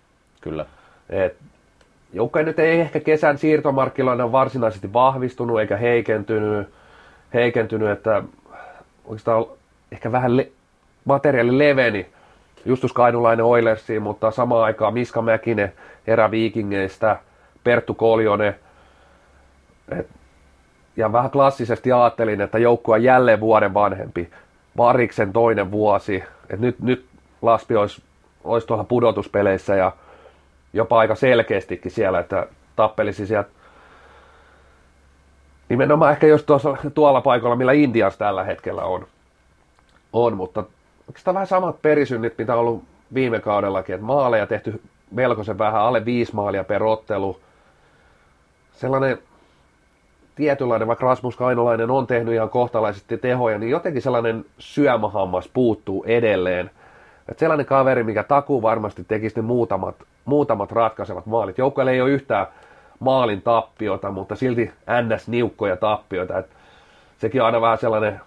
Kyllä. 0.42 0.66
Et 1.10 1.38
joukkoja 2.14 2.46
nyt 2.46 2.60
ei 2.60 2.80
ehkä 2.80 3.00
kesän 3.00 3.38
siirtomarkkinoilla 3.38 4.32
varsinaisesti 4.32 4.94
vahvistunut 4.94 5.60
eikä 5.60 5.78
heikentynyt, 5.78 6.70
heikentynyt 7.34 7.90
että 7.90 8.24
oikeastaan 9.06 9.46
ehkä 9.92 10.12
vähän 10.12 10.38
le- 10.38 10.52
materiaali 11.06 11.58
leveni 11.58 12.06
Justus 12.66 12.94
Kainulainen 12.94 13.46
Oilersiin, 13.46 14.02
mutta 14.02 14.32
samaan 14.32 14.64
aikaan 14.64 14.94
Miska 14.94 15.22
Mäkinen 15.22 15.74
eräviikingeistä, 16.08 17.18
Perttu 17.64 17.94
Koljonen. 17.94 18.56
Et, 19.98 20.08
ja 20.98 21.12
vähän 21.12 21.32
klassisesti 21.32 21.92
ajattelin, 21.92 22.42
että 22.42 22.58
joukkue 22.58 22.96
on 22.96 23.04
jälleen 23.04 23.40
vuoden 23.40 23.74
vanhempi. 23.74 24.30
Variksen 24.78 25.34
toinen 25.34 25.72
vuosi. 25.72 26.24
Et 26.50 26.60
nyt, 26.60 26.80
nyt 26.80 27.06
Laspi 27.42 27.76
olisi, 27.76 28.04
olisi 28.44 28.68
tuolla 28.68 28.84
pudotuspeleissä 28.84 29.76
ja 29.76 29.92
jopa 30.74 31.00
aika 31.00 31.16
selkeästikin 31.16 31.92
siellä, 31.92 32.20
että 32.20 32.48
tappelisi 32.76 33.28
sieltä 33.28 33.50
nimenomaan 35.70 36.12
ehkä 36.12 36.28
just 36.28 36.46
tuossa, 36.46 36.78
tuolla 36.94 37.22
paikalla, 37.22 37.56
millä 37.56 37.72
Indiassa 37.72 38.20
tällä 38.20 38.44
hetkellä 38.44 38.84
on. 38.84 39.08
on 40.14 40.38
mutta 40.38 40.64
oikeastaan 41.12 41.34
vähän 41.34 41.48
samat 41.48 41.82
perisynnit, 41.82 42.38
mitä 42.38 42.54
on 42.54 42.60
ollut 42.60 42.84
viime 43.14 43.40
kaudellakin, 43.40 43.96
että 43.96 44.06
maaleja 44.06 44.48
tehty 44.48 44.82
melkoisen 45.12 45.58
vähän, 45.58 45.82
alle 45.82 46.06
viisi 46.06 46.36
maalia 46.36 46.64
per 46.64 46.84
ottelu. 46.84 47.40
Sellainen 48.72 49.18
tietynlainen, 50.36 50.88
vaikka 50.88 51.06
Rasmus 51.06 51.36
Kainolainen 51.36 51.92
on 51.92 52.08
tehnyt 52.08 52.34
ihan 52.34 52.50
kohtalaisesti 52.50 53.18
tehoja, 53.18 53.58
niin 53.58 53.70
jotenkin 53.70 54.02
sellainen 54.02 54.46
syömähammas 54.60 55.48
puuttuu 55.48 56.04
edelleen. 56.08 56.72
Että 57.30 57.40
sellainen 57.40 57.66
kaveri, 57.66 58.04
mikä 58.04 58.24
takuu 58.24 58.62
varmasti 58.62 59.04
tekisi 59.04 59.36
ne 59.36 59.42
muutamat, 59.42 59.96
muutamat 60.26 60.72
ratkaisevat 60.72 61.26
maalit. 61.26 61.58
Joukkueelle 61.58 61.92
ei 61.92 62.02
ole 62.02 62.10
yhtään 62.10 62.48
maalin 63.00 63.42
tappiota, 63.42 64.12
mutta 64.12 64.36
silti 64.36 64.72
ns. 65.16 65.28
niukkoja 65.28 65.78
tappioita. 65.78 66.38
Et 66.38 66.50
sekin 67.18 67.42
on 67.42 67.46
aina 67.46 67.62
vähän 67.62 67.78
sellainen 67.78 68.22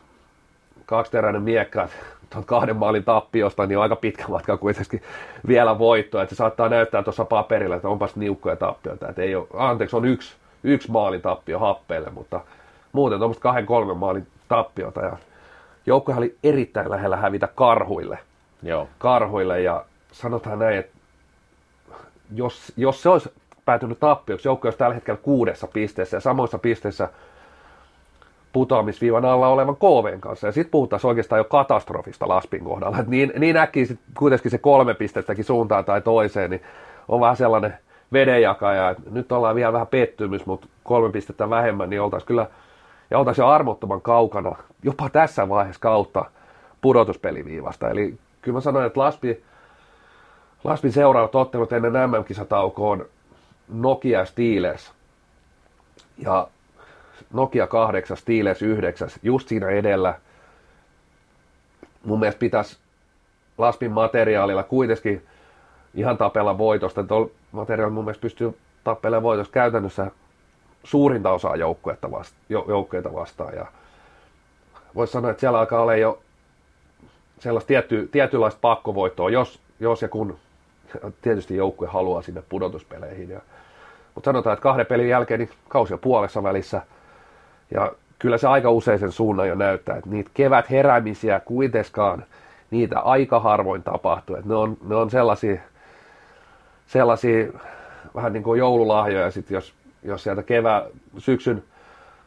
kaksiteräinen 0.86 1.42
miekka, 1.42 1.82
että 1.82 1.96
tuon 2.34 2.44
kahden 2.44 2.76
maalin 2.76 3.04
tappiosta 3.04 3.66
niin 3.66 3.78
on 3.78 3.82
aika 3.82 3.96
pitkä 3.96 4.24
matka 4.28 4.56
kuitenkin 4.56 5.02
vielä 5.46 5.78
voittoa. 5.78 6.22
Että 6.22 6.34
se 6.34 6.38
saattaa 6.38 6.68
näyttää 6.68 7.02
tuossa 7.02 7.24
paperilla, 7.24 7.76
että 7.76 7.88
onpas 7.88 8.16
niukkoja 8.16 8.56
tappioita. 8.56 9.08
Että 9.08 9.22
ei 9.22 9.34
ole, 9.34 9.46
anteeksi, 9.54 9.96
on 9.96 10.04
yksi, 10.04 10.34
yksi 10.64 10.90
maalin 10.90 11.22
tappio 11.22 11.58
happeille, 11.58 12.10
mutta 12.10 12.40
muuten 12.92 13.18
tuommoista 13.18 13.42
kahden 13.42 13.66
kolmen 13.66 13.96
maalin 13.96 14.26
tappiota. 14.48 15.00
Ja 15.00 15.16
joukkoja 15.86 16.18
oli 16.18 16.36
erittäin 16.42 16.90
lähellä 16.90 17.16
hävitä 17.16 17.48
karhuille. 17.54 18.18
Joo. 18.62 18.88
Karhuille 18.98 19.60
ja 19.60 19.84
sanotaan 20.12 20.58
näin, 20.58 20.78
että 20.78 20.96
jos, 22.34 22.72
jos 22.76 23.02
se 23.02 23.08
olisi 23.08 23.32
päätynyt 23.64 24.00
tappioksi. 24.00 24.48
Joukko 24.48 24.66
olisi 24.68 24.78
tällä 24.78 24.94
hetkellä 24.94 25.20
kuudessa 25.22 25.66
pisteessä 25.66 26.16
ja 26.16 26.20
samoissa 26.20 26.58
pisteissä 26.58 27.08
putoamisviivan 28.54 29.24
alla 29.24 29.48
olevan 29.48 29.76
KVn 29.76 30.20
kanssa. 30.20 30.46
Ja 30.46 30.52
sitten 30.52 30.70
puhuttaisiin 30.70 31.08
oikeastaan 31.08 31.38
jo 31.38 31.44
katastrofista 31.44 32.28
Laspin 32.28 32.64
kohdalla. 32.64 32.98
Et 32.98 33.06
niin, 33.06 33.32
niin 33.38 33.56
äkkiä 33.56 33.86
sit 33.86 34.00
kuitenkin 34.18 34.50
se 34.50 34.58
kolme 34.58 34.94
pistettäkin 34.94 35.44
suuntaan 35.44 35.84
tai 35.84 36.00
toiseen, 36.00 36.50
niin 36.50 36.62
on 37.08 37.20
vähän 37.20 37.36
sellainen 37.36 37.74
vedenjakaja. 38.12 38.90
Et 38.90 39.10
nyt 39.10 39.32
ollaan 39.32 39.54
vielä 39.54 39.72
vähän 39.72 39.86
pettymys, 39.86 40.46
mutta 40.46 40.66
kolme 40.84 41.12
pistettä 41.12 41.50
vähemmän, 41.50 41.90
niin 41.90 42.00
oltaisiin 42.00 42.26
kyllä 42.26 42.46
ja 43.10 43.18
oltaisiin 43.18 43.42
jo 43.42 43.48
armottoman 43.48 44.00
kaukana 44.00 44.56
jopa 44.82 45.10
tässä 45.10 45.48
vaiheessa 45.48 45.80
kautta 45.80 46.24
pudotuspeliviivasta. 46.80 47.90
Eli 47.90 48.18
kyllä 48.42 48.56
mä 48.56 48.60
sanoin, 48.60 48.86
että 48.86 49.00
Laspi, 49.00 49.44
Laspin 50.64 50.92
seuraavat 50.92 51.34
ottelut 51.34 51.72
ennen 51.72 51.92
MM-kisataukoa 51.92 52.90
on 52.90 53.06
Nokia 53.68 54.24
Steelers. 54.24 54.92
Ja 56.18 56.48
Nokia 57.34 57.66
8, 57.66 58.16
Steelers 58.16 58.62
9, 58.62 59.08
just 59.22 59.48
siinä 59.48 59.68
edellä. 59.68 60.14
Mun 62.04 62.20
mielestä 62.20 62.38
pitäisi 62.38 62.78
Laspin 63.58 63.92
materiaalilla 63.92 64.62
kuitenkin 64.62 65.26
ihan 65.94 66.18
tapella 66.18 66.58
voitosta. 66.58 67.04
Tuolla 67.04 67.30
materiaalilla 67.52 67.94
mun 67.94 68.04
mielestä 68.04 68.20
pystyy 68.22 68.58
tappelemaan 68.84 69.22
voitosta 69.22 69.52
käytännössä 69.52 70.10
suurinta 70.84 71.30
osaa 71.30 71.56
joukkuetta 71.56 72.10
vasta, 72.10 72.36
joukkueita 72.48 73.14
vastaan. 73.14 73.54
Ja 73.54 73.66
voisi 74.94 75.12
sanoa, 75.12 75.30
että 75.30 75.40
siellä 75.40 75.58
alkaa 75.58 75.82
olla 75.82 75.96
jo 75.96 76.18
sellaista 77.38 77.68
tietty, 77.68 78.08
tietynlaista 78.12 78.58
pakkovoittoa, 78.60 79.30
jos, 79.30 79.60
jos 79.80 80.02
ja 80.02 80.08
kun 80.08 80.38
tietysti 81.22 81.56
joukkue 81.56 81.88
haluaa 81.88 82.22
sinne 82.22 82.42
pudotuspeleihin. 82.48 83.30
Ja, 83.30 83.40
mutta 84.14 84.28
sanotaan, 84.28 84.54
että 84.54 84.62
kahden 84.62 84.86
pelin 84.86 85.08
jälkeen 85.08 85.40
niin 85.40 85.50
kausi 85.68 85.92
on 85.94 85.98
puolessa 85.98 86.42
välissä. 86.42 86.82
Ja 87.70 87.92
kyllä 88.18 88.38
se 88.38 88.48
aika 88.48 88.70
usein 88.70 88.98
sen 88.98 89.12
suunnan 89.12 89.48
jo 89.48 89.54
näyttää, 89.54 89.96
että 89.96 90.10
niitä 90.10 90.30
kevät 90.34 90.70
heräämisiä 90.70 91.40
kuitenkaan 91.40 92.24
niitä 92.70 93.00
aika 93.00 93.40
harvoin 93.40 93.82
tapahtuu. 93.82 94.36
Että 94.36 94.48
ne, 94.48 94.54
on, 94.54 94.76
ne 94.88 94.94
on 94.94 95.10
sellaisia, 95.10 95.60
sellaisia 96.86 97.46
vähän 98.14 98.32
niin 98.32 98.42
kuin 98.42 98.58
joululahjoja, 98.58 99.30
sit 99.30 99.50
jos, 99.50 99.74
jos 100.02 100.22
sieltä 100.22 100.42
kevää, 100.42 100.84
syksyn, 101.18 101.62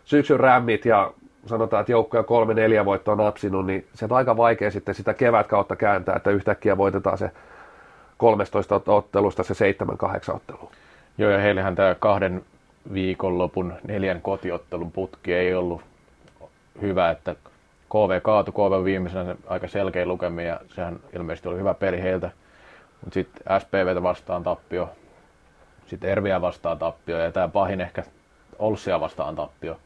syksyn 0.06 0.40
rämmit 0.40 0.86
ja 0.86 1.12
sanotaan, 1.46 1.82
että 1.82 1.92
joukkoja 1.92 2.24
kolme 2.24 2.54
neljä 2.54 2.86
voittoa 2.86 3.16
napsinut, 3.16 3.66
niin 3.66 3.88
se 3.94 4.06
on 4.06 4.14
aika 4.14 4.38
vaikea 4.38 4.72
sitten 4.72 4.96
sitä 4.96 5.14
kevät 5.14 5.48
kautta 5.48 5.76
kääntää, 5.76 6.16
että 6.16 6.30
yhtäkkiä 6.30 6.78
voitetaan 6.78 7.18
se 7.18 7.32
13 8.18 8.82
ottelusta 8.88 9.44
se 9.44 9.74
7-8 10.32 10.36
ottelu. 10.36 10.72
Joo, 11.18 11.32
ja 11.32 11.40
heillähän 11.40 11.76
tämä 11.76 11.96
kahden 12.00 12.42
viikonlopun 12.94 13.74
neljän 13.88 14.22
kotiottelun 14.22 14.92
putki 14.92 15.34
ei 15.34 15.54
ollut 15.54 15.82
hyvä, 16.82 17.10
että 17.12 17.36
KV 17.90 18.22
kaatu, 18.22 18.52
KV 18.52 18.84
viimeisenä 18.84 19.36
aika 19.48 19.68
selkeä 19.68 20.06
lukemia, 20.06 20.48
ja 20.48 20.60
sehän 20.76 21.00
ilmeisesti 21.16 21.48
oli 21.50 21.58
hyvä 21.58 21.74
peli 21.74 22.02
heiltä. 22.02 22.32
Mutta 23.04 23.14
sitten 23.14 23.60
SPVtä 23.62 24.04
vastaan 24.04 24.44
tappio, 24.44 24.90
sitten 25.88 26.10
Erviä 26.10 26.42
vastaan 26.42 26.80
tappio, 26.80 27.18
ja 27.18 27.32
tämä 27.32 27.48
pahin 27.48 27.82
ehkä 27.82 28.04
Olssia 28.60 29.00
vastaan 29.00 29.36
tappio 29.36 29.80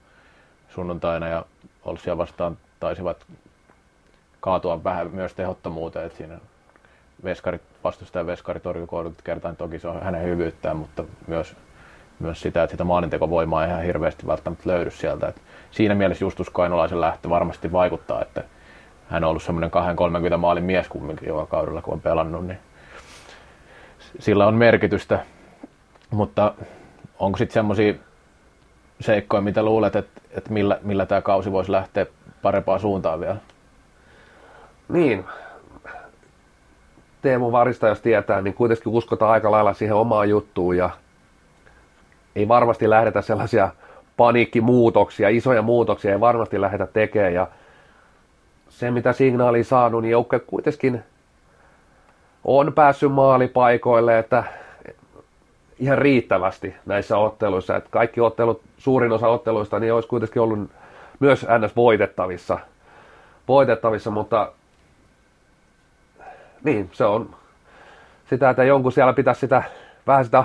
sunnuntaina, 0.70 1.28
ja 1.28 1.46
Olssia 1.86 2.18
vastaan 2.18 2.58
taisivat 2.80 3.26
kaatua 4.40 4.84
vähän 4.84 5.12
myös 5.12 5.34
tehottomuuteen, 5.34 6.06
että 6.06 6.18
siinä 6.18 6.38
veskarit, 7.24 7.62
vastustajan 7.84 8.28
veskari 8.28 8.60
torjuu 8.60 9.14
kertaan, 9.24 9.56
toki 9.56 9.80
se 9.80 9.88
on 9.88 10.02
hänen 10.02 10.24
hyvyyttään, 10.24 10.78
mutta 10.78 11.04
myös, 11.28 11.56
myös 12.22 12.42
sitä, 12.42 12.64
että 12.64 12.72
sitä 12.72 12.84
maanintekovoimaa 12.84 13.64
ei 13.64 13.70
ihan 13.70 13.84
hirveästi 13.84 14.28
välttämättä 14.28 14.70
löydy 14.70 14.92
sieltä. 14.92 15.28
Et 15.28 15.42
siinä 15.72 15.96
mielessä 15.96 16.26
Justus 16.26 16.50
Kainolaisen 16.50 17.02
lähtö 17.02 17.30
varmasti 17.30 17.72
vaikuttaa, 17.72 18.22
että 18.22 18.44
hän 19.10 19.24
on 19.24 19.30
ollut 19.30 19.44
semmoinen 19.44 19.72
2-30 20.34 20.38
maalin 20.38 20.64
mies 20.64 20.88
kumminkin 20.88 21.28
joka 21.28 21.46
kaudella, 21.46 21.82
kun 21.82 21.94
on 21.94 22.02
pelannut, 22.02 22.48
niin 22.48 22.60
sillä 24.20 24.48
on 24.48 24.54
merkitystä. 24.54 25.20
Mutta 26.12 26.54
onko 27.20 27.38
sitten 27.38 27.54
semmoisia 27.54 27.94
seikkoja, 29.00 29.42
mitä 29.42 29.64
luulet, 29.64 29.96
että, 29.96 30.22
että 30.32 30.54
millä, 30.54 30.80
millä 30.82 31.06
tämä 31.06 31.22
kausi 31.22 31.52
voisi 31.52 31.72
lähteä 31.72 32.06
parempaan 32.42 32.80
suuntaan 32.80 33.20
vielä? 33.20 33.38
Niin, 34.90 35.26
Teemu 37.22 37.52
Varista, 37.52 37.88
jos 37.88 38.02
tietää, 38.02 38.42
niin 38.42 38.54
kuitenkin 38.54 38.94
uskotaan 38.94 39.32
aika 39.32 39.52
lailla 39.52 39.74
siihen 39.74 39.96
omaan 39.96 40.30
juttuun 40.30 40.78
ja 40.78 40.90
ei 42.36 42.48
varmasti 42.48 42.90
lähdetä 42.90 43.22
sellaisia 43.22 43.70
paniikkimuutoksia, 44.18 45.30
isoja 45.30 45.62
muutoksia 45.62 46.12
ei 46.12 46.20
varmasti 46.20 46.62
lähdetä 46.62 46.88
tekemään 46.88 47.34
ja 47.34 47.48
se 48.70 48.92
mitä 48.92 49.14
signaali 49.14 49.64
saanut, 49.64 50.02
niin 50.02 50.12
joukkue 50.12 50.40
kuitenkin 50.40 51.04
on 52.44 52.74
päässyt 52.74 53.12
maalipaikoille, 53.12 54.20
että 54.20 54.44
ihan 55.80 55.98
riittävästi 55.98 56.76
näissä 56.86 57.18
otteluissa, 57.18 57.76
että 57.76 57.90
kaikki 57.90 58.22
ottelut, 58.22 58.62
suurin 58.78 59.12
osa 59.12 59.28
otteluista, 59.28 59.80
niin 59.80 59.94
olisi 59.94 60.10
kuitenkin 60.10 60.42
ollut 60.42 60.70
myös 61.20 61.46
ns. 61.60 61.76
voitettavissa, 61.76 62.60
voitettavissa 63.48 64.12
mutta 64.12 64.52
niin, 66.64 66.90
se 66.92 67.06
on 67.06 67.36
sitä, 68.30 68.50
että 68.50 68.64
jonkun 68.64 68.92
siellä 68.92 69.14
pitäisi 69.14 69.40
sitä, 69.40 69.64
vähän 70.08 70.26
sitä 70.26 70.44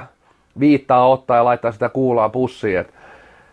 viittaa 0.60 1.08
ottaa 1.08 1.36
ja 1.36 1.44
laittaa 1.44 1.72
sitä 1.72 1.88
kuulaa 1.88 2.28
pussiin. 2.28 2.78
Et, 2.78 2.94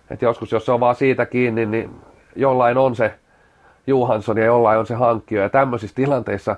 et 0.10 0.22
joskus, 0.22 0.52
jos 0.52 0.66
se 0.66 0.72
on 0.72 0.80
vaan 0.80 0.96
siitä 0.96 1.26
kiinni, 1.26 1.66
niin 1.66 1.89
jollain 2.36 2.78
on 2.78 2.96
se 2.96 3.13
Johansson 3.88 4.38
ja 4.38 4.46
jollain 4.46 4.80
on 4.80 4.86
se 4.86 4.94
hankkio. 4.96 5.42
Ja 5.42 5.50
tämmöisissä 5.50 5.96
tilanteissa 5.96 6.56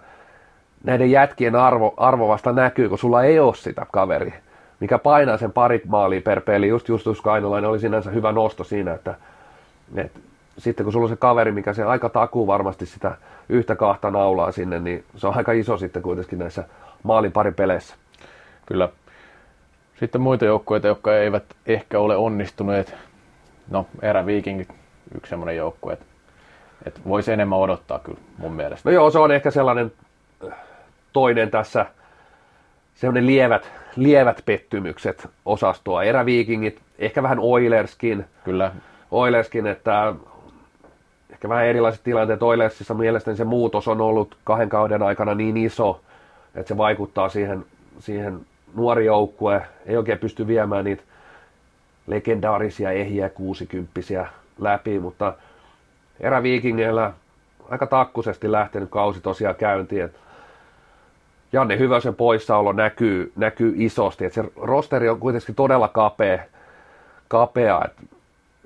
näiden 0.84 1.12
jätkien 1.12 1.56
arvo, 1.56 1.94
arvo 1.98 2.28
vasta 2.28 2.52
näkyy, 2.52 2.90
kun 2.90 2.98
sulla 2.98 3.24
ei 3.24 3.40
ole 3.40 3.56
sitä 3.56 3.86
kaveri, 3.92 4.34
mikä 4.80 4.98
painaa 4.98 5.38
sen 5.38 5.52
parit 5.52 5.86
maalia 5.86 6.22
per 6.22 6.42
peli. 6.42 6.68
Just 6.68 6.90
Justus 6.90 7.22
Kainolainen 7.22 7.70
oli 7.70 7.80
sinänsä 7.80 8.12
hyvä 8.12 8.32
nosto 8.32 8.64
siinä, 8.64 8.94
että, 8.94 9.16
että 9.96 10.20
sitten 10.58 10.84
kun 10.84 10.94
sulla 10.94 11.06
on 11.06 11.10
se 11.10 11.16
kaveri, 11.16 11.52
mikä 11.52 11.74
se 11.74 11.84
aika 11.84 12.10
takuu 12.10 12.48
varmasti 12.48 12.86
sitä 12.86 13.16
yhtä 13.50 13.76
kahta 13.76 14.12
naulaa 14.12 14.52
sinne, 14.52 14.80
niin 14.80 15.04
se 15.16 15.28
on 15.28 15.38
aika 15.38 15.52
iso 15.52 15.78
sitten 15.78 16.02
kuitenkin 16.02 16.40
näissä 16.40 16.64
maalin 17.04 17.32
pari 17.32 17.52
peleissä. 17.52 17.96
Kyllä. 18.66 18.90
Sitten 20.00 20.22
muita 20.22 20.46
joukkueita, 20.46 20.88
jotka 20.88 21.18
eivät 21.18 21.44
ehkä 21.66 22.00
ole 22.00 22.16
onnistuneet. 22.16 22.96
No, 23.70 23.88
eräviikingit, 24.02 24.70
yksi 25.16 25.30
semmoinen 25.30 25.58
joukkue, 25.58 25.94
että, 25.94 26.06
että 26.86 27.00
voisi 27.08 27.32
enemmän 27.32 27.60
odottaa 27.60 28.00
kyllä 28.00 28.18
mun 28.38 28.54
mielestä. 28.54 28.90
No 28.90 28.94
joo, 28.94 29.12
se 29.12 29.20
on 29.20 29.32
ehkä 29.32 29.52
sellainen 29.52 29.92
äh, 30.48 30.54
toinen 31.14 31.52
tässä, 31.52 31.86
semmoinen 32.96 33.28
lievät, 33.28 33.72
lievät 33.96 34.42
pettymykset 34.46 35.30
osastoa. 35.46 36.04
Eräviikingit, 36.04 36.82
ehkä 37.00 37.24
vähän 37.24 37.40
Oilerskin. 37.40 38.26
Kyllä. 38.44 38.72
Oilerskin, 39.12 39.68
että 39.68 40.14
ehkä 41.30 41.50
vähän 41.50 41.66
erilaiset 41.66 42.04
tilanteet 42.04 42.44
Oilersissa 42.44 42.94
mielestäni 42.94 43.38
se 43.38 43.44
muutos 43.44 43.88
on 43.88 44.02
ollut 44.02 44.38
kahden 44.44 44.70
kauden 44.70 45.04
aikana 45.04 45.36
niin 45.36 45.58
iso, 45.58 46.02
että 46.56 46.68
se 46.68 46.78
vaikuttaa 46.78 47.30
siihen, 47.30 47.66
siihen 48.00 48.46
nuori 48.76 49.06
joukkue, 49.06 49.62
ei 49.86 49.98
oikein 49.98 50.20
pysty 50.20 50.48
viemään 50.48 50.86
niitä 50.86 51.04
legendaarisia 52.08 52.92
ehiä 52.92 53.30
kuusikymppisiä 53.30 54.28
läpi, 54.60 55.00
mutta 55.00 55.34
eräviikingeillä 56.20 57.14
aika 57.70 57.88
takkusesti 57.88 58.52
lähtenyt 58.52 58.90
kausi 58.90 59.22
tosiaan 59.22 59.56
käyntiin. 59.56 60.06
Et 60.06 60.16
Janne 61.54 61.78
Hyvösen 61.78 62.16
poissaolo 62.16 62.72
näkyy, 62.72 63.32
näkyy 63.36 63.74
isosti, 63.78 64.26
että 64.26 64.42
se 64.42 64.50
rosteri 64.56 65.10
on 65.10 65.20
kuitenkin 65.20 65.56
todella 65.56 65.88
kapea, 65.88 66.44
kapea 67.28 67.82
että 67.86 68.02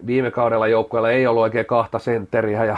viime 0.05 0.31
kaudella 0.31 0.67
joukkueella 0.67 1.11
ei 1.11 1.27
ollut 1.27 1.43
oikein 1.43 1.65
kahta 1.65 1.99
sentteriä 1.99 2.65
ja 2.65 2.77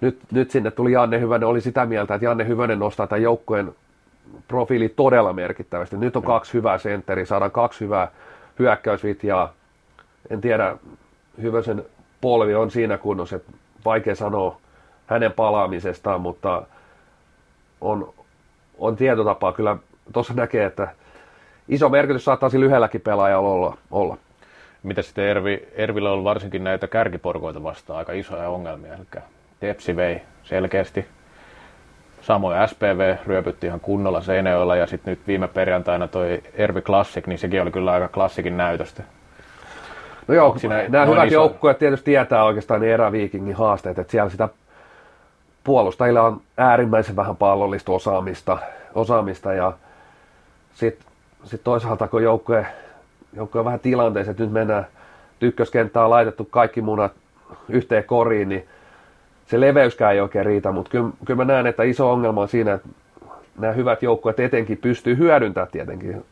nyt, 0.00 0.18
nyt 0.32 0.50
sinne 0.50 0.70
tuli 0.70 0.92
Janne 0.92 1.20
Hyvönen, 1.20 1.48
oli 1.48 1.60
sitä 1.60 1.86
mieltä, 1.86 2.14
että 2.14 2.24
Janne 2.24 2.46
Hyvönen 2.46 2.78
nostaa 2.78 3.06
tämän 3.06 3.22
joukkueen 3.22 3.74
profiili 4.48 4.88
todella 4.88 5.32
merkittävästi. 5.32 5.96
Nyt 5.96 6.16
on 6.16 6.22
kaksi 6.22 6.52
hyvää 6.52 6.78
sentteriä, 6.78 7.24
saadaan 7.24 7.50
kaksi 7.50 7.80
hyvää 7.80 8.10
hyökkäysvitjaa. 8.58 9.52
En 10.30 10.40
tiedä, 10.40 10.76
Hyvösen 11.42 11.84
polvi 12.20 12.54
on 12.54 12.70
siinä 12.70 12.98
kunnossa, 12.98 13.36
että 13.36 13.52
vaikea 13.84 14.14
sanoa 14.14 14.60
hänen 15.06 15.32
palaamisestaan, 15.32 16.20
mutta 16.20 16.62
on, 17.80 18.14
on 18.78 18.96
tietotapaa 18.96 19.52
kyllä, 19.52 19.76
tuossa 20.12 20.34
näkee, 20.34 20.64
että 20.64 20.88
iso 21.68 21.88
merkitys 21.88 22.24
saattaa 22.24 22.48
sillä 22.48 22.66
yhdelläkin 22.66 23.00
pelaajalla 23.00 23.48
olla. 23.48 23.76
olla. 23.90 24.16
Mitä 24.82 25.02
sitten 25.02 25.24
Ervi, 25.24 25.68
Ervillä 25.72 26.12
on 26.12 26.24
varsinkin 26.24 26.64
näitä 26.64 26.86
kärkiporkoita 26.86 27.62
vastaan 27.62 27.98
aika 27.98 28.12
isoja 28.12 28.48
ongelmia, 28.48 28.94
eli 28.94 29.22
Tepsi 29.60 29.96
vei 29.96 30.22
selkeästi. 30.42 31.06
Samoin 32.24 32.68
SPV 32.68 33.16
ryöpytti 33.26 33.66
ihan 33.66 33.80
kunnolla 33.80 34.20
Seinäjoella 34.20 34.76
ja 34.76 34.86
sitten 34.86 35.12
nyt 35.12 35.26
viime 35.26 35.48
perjantaina 35.48 36.08
toi 36.08 36.42
Ervi 36.54 36.80
Classic, 36.80 37.26
niin 37.26 37.38
sekin 37.38 37.62
oli 37.62 37.70
kyllä 37.70 37.92
aika 37.92 38.08
klassikin 38.08 38.56
näytöstä. 38.56 39.02
No 40.28 40.34
joo, 40.34 40.58
siinä, 40.58 40.84
nämä 40.88 41.06
hyvät 41.06 41.26
iso... 41.26 41.34
joukkueet 41.34 41.78
tietysti 41.78 42.04
tietää 42.04 42.44
oikeastaan 42.44 42.80
ne 42.80 42.92
eräviikingin 42.92 43.54
haasteet, 43.54 43.98
että 43.98 44.10
siellä 44.10 44.30
sitä 44.30 44.48
puolustajilla 45.64 46.22
on 46.22 46.40
äärimmäisen 46.56 47.16
vähän 47.16 47.36
pallollista 47.36 47.92
osaamista, 47.92 48.58
osaamista 48.94 49.52
ja 49.52 49.72
sitten 50.74 51.06
sit 51.44 51.64
toisaalta 51.64 52.08
kun 52.08 52.22
joukkue, 52.22 52.66
joukkue 53.36 53.58
on 53.58 53.64
vähän 53.64 53.80
tilanteessa, 53.80 54.30
että 54.30 54.42
nyt 54.42 54.52
mennään 54.52 54.86
ykköskenttään 55.40 56.04
on 56.04 56.10
laitettu 56.10 56.44
kaikki 56.44 56.82
munat 56.82 57.12
yhteen 57.68 58.04
koriin, 58.04 58.48
niin 58.48 58.68
se 59.46 59.60
leveyskään 59.60 60.14
ei 60.14 60.20
oikein 60.20 60.46
riitä, 60.46 60.72
mutta 60.72 60.90
kyllä, 60.90 61.10
kyllä 61.24 61.44
mä 61.44 61.52
näen, 61.52 61.66
että 61.66 61.82
iso 61.82 62.12
ongelma 62.12 62.40
on 62.40 62.48
siinä, 62.48 62.72
että 62.72 62.88
nämä 63.58 63.72
hyvät 63.72 64.02
joukkueet 64.02 64.40
etenkin 64.40 64.78
pystyy 64.78 65.18
hyödyntämään 65.18 65.70
tietenkin, 65.72 66.24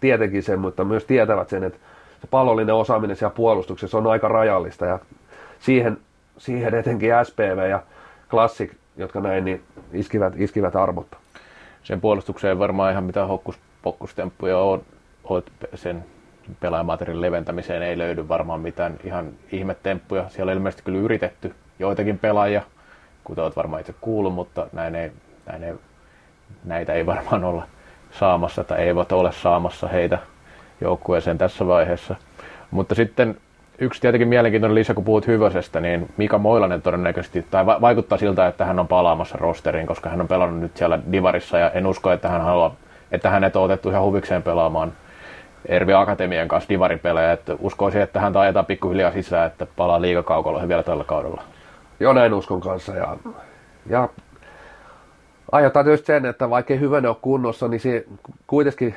tietenkin 0.00 0.42
sen, 0.42 0.58
mutta 0.58 0.84
myös 0.84 1.04
tietävät 1.04 1.48
sen, 1.48 1.64
että 1.64 1.78
se 2.20 2.26
pallollinen 2.26 2.74
osaaminen 2.74 3.16
siellä 3.16 3.34
puolustuksessa 3.34 3.98
on 3.98 4.06
aika 4.06 4.28
rajallista 4.28 4.86
ja 4.86 4.98
siihen, 5.58 5.98
siihen 6.38 6.74
etenkin 6.74 7.10
SPV 7.24 7.68
ja 7.70 7.82
Classic, 8.30 8.72
jotka 8.96 9.20
näin, 9.20 9.44
niin 9.44 9.62
iskivät, 9.92 10.32
iskivät 10.36 10.76
armotta. 10.76 11.16
Sen 11.82 12.00
puolustukseen 12.00 12.58
varmaan 12.58 12.92
ihan 12.92 13.04
mitään 13.04 13.28
hokkuspokkustemppuja 13.28 14.58
on, 14.58 14.82
on 15.24 15.42
sen 15.74 16.04
pelaajamateriaalin 16.60 17.20
leventämiseen 17.20 17.82
ei 17.82 17.98
löydy 17.98 18.28
varmaan 18.28 18.60
mitään 18.60 18.96
ihan 19.04 19.28
ihmetemppuja. 19.52 20.28
Siellä 20.28 20.50
on 20.50 20.56
ilmeisesti 20.56 20.82
kyllä 20.82 20.98
yritetty 20.98 21.54
joitakin 21.80 22.18
pelaajia, 22.18 22.62
kuten 23.24 23.44
olet 23.44 23.56
varmaan 23.56 23.80
itse 23.80 23.94
kuullut, 24.00 24.34
mutta 24.34 24.66
näin 24.72 24.94
ei, 24.94 25.12
näin 25.46 25.64
ei, 25.64 25.74
näitä 26.64 26.92
ei 26.92 27.06
varmaan 27.06 27.44
olla 27.44 27.62
saamassa 28.10 28.64
tai 28.64 28.78
eivät 28.78 29.12
ole 29.12 29.32
saamassa 29.32 29.88
heitä 29.88 30.18
joukkueeseen 30.80 31.38
tässä 31.38 31.66
vaiheessa. 31.66 32.16
Mutta 32.70 32.94
sitten 32.94 33.36
yksi 33.78 34.00
tietenkin 34.00 34.28
mielenkiintoinen 34.28 34.74
lisä, 34.74 34.94
kun 34.94 35.04
puhut 35.04 35.26
Hyvösestä, 35.26 35.80
niin 35.80 36.08
Mika 36.16 36.38
Moilanen 36.38 36.82
todennäköisesti, 36.82 37.46
tai 37.50 37.66
vaikuttaa 37.66 38.18
siltä, 38.18 38.46
että 38.46 38.64
hän 38.64 38.78
on 38.78 38.88
palaamassa 38.88 39.38
rosteriin, 39.38 39.86
koska 39.86 40.10
hän 40.10 40.20
on 40.20 40.28
pelannut 40.28 40.60
nyt 40.60 40.76
siellä 40.76 40.98
Divarissa, 41.12 41.58
ja 41.58 41.70
en 41.70 41.86
usko, 41.86 42.12
että 42.12 42.28
hän 42.28 42.40
haluaa, 42.40 42.74
että 43.12 43.30
hänet 43.30 43.56
on 43.56 43.64
otettu 43.64 43.90
ihan 43.90 44.02
huvikseen 44.02 44.42
pelaamaan 44.42 44.92
Ervi 45.66 45.92
Akatemian 45.92 46.48
kanssa 46.48 46.68
divaripelejä, 46.68 47.32
että 47.32 47.56
uskoisin, 47.58 48.00
että 48.00 48.20
hän 48.20 48.36
ajetaan 48.36 48.66
pikkuhiljaa 48.66 49.12
sisään, 49.12 49.46
että 49.46 49.66
palaa 49.76 50.00
liigakaukoloihin 50.00 50.68
vielä 50.68 50.82
tällä 50.82 51.04
kaudella. 51.04 51.42
Joo, 52.00 52.12
näin 52.12 52.34
uskon 52.34 52.60
kanssa, 52.60 52.94
ja, 52.94 53.16
ja 53.86 54.08
aiotaan 55.52 55.84
tietysti 55.84 56.06
sen, 56.06 56.26
että 56.26 56.50
vaikka 56.50 56.74
ei 56.74 56.80
hyvänä 56.80 57.08
ole 57.08 57.16
kunnossa, 57.22 57.68
niin 57.68 57.80
se 57.80 58.06
kuitenkin 58.46 58.94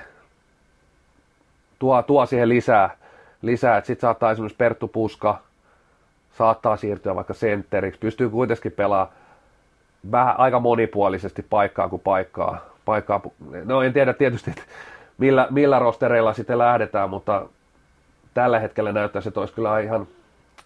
tuo, 1.79 2.01
tuo 2.01 2.25
siihen 2.25 2.49
lisää, 2.49 2.97
lisää 3.41 3.81
sitten 3.81 4.01
saattaa 4.01 4.31
esimerkiksi 4.31 4.57
Perttu 4.57 4.87
Puska 4.87 5.39
saattaa 6.37 6.77
siirtyä 6.77 7.15
vaikka 7.15 7.33
sentteriksi, 7.33 7.99
pystyy 7.99 8.29
kuitenkin 8.29 8.71
pelaamaan 8.71 9.17
vähän 10.11 10.39
aika 10.39 10.59
monipuolisesti 10.59 11.45
paikkaa 11.49 11.89
kuin 11.89 12.01
paikkaa. 12.01 12.65
paikkaa. 12.85 13.21
No 13.65 13.81
en 13.81 13.93
tiedä 13.93 14.13
tietysti, 14.13 14.51
että 14.51 14.63
millä, 15.17 15.47
millä 15.49 15.79
rostereilla 15.79 16.33
sitten 16.33 16.57
lähdetään, 16.57 17.09
mutta 17.09 17.45
tällä 18.33 18.59
hetkellä 18.59 18.91
näyttää, 18.91 19.21
että 19.27 19.39
olisi 19.39 19.53
kyllä 19.53 19.79
ihan, 19.79 20.07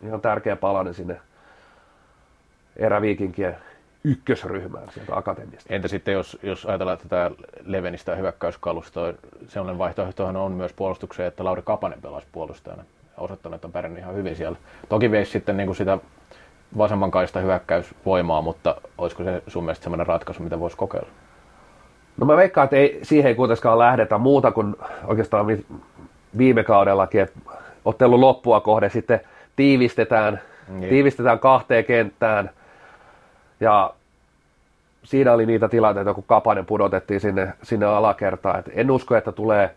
ihan 0.04 0.21
tärkeä 0.21 0.56
palanen 0.56 0.93
sinne 0.93 1.21
eräviikinkien 2.78 3.58
ykkösryhmään 4.04 4.90
sieltä 4.94 5.18
akatemiasta. 5.18 5.74
Entä 5.74 5.88
sitten, 5.88 6.13
jos, 6.13 6.40
jos 6.44 6.66
ajatellaan 6.66 6.98
tätä 6.98 7.32
Levenistä 7.66 8.16
hyökkäyskalustoa, 8.16 9.13
sellainen 9.48 9.78
vaihtoehtohan 9.78 10.36
on 10.36 10.52
myös 10.52 10.74
puolustukseen, 10.74 11.28
että 11.28 11.44
Lauri 11.44 11.62
Kapanen 11.62 12.02
pelaisi 12.02 12.28
puolustajana. 12.32 12.84
Osoittanut, 13.18 13.56
että 13.56 13.68
on 13.68 13.72
pärjännyt 13.72 14.04
ihan 14.04 14.16
hyvin 14.16 14.36
siellä. 14.36 14.58
Toki 14.90 15.12
veisi 15.12 15.32
sitten 15.32 15.58
niin 15.58 15.68
kuin 15.68 15.76
sitä 15.76 15.98
vasemman 16.78 17.12
kaista 17.12 17.40
hyökkäysvoimaa, 17.40 18.42
mutta 18.42 18.76
olisiko 18.98 19.24
se 19.24 19.44
sun 19.48 19.63
mielestä 19.63 19.84
sellainen 19.84 20.08
ratkaisu, 20.08 20.44
mitä 20.44 20.60
voisi 20.60 20.78
kokeilla? 20.78 21.10
No 22.18 22.26
mä 22.26 22.38
veikkaan, 22.38 22.66
että 22.66 22.76
ei, 22.76 23.00
siihen 23.04 23.30
ei 23.30 23.36
kuitenkaan 23.36 23.80
lähdetä 23.80 24.18
muuta 24.18 24.52
kuin 24.52 24.76
oikeastaan 25.08 25.48
viime 26.38 26.63
kaudellakin, 26.63 27.22
että 27.22 27.40
ottelun 27.86 28.22
loppua 28.22 28.62
kohde 28.62 28.90
sitten 28.90 29.22
tiivistetään, 29.56 30.42
niin. 30.68 30.90
tiivistetään 30.90 31.40
kahteen 31.40 31.86
kenttään 31.86 32.50
ja 33.60 33.93
siinä 35.04 35.34
oli 35.34 35.46
niitä 35.46 35.70
tilanteita, 35.70 36.13
kun 36.13 36.24
Kapanen 36.28 36.65
pudotettiin 36.65 37.20
sinne, 37.20 37.54
sinne 37.63 37.86
alakertaan. 37.86 38.60
Et 38.60 38.70
en 38.74 38.91
usko, 38.91 39.15
että 39.15 39.32
tulee 39.32 39.76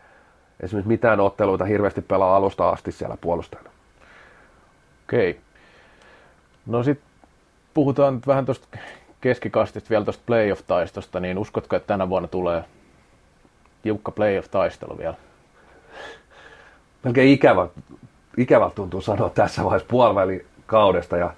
esimerkiksi 0.61 0.89
mitään 0.89 1.21
otteluita 1.21 1.65
hirveästi 1.65 2.01
pelaa 2.01 2.37
alusta 2.37 2.69
asti 2.69 2.93
siellä 2.93 3.17
puolustajana. 3.21 3.71
Okei. 5.05 5.31
Okay. 5.31 5.43
No 6.67 6.83
sitten 6.83 7.11
puhutaan 7.75 8.15
nyt 8.15 8.27
vähän 8.27 8.45
tuosta 8.45 8.79
keskikastista 9.21 9.91
vielä 9.91 10.05
tuosta 10.05 10.23
playoff-taistosta, 10.27 11.21
niin 11.21 11.39
uskotko, 11.39 11.77
että 11.77 11.87
tänä 11.87 12.09
vuonna 12.09 12.29
tulee 12.29 12.65
tiukka 13.83 14.13
playoff-taistelu 14.13 14.99
vielä? 14.99 15.15
Melkein 17.03 17.29
ikävä, 17.29 17.69
ikävä 18.37 18.71
tuntuu 18.75 19.01
sanoa 19.01 19.31
tässä 19.31 19.65
vaiheessa 19.65 19.89
puoliväli-kaudesta. 19.91 21.17
Ja 21.17 21.35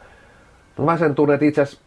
no 0.78 0.85
mä 0.85 0.98
sen 0.98 1.14
tunnen, 1.14 1.35
että 1.35 1.46
itse 1.46 1.62
asiassa 1.62 1.81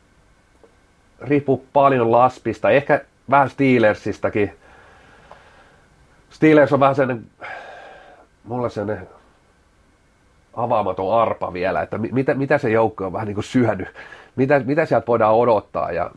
riippuu 1.21 1.65
paljon 1.73 2.12
Laspista, 2.12 2.69
ehkä 2.69 3.01
vähän 3.30 3.49
Steelersistakin. 3.49 4.51
Steelers 6.30 6.73
on 6.73 6.80
vähän 6.80 6.95
sellainen, 6.95 7.25
mulle 8.43 8.69
sellainen 8.69 9.08
avaamaton 10.54 11.21
arpa 11.21 11.54
vielä, 11.54 11.82
että 11.82 11.97
mitä, 11.97 12.34
mitä 12.34 12.58
se 12.58 12.69
joukko 12.69 13.06
on 13.06 13.13
vähän 13.13 13.28
niin 13.28 13.36
kuin 13.36 13.43
syönyt, 13.43 13.88
mitä, 14.36 14.60
mitä 14.60 14.86
sieltä 14.86 15.08
voidaan 15.08 15.36
odottaa. 15.36 15.91
Ja, 15.91 16.12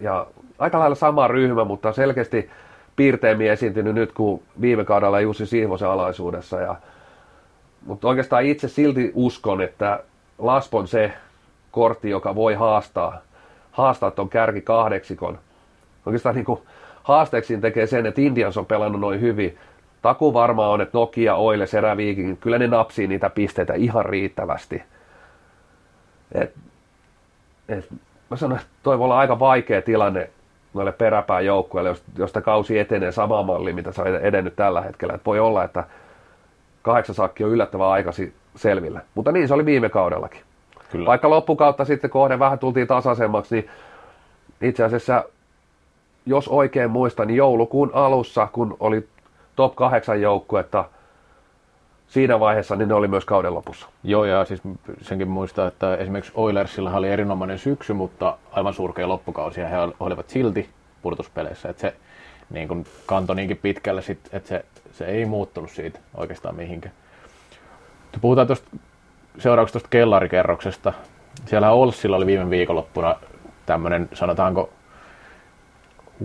ja 0.00 0.26
aika 0.58 0.78
lailla 0.78 0.94
sama 0.94 1.28
ryhmä, 1.28 1.64
mutta 1.64 1.92
selkeästi 1.92 2.50
piirteemmin 2.96 3.50
esiintynyt 3.50 3.94
nyt 3.94 4.12
kuin 4.12 4.42
viime 4.60 4.84
kaudella 4.84 5.20
Jussi 5.20 5.46
Siivosen 5.46 5.88
alaisuudessa. 5.88 6.60
Ja, 6.60 6.76
mutta 7.86 8.08
oikeastaan 8.08 8.44
itse 8.44 8.68
silti 8.68 9.12
uskon, 9.14 9.62
että 9.62 10.00
Laspon 10.38 10.88
se 10.88 11.12
kortti, 11.70 12.10
joka 12.10 12.34
voi 12.34 12.54
haastaa 12.54 13.20
haastaa 13.76 14.10
tuon 14.10 14.28
kärki 14.28 14.60
kahdeksikon. 14.60 15.38
Oikeastaan 16.06 16.34
niin 16.34 16.44
kuin 16.44 16.60
haasteeksi 17.02 17.58
tekee 17.58 17.86
sen, 17.86 18.06
että 18.06 18.20
Indians 18.20 18.56
on 18.56 18.66
pelannut 18.66 19.00
noin 19.00 19.20
hyvin. 19.20 19.58
Taku 20.02 20.34
varmaan 20.34 20.70
on, 20.70 20.80
että 20.80 20.98
Nokia, 20.98 21.34
Oile, 21.34 21.66
Seräviikin, 21.66 22.36
kyllä 22.36 22.58
ne 22.58 22.66
napsii 22.66 23.06
niitä 23.06 23.30
pisteitä 23.30 23.74
ihan 23.74 24.04
riittävästi. 24.04 24.82
Et, 26.32 26.54
et, 27.68 27.88
mä 28.30 28.36
sanon, 28.36 28.58
että 28.58 28.70
toi 28.82 28.98
voi 28.98 29.04
olla 29.04 29.18
aika 29.18 29.38
vaikea 29.38 29.82
tilanne 29.82 30.30
noille 30.74 30.92
peräpään 30.92 31.44
joukkueille, 31.44 31.94
josta 32.18 32.40
kausi 32.40 32.78
etenee 32.78 33.12
sama 33.12 33.42
malli, 33.42 33.72
mitä 33.72 33.92
se 33.92 34.02
on 34.02 34.08
edennyt 34.16 34.56
tällä 34.56 34.80
hetkellä. 34.80 35.14
Et 35.14 35.26
voi 35.26 35.38
olla, 35.38 35.64
että 35.64 35.84
kahdeksan 36.82 37.14
sakki 37.14 37.44
on 37.44 37.50
yllättävän 37.50 37.88
aikaisin 37.88 38.34
selvillä. 38.56 39.00
Mutta 39.14 39.32
niin 39.32 39.48
se 39.48 39.54
oli 39.54 39.64
viime 39.64 39.88
kaudellakin. 39.88 40.45
Kyllä. 40.90 41.06
Vaikka 41.06 41.30
loppukautta 41.30 41.84
sitten 41.84 42.10
kohde 42.10 42.38
vähän 42.38 42.58
tultiin 42.58 42.86
tasaisemmaksi, 42.86 43.54
niin 43.54 43.70
itse 44.60 44.84
asiassa, 44.84 45.24
jos 46.26 46.48
oikein 46.48 46.90
muistan, 46.90 47.26
niin 47.26 47.36
joulukuun 47.36 47.90
alussa, 47.94 48.48
kun 48.52 48.76
oli 48.80 49.08
top 49.56 49.76
8 49.76 50.20
joukkuetta 50.20 50.84
siinä 52.08 52.40
vaiheessa, 52.40 52.76
niin 52.76 52.88
ne 52.88 52.94
oli 52.94 53.08
myös 53.08 53.24
kauden 53.24 53.54
lopussa. 53.54 53.86
Joo, 54.04 54.24
ja 54.24 54.44
siis 54.44 54.62
senkin 55.00 55.28
muistaa, 55.28 55.68
että 55.68 55.96
esimerkiksi 55.96 56.32
Oilersilla 56.34 56.96
oli 56.96 57.08
erinomainen 57.08 57.58
syksy, 57.58 57.92
mutta 57.92 58.38
aivan 58.52 58.74
surkea 58.74 59.08
loppukausi, 59.08 59.60
ja 59.60 59.68
he 59.68 59.76
olivat 60.00 60.28
silti 60.28 60.68
pudotuspeleissä. 61.02 61.68
Että 61.68 61.80
se 61.80 61.94
niin 62.50 62.68
kuin 62.68 62.86
kantoi 63.06 63.36
niinkin 63.36 63.56
pitkälle, 63.56 64.02
sit, 64.02 64.18
että 64.32 64.48
se, 64.48 64.64
se 64.92 65.04
ei 65.04 65.24
muuttunut 65.24 65.70
siitä 65.70 65.98
oikeastaan 66.14 66.56
mihinkään. 66.56 66.94
Puhutaan 68.20 68.46
tuosta 68.46 68.68
seuraavaksi 69.38 69.72
tuosta 69.72 69.88
kellarikerroksesta. 69.88 70.92
Siellä 71.46 71.70
Olssilla 71.70 72.16
oli 72.16 72.26
viime 72.26 72.50
viikonloppuna 72.50 73.16
tämmöinen, 73.66 74.08
sanotaanko, 74.12 74.70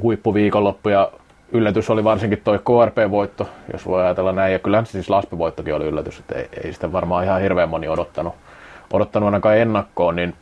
huippuviikonloppu 0.02 0.90
ja 0.90 1.12
yllätys 1.52 1.90
oli 1.90 2.04
varsinkin 2.04 2.42
toi 2.44 2.60
KRP-voitto, 2.60 3.50
jos 3.74 3.86
voi 3.86 4.04
ajatella 4.04 4.32
näin. 4.32 4.54
Ja 4.54 4.60
kyllähän 4.60 4.86
siis 4.86 5.10
Laspi-voittokin 5.10 5.76
oli 5.76 5.86
yllätys, 5.86 6.20
että 6.20 6.36
ei, 6.36 6.50
ei 6.64 6.74
sitä 6.74 6.92
varmaan 6.92 7.24
ihan 7.24 7.42
hirveän 7.42 7.70
moni 7.70 7.88
odottanut, 7.88 8.34
odottanut 8.94 9.28
ainakaan 9.28 9.58
ennakkoon, 9.58 10.16
niin 10.16 10.36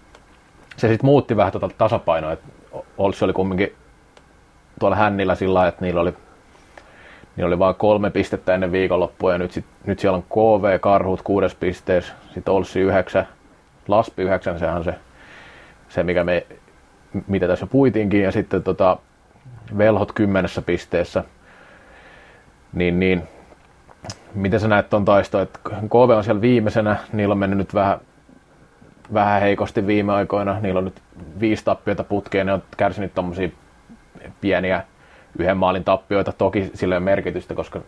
se 0.77 0.87
sitten 0.87 1.05
muutti 1.05 1.37
vähän 1.37 1.51
tuota 1.51 1.69
tasapainoa. 1.77 2.31
että 2.31 2.47
Olssi 2.97 3.25
oli 3.25 3.33
kumminkin 3.33 3.75
tuolla 4.79 4.95
hännillä 4.95 5.35
sillä 5.35 5.67
että 5.67 5.85
niillä 5.85 6.01
oli, 6.01 6.13
niillä 7.35 7.47
oli 7.47 7.59
vain 7.59 7.75
kolme 7.75 8.09
pistettä 8.09 8.53
ennen 8.53 8.71
viikonloppua 8.71 9.31
ja 9.31 9.37
nyt, 9.37 9.51
sit, 9.51 9.65
nyt 9.85 9.99
siellä 9.99 10.15
on 10.15 10.23
KV, 10.23 10.79
Karhut 10.79 11.21
kuudes 11.21 11.55
pisteessä, 11.55 12.13
sitten 12.33 12.53
Olssi 12.53 12.79
yhdeksän, 12.79 13.27
Laspi 13.87 14.23
yhdeksän, 14.23 14.59
sehän 14.59 14.77
on 14.77 14.83
se, 14.83 14.95
se 15.89 16.03
mikä 16.03 16.23
me, 16.23 16.47
mitä 17.27 17.47
tässä 17.47 17.67
puitiinkin, 17.67 18.23
ja 18.23 18.31
sitten 18.31 18.63
tota, 18.63 18.97
velhot 19.77 20.11
kymmenessä 20.11 20.61
pisteessä, 20.61 21.23
niin, 22.73 22.99
niin. 22.99 23.23
Miten 24.33 24.59
sä 24.59 24.67
näet 24.67 24.89
tuon 24.89 25.05
taisto, 25.05 25.41
että 25.41 25.59
KV 25.63 26.09
on 26.17 26.23
siellä 26.23 26.41
viimeisenä, 26.41 26.97
niillä 27.13 27.31
on 27.31 27.37
mennyt 27.37 27.57
nyt 27.57 27.73
vähän, 27.73 27.99
vähän 29.13 29.41
heikosti 29.41 29.87
viime 29.87 30.13
aikoina, 30.13 30.59
niillä 30.59 30.77
on 30.77 30.85
nyt 30.85 31.01
viisi 31.39 31.65
tappiota 31.65 32.03
putkeen, 32.03 32.45
ne 32.45 32.53
on 32.53 32.63
kärsinyt 32.77 33.13
tommosia 33.13 33.49
pieniä 34.41 34.83
yhden 35.39 35.57
maalin 35.57 35.83
tappioita, 35.83 36.31
toki 36.31 36.71
sillä 36.73 36.95
ei 36.95 37.01
merkitystä, 37.01 37.55
koska 37.55 37.79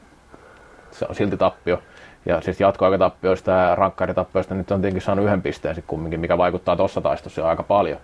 se 0.92 1.06
on 1.10 1.16
silti 1.16 1.38
tappio. 1.38 1.82
Ja 2.26 2.42
siis 2.42 2.60
jatkoaikatappioista 2.60 3.52
ja 3.52 3.76
rankkaritappioista 3.76 4.56
nyt 4.56 4.72
on 4.72 4.82
tietenkin 4.82 5.02
saanut 5.02 5.26
yhden 5.26 5.42
pisteen 5.42 5.76
sitten 5.76 5.90
kumminkin, 5.90 6.20
mikä 6.20 6.38
vaikuttaa 6.38 6.76
tuossa 6.76 7.02
taistossa 7.02 7.50
aika 7.50 7.64
paljon. 7.64 7.98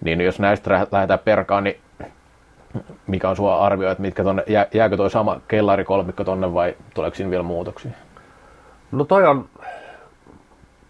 Niin 0.00 0.20
jos 0.20 0.40
näistä 0.40 0.86
lähdetään 0.92 1.18
perkaan, 1.18 1.64
niin 1.64 1.80
mikä 3.06 3.28
on 3.28 3.36
sua 3.36 3.66
arvio, 3.66 3.90
että 3.90 4.02
mitkä 4.02 4.24
tonne, 4.24 4.44
jää, 4.46 4.66
jääkö 4.74 4.96
toi 4.96 5.10
sama 5.10 5.40
kellarikolmikko 5.48 6.24
tonne 6.24 6.54
vai 6.54 6.76
tuleeko 6.94 7.14
siinä 7.14 7.30
vielä 7.30 7.42
muutoksia? 7.42 7.90
No 8.92 9.04
toi 9.04 9.26
on, 9.26 9.48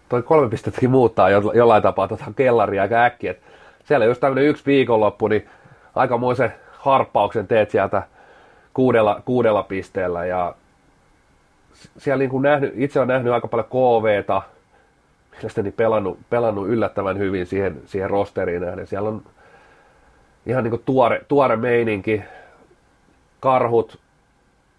toi 0.09 0.23
kolme 0.23 0.49
pistettäkin 0.49 0.89
muuttaa 0.89 1.29
jollain 1.29 1.83
tapaa 1.83 2.07
tota 2.07 2.25
kellaria 2.35 2.81
aika 2.81 3.03
äkkiä. 3.03 3.35
Siellä 3.83 4.05
jos 4.05 4.19
tämmöinen 4.19 4.45
yksi 4.45 4.65
viikonloppu, 4.65 5.27
niin 5.27 5.49
aikamoisen 5.95 6.53
harppauksen 6.79 7.47
teet 7.47 7.71
sieltä 7.71 8.03
kuudella, 8.73 9.21
kuudella 9.25 9.63
pisteellä 9.63 10.25
ja 10.25 10.55
siellä 11.97 12.19
niin 12.19 12.29
kuin 12.29 12.43
nähnyt, 12.43 12.73
itse 12.75 12.99
on 12.99 13.07
nähnyt 13.07 13.33
aika 13.33 13.47
paljon 13.47 13.67
KVta, 13.67 14.41
mielestäni 15.31 15.71
pelannut, 15.71 16.19
pelannut 16.29 16.67
yllättävän 16.67 17.17
hyvin 17.17 17.45
siihen, 17.45 17.81
siihen 17.85 18.09
rosteriin 18.09 18.61
nähden. 18.61 18.87
Siellä 18.87 19.09
on 19.09 19.21
ihan 20.45 20.63
niin 20.63 20.71
kuin 20.71 20.81
tuore, 20.85 21.21
tuore 21.27 21.55
meininki, 21.55 22.23
karhut, 23.39 23.99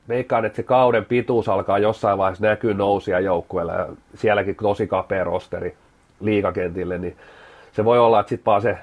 veikkaan, 0.09 0.45
että 0.45 0.57
se 0.57 0.63
kauden 0.63 1.05
pituus 1.05 1.49
alkaa 1.49 1.79
jossain 1.79 2.19
vaiheessa 2.19 2.47
näkyä 2.47 2.75
nousia 2.75 3.21
joukkueella 3.21 3.73
ja 3.73 3.87
sielläkin 4.15 4.57
tosi 4.57 4.87
kapea 4.87 5.25
rosteri 5.25 5.77
liikakentille, 6.21 6.99
niin 6.99 7.17
se 7.73 7.85
voi 7.85 7.99
olla, 7.99 8.21
että 8.21 8.29
sitten 8.31 8.47
vaan 8.47 8.63
se 8.63 8.79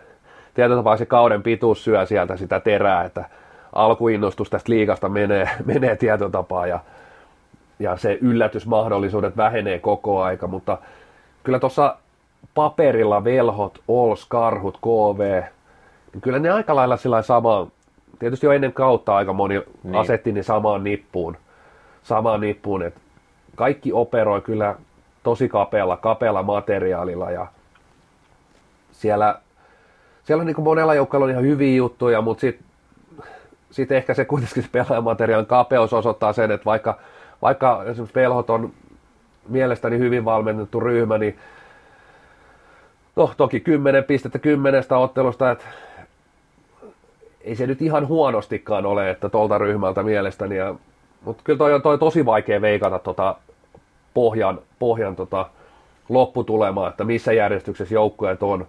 tietyllä 0.58 0.80
tapaa 0.80 0.98
se 0.98 1.06
kauden 1.06 1.44
pituus 1.44 1.84
syö 1.84 2.06
sieltä 2.06 2.38
sitä 2.38 2.60
terää, 2.60 3.04
että 3.04 3.26
alkuinnostus 3.74 4.50
tästä 4.50 4.72
liikasta 4.72 5.10
menee, 5.10 5.50
menee 5.74 5.96
tietyllä 5.96 6.32
tapaa 6.32 6.68
ja, 6.68 6.80
ja 7.80 7.98
se 7.98 8.18
yllätysmahdollisuudet 8.22 9.38
vähenee 9.38 9.80
koko 9.80 10.22
aika, 10.22 10.48
mutta 10.48 10.78
kyllä 11.44 11.60
tuossa 11.60 11.98
paperilla 12.54 13.24
velhot, 13.24 13.80
Ols, 13.88 14.26
Karhut, 14.26 14.78
KV, 14.78 15.44
niin 16.14 16.22
kyllä 16.22 16.40
ne 16.40 16.50
aika 16.50 16.76
lailla 16.76 16.98
sillä 16.98 17.22
samaan, 17.22 17.72
tietysti 18.20 18.46
jo 18.46 18.52
ennen 18.52 18.74
kautta 18.74 19.16
aika 19.16 19.34
moni 19.34 19.62
niin. 19.84 19.96
asetti 19.96 20.32
ne 20.32 20.44
samaan 20.44 20.84
nippuun, 20.84 21.38
samaan 22.04 22.42
nippuun, 22.42 22.84
että 22.84 23.00
kaikki 23.56 23.94
operoi 23.94 24.42
kyllä 24.42 24.76
tosi 25.24 25.50
kapealla, 25.50 25.98
kapealla 25.98 26.44
materiaalilla 26.44 27.32
ja 27.32 27.48
siellä 28.92 29.40
siellä 30.28 30.42
on 30.42 30.46
niin 30.48 30.56
kuin 30.56 30.64
monella 30.64 30.96
joukkueella 30.96 31.26
on 31.26 31.32
ihan 31.32 31.44
hyviä 31.44 31.76
juttuja, 31.76 32.22
mutta 32.22 32.42
sitten 32.42 32.66
sit 33.72 33.92
ehkä 33.92 34.14
se 34.14 34.26
kuitenkin 34.26 34.64
se 34.64 34.70
pelaajamateriaalin 34.72 35.46
kapeus 35.46 35.94
osoittaa 35.94 36.34
sen, 36.34 36.52
että 36.52 36.66
vaikka, 36.66 36.98
vaikka 37.42 37.84
esimerkiksi 37.84 38.16
Velhot 38.16 38.50
on 38.50 38.72
mielestäni 39.50 39.98
hyvin 39.98 40.26
valmennettu 40.26 40.80
ryhmä, 40.80 41.18
niin 41.18 41.38
no 43.16 43.32
toki 43.38 43.60
10 43.60 44.04
pistettä 44.04 44.40
kymmenestä 44.40 44.98
ottelusta, 44.98 45.52
että 45.52 45.66
ei 47.42 47.56
se 47.56 47.68
nyt 47.68 47.82
ihan 47.82 48.08
huonostikaan 48.08 48.86
ole, 48.86 49.10
että 49.10 49.30
tuolta 49.30 49.58
ryhmältä 49.58 50.04
mielestäni, 50.04 50.58
ja, 50.58 50.76
mutta 51.22 51.44
kyllä 51.44 51.58
toi 51.58 51.74
on 51.74 51.82
toi 51.82 51.98
tosi 51.98 52.26
vaikea 52.26 52.62
veikata 52.62 53.00
tota 53.00 53.36
pohjan, 54.14 54.60
pohjan 54.80 55.16
tota 55.16 55.50
lopputulemaa, 56.10 56.90
että 56.90 57.04
missä 57.04 57.34
järjestyksessä 57.34 57.94
joukkueet 57.94 58.44
on, 58.44 58.68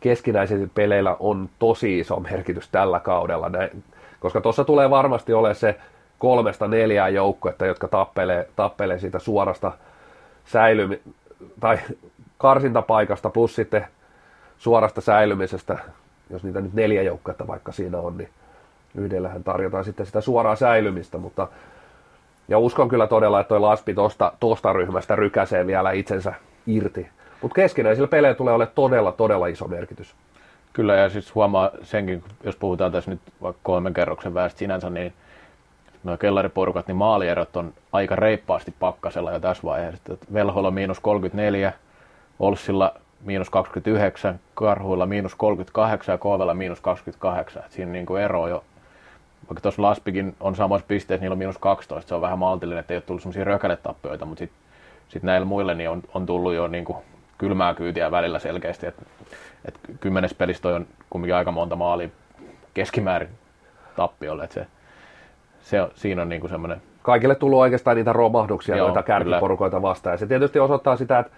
keskinäisillä 0.00 0.68
peleillä 0.74 1.16
on 1.20 1.48
tosi 1.58 1.98
iso 1.98 2.20
merkitys 2.20 2.68
tällä 2.68 3.00
kaudella, 3.00 3.50
koska 4.20 4.40
tuossa 4.40 4.64
tulee 4.64 4.90
varmasti 4.90 5.32
ole 5.32 5.54
se 5.54 5.78
kolmesta 6.18 6.68
neljää 6.68 7.08
joukkuetta, 7.08 7.66
jotka 7.66 7.88
tappelee, 7.88 8.48
tappelee 8.56 8.98
siitä 8.98 9.18
suorasta 9.18 9.72
säilymi- 10.44 11.00
tai 11.60 11.78
karsintapaikasta 12.38 13.30
plus 13.30 13.54
sitten 13.54 13.86
suorasta 14.58 15.00
säilymisestä, 15.00 15.78
jos 16.30 16.44
niitä 16.44 16.60
nyt 16.60 16.74
neljä 16.74 17.02
joukkuetta 17.02 17.46
vaikka 17.46 17.72
siinä 17.72 17.98
on, 17.98 18.16
niin 18.18 18.28
yhdellähän 18.94 19.44
tarjotaan 19.44 19.84
sitten 19.84 20.06
sitä 20.06 20.20
suoraa 20.20 20.56
säilymistä, 20.56 21.18
mutta 21.18 21.48
ja 22.48 22.58
uskon 22.58 22.88
kyllä 22.88 23.06
todella, 23.06 23.40
että 23.40 23.48
toi 23.48 23.60
Laspi 23.60 23.94
tosta 24.40 24.72
ryhmästä 24.72 25.16
rykäsee 25.16 25.66
vielä 25.66 25.92
itsensä 25.92 26.34
irti 26.66 27.08
mutta 27.42 27.54
keskinäisillä 27.54 28.08
peleillä 28.08 28.36
tulee 28.36 28.54
olemaan 28.54 28.74
todella, 28.74 29.12
todella 29.12 29.46
iso 29.46 29.68
merkitys. 29.68 30.14
Kyllä, 30.72 30.94
ja 30.94 31.08
siis 31.08 31.34
huomaa 31.34 31.70
senkin, 31.82 32.22
jos 32.44 32.56
puhutaan 32.56 32.92
tässä 32.92 33.10
nyt 33.10 33.20
vaikka 33.42 33.60
kolmen 33.62 33.94
kerroksen 33.94 34.34
väestä 34.34 34.58
sinänsä, 34.58 34.90
niin 34.90 35.12
nuo 36.04 36.16
kellariporukat, 36.16 36.86
niin 36.86 36.96
maalierot 36.96 37.56
on 37.56 37.74
aika 37.92 38.16
reippaasti 38.16 38.74
pakkasella 38.78 39.32
jo 39.32 39.40
tässä 39.40 39.62
vaiheessa. 39.62 40.16
Velholla 40.32 40.70
miinus 40.70 41.00
34, 41.00 41.72
Olssilla 42.38 42.94
miinus 43.24 43.50
29, 43.50 44.40
Karhuilla 44.54 45.06
miinus 45.06 45.34
38 45.34 46.12
ja 46.12 46.18
Koovella 46.18 46.54
miinus 46.54 46.80
28. 46.80 47.62
Et 47.64 47.72
siinä 47.72 47.92
niin 47.92 48.06
kuin 48.06 48.22
ero 48.22 48.48
jo, 48.48 48.64
vaikka 49.48 49.60
tuossa 49.60 49.82
Laspikin 49.82 50.36
on 50.40 50.56
samassa 50.56 50.86
pisteessä, 50.88 51.22
niillä 51.22 51.34
on 51.34 51.38
miinus 51.38 51.58
12, 51.58 52.08
se 52.08 52.14
on 52.14 52.20
vähän 52.20 52.38
maltillinen, 52.38 52.80
että 52.80 52.94
ei 52.94 52.96
ole 52.96 53.02
tullut 53.02 53.22
semmoisia 53.22 53.44
rökäletappioita, 53.44 54.24
mutta 54.24 54.38
sitten 54.38 54.58
sit 55.08 55.22
näillä 55.22 55.44
muille 55.44 55.74
niin 55.74 55.90
on, 55.90 56.02
on 56.14 56.26
tullut 56.26 56.54
jo 56.54 56.66
niin 56.66 56.84
kuin 56.84 56.98
kylmää 57.38 57.74
kyytiä 57.74 58.10
välillä 58.10 58.38
selkeästi. 58.38 58.86
Että 58.86 59.02
et 59.64 59.80
kymmenes 60.00 60.34
pelistä 60.34 60.68
on 60.68 60.86
kumminkin 61.10 61.34
aika 61.34 61.52
monta 61.52 61.76
maalia 61.76 62.08
keskimäärin 62.74 63.28
tappiolle. 63.96 64.44
Että 64.44 64.54
se, 64.54 64.66
se 65.60 65.82
on, 65.82 65.90
siinä 65.94 66.22
on 66.22 66.28
niinku 66.28 66.48
semmoinen... 66.48 66.82
Kaikille 67.02 67.34
tullut 67.34 67.58
oikeastaan 67.58 67.96
niitä 67.96 68.12
romahduksia 68.12 68.76
Joo, 68.76 68.86
noita 68.86 69.02
kärkiporukoita 69.02 69.82
vastaan. 69.82 70.14
Ja 70.14 70.18
se 70.18 70.26
tietysti 70.26 70.58
osoittaa 70.58 70.96
sitä, 70.96 71.18
että 71.18 71.32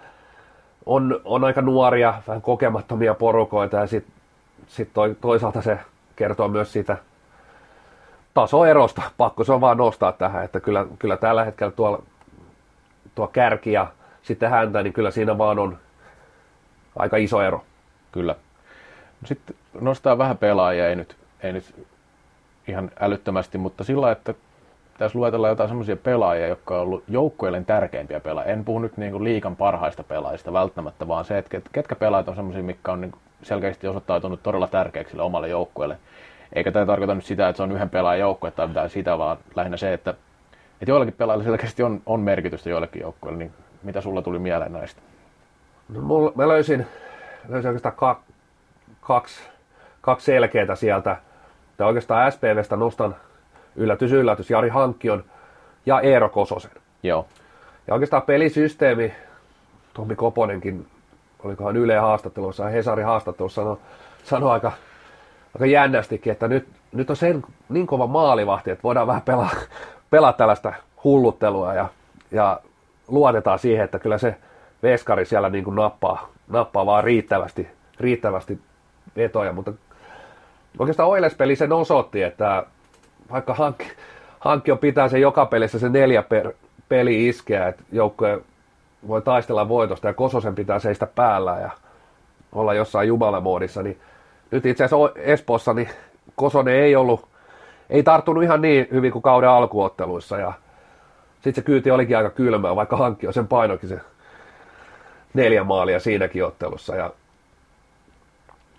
on, 0.85 1.21
on 1.25 1.43
aika 1.43 1.61
nuoria, 1.61 2.13
vähän 2.27 2.41
kokemattomia 2.41 3.13
porukoita 3.13 3.77
ja 3.77 3.87
sitten 3.87 4.13
sit 4.67 4.89
toi, 4.93 5.15
toisaalta 5.21 5.61
se 5.61 5.79
kertoo 6.15 6.47
myös 6.47 6.73
siitä 6.73 6.97
tasoerosta. 8.33 9.01
Pakko 9.17 9.43
se 9.43 9.53
on 9.53 9.61
vaan 9.61 9.77
nostaa 9.77 10.11
tähän, 10.11 10.45
että 10.45 10.59
kyllä, 10.59 10.85
kyllä 10.99 11.17
tällä 11.17 11.45
hetkellä 11.45 11.71
tuolla 11.71 12.03
tuo 13.15 13.27
kärki 13.27 13.71
ja 13.71 13.87
sitten 14.21 14.49
häntä, 14.49 14.83
niin 14.83 14.93
kyllä 14.93 15.11
siinä 15.11 15.37
vaan 15.37 15.59
on 15.59 15.77
aika 16.95 17.17
iso 17.17 17.41
ero. 17.41 17.63
Kyllä. 18.11 18.35
No 19.21 19.27
sitten 19.27 19.55
nostaa 19.81 20.17
vähän 20.17 20.37
pelaajia, 20.37 20.89
ei 20.89 20.95
nyt, 20.95 21.15
ei 21.43 21.53
nyt 21.53 21.87
ihan 22.67 22.91
älyttömästi, 22.99 23.57
mutta 23.57 23.83
sillä 23.83 24.11
että 24.11 24.33
tässä 24.97 25.19
luetella 25.19 25.47
jotain 25.47 25.69
semmoisia 25.69 25.95
pelaajia, 25.95 26.47
jotka 26.47 26.75
on 26.75 26.81
ollut 26.81 27.03
joukkueiden 27.07 27.65
tärkeimpiä 27.65 28.19
pelaajia. 28.19 28.53
En 28.53 28.65
puhu 28.65 28.79
nyt 28.79 28.97
niin 28.97 29.23
liikan 29.23 29.55
parhaista 29.55 30.03
pelaajista 30.03 30.53
välttämättä, 30.53 31.07
vaan 31.07 31.25
se, 31.25 31.37
että 31.37 31.61
ketkä 31.71 31.95
pelaajat 31.95 32.27
on 32.27 32.35
semmoisia, 32.35 32.63
mitkä 32.63 32.91
on 32.91 33.01
niin 33.01 33.13
selkeästi 33.43 33.87
osoittautunut 33.87 34.43
todella 34.43 34.67
tärkeäksi 34.67 35.11
sille 35.11 35.23
omalle 35.23 35.49
joukkueelle. 35.49 35.97
Eikä 36.53 36.71
tämä 36.71 36.85
tarkoita 36.85 37.15
nyt 37.15 37.25
sitä, 37.25 37.49
että 37.49 37.57
se 37.57 37.63
on 37.63 37.71
yhden 37.71 37.89
pelaajan 37.89 38.19
joukkue 38.19 38.51
tai 38.51 38.67
mitään 38.67 38.89
sitä, 38.89 39.17
vaan 39.17 39.37
lähinnä 39.55 39.77
se, 39.77 39.93
että 39.93 40.13
Et 40.81 40.87
joillakin 40.87 41.13
pelaajilla 41.13 41.43
selkeästi 41.43 41.83
on, 41.83 42.01
on 42.05 42.19
merkitystä 42.19 42.69
joillekin 42.69 43.01
joukkueille, 43.01 43.39
niin 43.39 43.51
mitä 43.83 44.01
sulla 44.01 44.21
tuli 44.21 44.39
mieleen 44.39 44.73
näistä? 44.73 45.01
No, 45.91 46.01
mulla, 46.01 46.31
mä 46.35 46.47
löysin, 46.47 46.87
löysin 47.49 47.67
oikeastaan 47.69 47.95
ka, 47.95 48.19
kaksi, 49.01 49.41
kaksi 50.01 50.25
selkeää 50.25 50.75
sieltä. 50.75 51.17
Tai 51.77 51.87
oikeastaan 51.87 52.31
SPVstä 52.31 52.75
nostan 52.75 53.15
yllätys, 53.75 54.11
yllätys, 54.11 54.49
Jari 54.49 54.69
Hankkion 54.69 55.23
ja 55.85 56.01
Eero 56.01 56.29
Kososen. 56.29 56.71
Joo. 57.03 57.27
Ja 57.87 57.93
oikeastaan 57.93 58.23
pelisysteemi, 58.23 59.13
Tommi 59.93 60.15
Koponenkin, 60.15 60.87
olikohan 61.43 61.77
Yle 61.77 61.97
haastattelussa 61.97 62.65
Hesari 62.65 63.03
haastattelussa, 63.03 63.61
sanoi 63.61 63.77
sano 64.23 64.49
aika, 64.49 64.71
aika 65.55 65.65
jännästikin, 65.65 66.31
että 66.31 66.47
nyt, 66.47 66.67
nyt 66.91 67.09
on 67.09 67.15
sen 67.15 67.43
niin 67.69 67.87
kova 67.87 68.07
maalivahti, 68.07 68.71
että 68.71 68.83
voidaan 68.83 69.07
vähän 69.07 69.21
pelaa, 69.21 69.49
pelaa 70.09 70.33
tällaista 70.33 70.73
hulluttelua 71.03 71.73
ja, 71.73 71.87
ja 72.31 72.59
luotetaan 73.07 73.59
siihen, 73.59 73.85
että 73.85 73.99
kyllä 73.99 74.17
se 74.17 74.35
veskari 74.83 75.25
siellä 75.25 75.49
niin 75.49 75.63
kuin 75.63 75.75
nappaa, 75.75 76.29
nappaa 76.47 76.85
vaan 76.85 77.03
riittävästi, 77.03 77.67
riittävästi 77.99 78.59
vetoja, 79.15 79.53
mutta 79.53 79.73
oikeastaan 80.79 81.09
Oilers-peli 81.09 81.55
sen 81.55 81.73
osoitti, 81.73 82.23
että 82.23 82.63
vaikka 83.31 83.53
hankki, 83.53 83.91
hankki 84.39 84.71
on 84.71 84.77
pitää 84.77 85.09
se 85.09 85.19
joka 85.19 85.45
pelissä 85.45 85.79
se 85.79 85.89
neljä 85.89 86.23
per 86.23 86.53
peli 86.89 87.27
iskeä, 87.27 87.67
että 87.67 87.83
joukkue 87.91 88.41
voi 89.07 89.21
taistella 89.21 89.69
voitosta 89.69 90.07
ja 90.07 90.13
Kososen 90.13 90.55
pitää 90.55 90.79
seistä 90.79 91.05
päällä 91.05 91.57
ja 91.61 91.69
olla 92.51 92.73
jossain 92.73 93.07
jumalamoodissa, 93.07 93.83
niin 93.83 93.99
nyt 94.51 94.65
itse 94.65 94.83
asiassa 94.83 95.19
Espoossa 95.19 95.73
niin 95.73 95.89
Kosonen 96.35 96.75
ei 96.75 96.95
ollut, 96.95 97.27
ei 97.89 98.03
tarttunut 98.03 98.43
ihan 98.43 98.61
niin 98.61 98.87
hyvin 98.91 99.11
kuin 99.11 99.21
kauden 99.21 99.49
alkuotteluissa 99.49 100.37
ja 100.37 100.53
sitten 101.33 101.55
se 101.55 101.61
kyyti 101.61 101.91
olikin 101.91 102.17
aika 102.17 102.29
kylmää, 102.29 102.75
vaikka 102.75 102.97
hankki 102.97 103.27
on 103.27 103.33
sen 103.33 103.47
painokin 103.47 103.89
se 103.89 103.99
neljä 105.33 105.63
maalia 105.63 105.99
siinäkin 105.99 106.45
ottelussa 106.45 106.95
ja, 106.95 107.11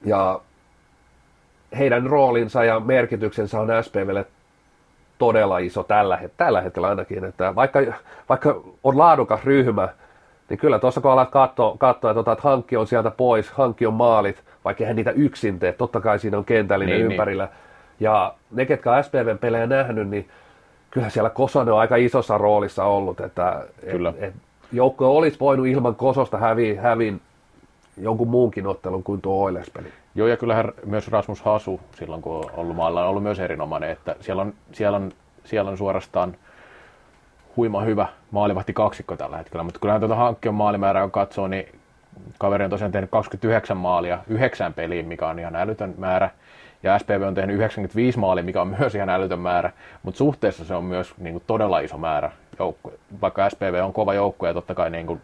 ja 0.04 0.40
heidän 1.78 2.06
roolinsa 2.06 2.64
ja 2.64 2.80
merkityksensä 2.80 3.60
on 3.60 3.68
SPVlle 3.82 4.26
todella 5.18 5.58
iso 5.58 5.82
tällä, 5.82 6.18
tällä 6.36 6.60
hetkellä 6.60 6.88
ainakin, 6.88 7.24
että 7.24 7.54
vaikka, 7.54 7.80
vaikka 8.28 8.62
on 8.84 8.98
laadukas 8.98 9.44
ryhmä, 9.44 9.88
niin 10.48 10.58
kyllä 10.58 10.78
tuossa 10.78 11.00
kun 11.00 11.10
alat 11.10 11.30
katsoa, 11.30 11.76
katsoa 11.78 12.10
että, 12.10 12.32
että 12.32 12.48
hankki 12.48 12.76
on 12.76 12.86
sieltä 12.86 13.10
pois, 13.10 13.50
hankki 13.50 13.86
on 13.86 13.94
maalit, 13.94 14.44
vaikka 14.64 14.84
eihän 14.84 14.96
niitä 14.96 15.10
yksin 15.10 15.58
tee, 15.58 15.72
totta 15.72 16.00
kai 16.00 16.18
siinä 16.18 16.38
on 16.38 16.44
kentällinen 16.44 16.94
niin, 16.94 17.08
niin. 17.08 17.12
ympärillä. 17.12 17.44
Niin. 17.44 17.54
Ja 18.00 18.34
ne, 18.50 18.66
ketkä 18.66 18.92
on 18.92 19.04
SPVn 19.04 19.38
pelejä 19.38 19.66
nähnyt, 19.66 20.08
niin 20.08 20.28
kyllä 20.90 21.08
siellä 21.08 21.30
Kosonen 21.30 21.74
on 21.74 21.80
aika 21.80 21.96
isossa 21.96 22.38
roolissa 22.38 22.84
ollut, 22.84 23.20
että 23.20 23.64
kyllä. 23.90 24.08
Et, 24.08 24.22
et 24.22 24.34
joukko 24.72 25.16
olisi 25.16 25.40
voinut 25.40 25.66
ilman 25.66 25.94
Kososta 25.94 26.38
häviä, 26.38 26.82
hävin 26.82 27.20
jonkun 27.96 28.28
muunkin 28.28 28.66
ottelun 28.66 29.02
kuin 29.02 29.20
tuo 29.20 29.44
Oilers-peli. 29.44 29.92
Joo, 30.14 30.28
ja 30.28 30.36
kyllähän 30.36 30.72
myös 30.86 31.08
Rasmus 31.08 31.42
Hasu 31.42 31.80
silloin, 31.98 32.22
kun 32.22 32.36
on 32.36 32.50
ollut 32.56 32.76
maalla, 32.76 33.02
on 33.02 33.08
ollut 33.08 33.22
myös 33.22 33.40
erinomainen, 33.40 33.90
että 33.90 34.16
siellä 34.20 34.42
on, 34.42 34.54
siellä 34.72 34.96
on, 34.96 35.12
siellä 35.44 35.70
on 35.70 35.78
suorastaan 35.78 36.36
huima 37.56 37.80
hyvä 37.80 38.06
maalivahti 38.30 38.72
kaksikko 38.72 39.16
tällä 39.16 39.36
hetkellä, 39.36 39.64
mutta 39.64 39.80
kyllähän 39.80 40.00
tuota 40.00 40.14
hankkion 40.14 40.54
maalimäärää 40.54 41.02
kun 41.02 41.10
katsoo, 41.10 41.48
niin 41.48 41.66
kaveri 42.38 42.64
on 42.64 42.70
tosiaan 42.70 42.92
tehnyt 42.92 43.10
29 43.10 43.76
maalia 43.76 44.18
yhdeksän 44.28 44.74
peliin, 44.74 45.06
mikä 45.06 45.28
on 45.28 45.38
ihan 45.38 45.56
älytön 45.56 45.94
määrä, 45.98 46.30
ja 46.82 46.98
SPV 46.98 47.22
on 47.26 47.34
tehnyt 47.34 47.56
95 47.56 48.18
maalia, 48.18 48.44
mikä 48.44 48.62
on 48.62 48.68
myös 48.78 48.94
ihan 48.94 49.08
älytön 49.08 49.38
määrä, 49.38 49.72
mutta 50.02 50.18
suhteessa 50.18 50.64
se 50.64 50.74
on 50.74 50.84
myös 50.84 51.14
niin 51.18 51.32
kuin, 51.32 51.44
todella 51.46 51.80
iso 51.80 51.98
määrä 51.98 52.32
joukkue. 52.58 52.92
Vaikka 53.20 53.50
SPV 53.50 53.80
on 53.84 53.92
kova 53.92 54.14
joukkue 54.14 54.48
ja 54.48 54.54
totta 54.54 54.74
kai 54.74 54.90
niin 54.90 55.06
kuin, 55.06 55.22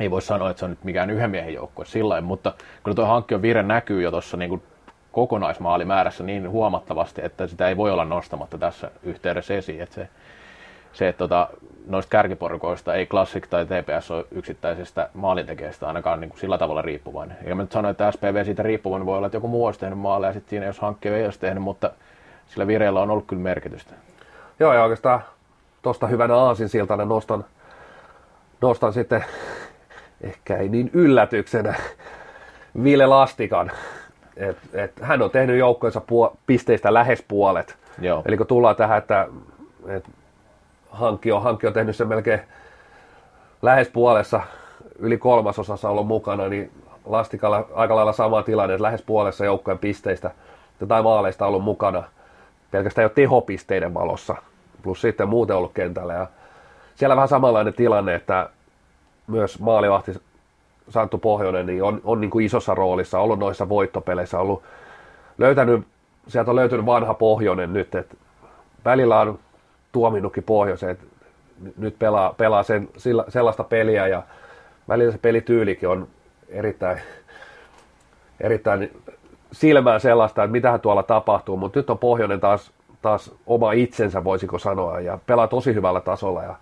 ei 0.00 0.10
voi 0.10 0.22
sanoa, 0.22 0.50
että 0.50 0.58
se 0.58 0.64
on 0.64 0.70
nyt 0.70 0.84
mikään 0.84 1.10
yhden 1.10 1.30
miehen 1.30 1.54
joukkue 1.54 1.84
sillä 1.84 2.20
mutta 2.20 2.52
kyllä 2.82 2.94
tuo 2.94 3.06
hankkion 3.06 3.42
vire 3.42 3.62
näkyy 3.62 4.02
jo 4.02 4.10
tuossa 4.10 4.36
niin 4.36 4.62
kokonaismaalimäärässä 5.12 6.24
niin 6.24 6.50
huomattavasti, 6.50 7.24
että 7.24 7.46
sitä 7.46 7.68
ei 7.68 7.76
voi 7.76 7.90
olla 7.90 8.04
nostamatta 8.04 8.58
tässä 8.58 8.90
yhteydessä 9.02 9.54
esiin. 9.54 9.82
Että 9.82 9.94
se, 9.94 10.08
se 10.92 11.08
että 11.08 11.18
tota, 11.18 11.48
noista 11.86 12.10
kärkiporukoista 12.10 12.94
ei 12.94 13.06
Classic 13.06 13.48
tai 13.48 13.66
TPS 13.66 14.10
ole 14.10 14.24
yksittäisestä 14.30 15.08
maalintekijästä 15.14 15.86
ainakaan 15.86 16.20
niin 16.20 16.30
kuin 16.30 16.40
sillä 16.40 16.58
tavalla 16.58 16.82
riippuvainen. 16.82 17.36
Ja 17.46 17.54
mä 17.54 17.62
nyt 17.62 17.72
sanoin, 17.72 17.90
että 17.90 18.12
SPV 18.12 18.44
siitä 18.44 18.62
riippuvainen 18.62 19.06
voi 19.06 19.16
olla, 19.16 19.26
että 19.26 19.36
joku 19.36 19.48
muu 19.48 19.66
olisi 19.66 19.80
tehnyt 19.80 19.98
maaleja, 19.98 20.28
ja 20.28 20.34
sitten 20.34 20.50
siinä 20.50 20.66
jos 20.66 20.80
hankkeen 20.80 21.14
ei 21.14 21.24
olisi 21.24 21.40
tehnyt, 21.40 21.62
mutta 21.62 21.90
sillä 22.46 22.66
vireellä 22.66 23.00
on 23.00 23.10
ollut 23.10 23.26
kyllä 23.26 23.42
merkitystä. 23.42 23.94
Joo, 24.60 24.74
ja 24.74 24.82
oikeastaan 24.82 25.20
tuosta 25.86 26.06
hyvänä 26.06 26.36
aasinsiltana 26.36 27.04
nostan, 27.04 27.44
nostan 28.60 28.92
sitten 28.92 29.24
ehkä 30.20 30.56
ei 30.56 30.68
niin 30.68 30.90
yllätyksenä 30.92 31.74
Ville 32.82 33.06
Lastikan. 33.06 33.70
Et, 34.36 34.56
et 34.72 34.92
hän 35.02 35.22
on 35.22 35.30
tehnyt 35.30 35.58
joukkojensa 35.58 36.00
puo- 36.00 36.36
pisteistä 36.46 36.94
lähes 36.94 37.24
puolet. 37.28 37.76
Joo. 38.00 38.22
Eli 38.26 38.36
kun 38.36 38.46
tullaan 38.46 38.76
tähän, 38.76 38.98
että 38.98 39.28
et 39.86 40.10
hankki, 40.90 41.32
on, 41.32 41.42
hankki 41.42 41.66
on 41.66 41.72
tehnyt 41.72 41.96
sen 41.96 42.08
melkein 42.08 42.40
lähes 43.62 43.88
puolessa, 43.88 44.40
yli 44.98 45.18
kolmasosassa 45.18 45.90
ollut 45.90 46.06
mukana, 46.06 46.48
niin 46.48 46.72
Lastikalla 47.04 47.68
aika 47.74 47.96
lailla 47.96 48.12
sama 48.12 48.42
tilanne, 48.42 48.74
että 48.74 48.82
lähes 48.82 49.02
puolessa 49.02 49.44
joukkojen 49.44 49.78
pisteistä 49.78 50.30
tai 50.88 51.02
maaleista 51.02 51.46
ollut 51.46 51.64
mukana. 51.64 52.02
Pelkästään 52.70 53.02
jo 53.02 53.08
tehopisteiden 53.08 53.94
valossa, 53.94 54.36
plus 54.86 55.00
sitten 55.00 55.28
muuten 55.28 55.56
ollut 55.56 55.72
kentällä. 55.72 56.14
Ja 56.14 56.26
siellä 56.94 57.16
vähän 57.16 57.28
samanlainen 57.28 57.74
tilanne, 57.74 58.14
että 58.14 58.50
myös 59.26 59.60
maalivahti 59.60 60.12
Santtu 60.88 61.18
Pohjonen 61.18 61.66
niin 61.66 61.82
on, 61.82 62.00
on 62.04 62.20
niin 62.20 62.30
kuin 62.30 62.46
isossa 62.46 62.74
roolissa, 62.74 63.18
ollut 63.18 63.38
noissa 63.38 63.68
voittopeleissä, 63.68 64.38
ollut 64.38 64.62
löytänyt, 65.38 65.86
sieltä 66.28 66.50
on 66.50 66.56
löytynyt 66.56 66.86
vanha 66.86 67.14
Pohjonen 67.14 67.72
nyt, 67.72 67.94
että 67.94 68.16
välillä 68.84 69.20
on 69.20 69.38
tuominnutkin 69.92 70.42
Pohjoisen, 70.42 70.90
että 70.90 71.06
nyt 71.76 71.98
pelaa, 71.98 72.34
pelaa 72.36 72.62
sen, 72.62 72.88
sillä, 72.96 73.24
sellaista 73.28 73.64
peliä 73.64 74.06
ja 74.06 74.22
välillä 74.88 75.12
se 75.12 75.18
pelityylikin 75.18 75.88
on 75.88 76.08
erittäin, 76.48 77.00
erittäin 78.40 78.90
silmään 79.52 80.00
sellaista, 80.00 80.44
että 80.44 80.52
mitähän 80.52 80.80
tuolla 80.80 81.02
tapahtuu, 81.02 81.56
mutta 81.56 81.78
nyt 81.78 81.90
on 81.90 81.98
Pohjonen 81.98 82.40
taas, 82.40 82.72
taas 83.06 83.30
oma 83.46 83.72
itsensä, 83.72 84.24
voisiko 84.24 84.58
sanoa, 84.58 85.00
ja 85.00 85.18
pelaa 85.26 85.48
tosi 85.48 85.74
hyvällä 85.74 86.00
tasolla 86.00 86.42
ja 86.42 86.54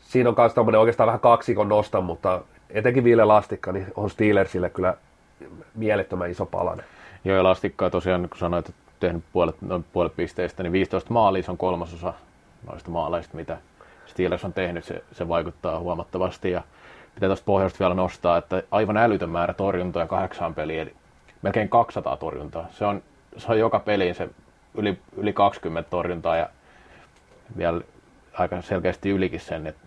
siinä 0.00 0.28
on 0.28 0.34
myös 0.38 0.54
tämmöinen 0.54 0.80
oikeastaan 0.80 1.06
vähän 1.06 1.20
kaksikon 1.20 1.68
nosta, 1.68 2.00
mutta 2.00 2.40
etenkin 2.70 3.04
Ville 3.04 3.24
Lastikka 3.24 3.72
niin 3.72 3.86
on 3.96 4.10
Steelersille 4.10 4.70
kyllä 4.70 4.94
mielettömän 5.74 6.30
iso 6.30 6.46
palanen. 6.46 6.84
Joo, 7.24 7.36
ja 7.36 7.44
Lastikkaa 7.44 7.90
tosiaan, 7.90 8.28
kun 8.28 8.38
sanoit, 8.38 8.68
että 8.68 8.80
tehnyt 9.00 9.24
puolet, 9.32 9.56
noin 9.62 9.84
puolet 9.92 10.16
pisteistä, 10.16 10.62
niin 10.62 10.72
15 10.72 11.12
maalia, 11.12 11.42
se 11.42 11.50
on 11.50 11.58
kolmasosa 11.58 12.14
noista 12.66 12.90
maaleista, 12.90 13.36
mitä 13.36 13.58
Steelers 14.06 14.44
on 14.44 14.52
tehnyt, 14.52 14.84
se, 14.84 15.04
se 15.12 15.28
vaikuttaa 15.28 15.78
huomattavasti. 15.78 16.50
Ja 16.50 16.62
pitää 17.14 17.28
tuosta 17.28 17.44
pohjasta 17.44 17.78
vielä 17.78 17.94
nostaa, 17.94 18.36
että 18.36 18.62
aivan 18.70 18.96
älytön 18.96 19.30
määrä 19.30 19.54
torjuntoja 19.54 20.06
kahdeksaan 20.06 20.54
peliin, 20.54 20.80
eli 20.80 20.94
melkein 21.42 21.68
200 21.68 22.16
torjuntaa. 22.16 22.66
Se 22.70 22.84
on, 22.84 23.02
se 23.36 23.52
on 23.52 23.58
joka 23.58 23.80
peliin 23.80 24.14
se 24.14 24.28
yli, 24.74 24.98
yli 25.16 25.32
20 25.32 25.90
torjuntaa 25.90 26.36
ja 26.36 26.48
vielä 27.56 27.80
aika 28.32 28.62
selkeästi 28.62 29.10
ylikin 29.10 29.40
sen, 29.40 29.66
että 29.66 29.84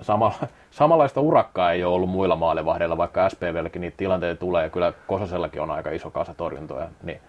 samalla, 0.00 0.34
samanlaista 0.70 1.20
urakkaa 1.20 1.72
ei 1.72 1.84
ole 1.84 1.94
ollut 1.94 2.10
muilla 2.10 2.36
maalivahdeilla, 2.36 2.96
vaikka 2.96 3.28
SPVlläkin 3.28 3.80
niitä 3.80 3.96
tilanteita 3.96 4.40
tulee, 4.40 4.64
ja 4.64 4.70
kyllä 4.70 4.92
Kososellakin 5.06 5.60
on 5.60 5.70
aika 5.70 5.90
iso 5.90 6.10
kasa 6.10 6.34
torjuntoja, 6.34 6.88
niin 7.02 7.20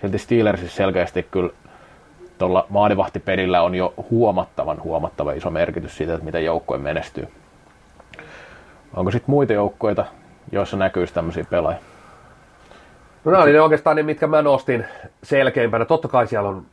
silti 0.00 0.18
Steelersissa 0.18 0.76
selkeästi 0.76 1.22
kyllä 1.22 1.50
tuolla 2.38 2.66
maalivahtipelillä 2.68 3.62
on 3.62 3.74
jo 3.74 3.94
huomattavan 4.10 4.82
huomattava 4.82 5.32
iso 5.32 5.50
merkitys 5.50 5.96
siitä, 5.96 6.14
että 6.14 6.24
miten 6.24 6.44
joukkue 6.44 6.78
menestyy. 6.78 7.28
Onko 8.96 9.10
sitten 9.10 9.30
muita 9.30 9.52
joukkoita, 9.52 10.04
joissa 10.52 10.76
näkyisi 10.76 11.14
tämmöisiä 11.14 11.44
pelaajia? 11.50 11.93
No 13.24 13.30
nämä 13.30 13.42
oli 13.42 13.52
ne 13.52 13.60
oikeastaan 13.60 13.96
ne, 13.96 14.02
mitkä 14.02 14.26
mä 14.26 14.42
nostin 14.42 14.84
selkeimpänä. 15.22 15.84
Totta 15.84 16.08
kai 16.08 16.26
siellä 16.26 16.48
on, 16.48 16.66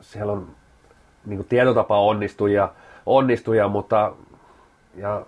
siellä 0.00 0.32
on 0.32 0.46
niin 1.26 1.44
tietotapa 1.44 1.98
onnistuja, 1.98 2.72
onnistuja, 3.06 3.68
mutta 3.68 4.12
ja 4.96 5.22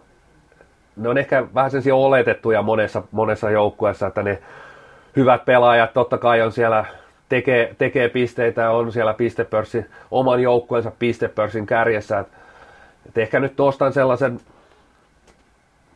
ne 0.97 1.09
on 1.09 1.19
ehkä 1.19 1.45
vähän 1.55 1.71
sen 1.71 1.95
oletettuja 1.95 2.63
monessa, 2.63 3.03
monessa 3.13 3.51
joukkueessa, 3.51 4.07
että 4.07 4.23
ne 4.23 4.43
hyvät 5.17 5.45
pelaajat 5.45 5.93
totta 5.93 6.19
kai 6.19 6.43
on 6.43 6.53
siellä, 6.53 6.85
tekee, 7.29 7.75
tekee 7.79 8.09
pisteitä 8.09 8.71
on 8.71 8.93
siellä 8.93 9.15
pistepörssin, 9.15 9.87
oman 10.11 10.43
joukkueensa 10.43 10.93
pistepörssin 10.99 11.67
kärjessä. 11.67 12.19
Et, 12.19 12.29
et 13.09 13.19
ehkä 13.19 13.41
nyt 13.41 13.57
tuostan 13.57 13.93
sellaisen, 13.93 14.41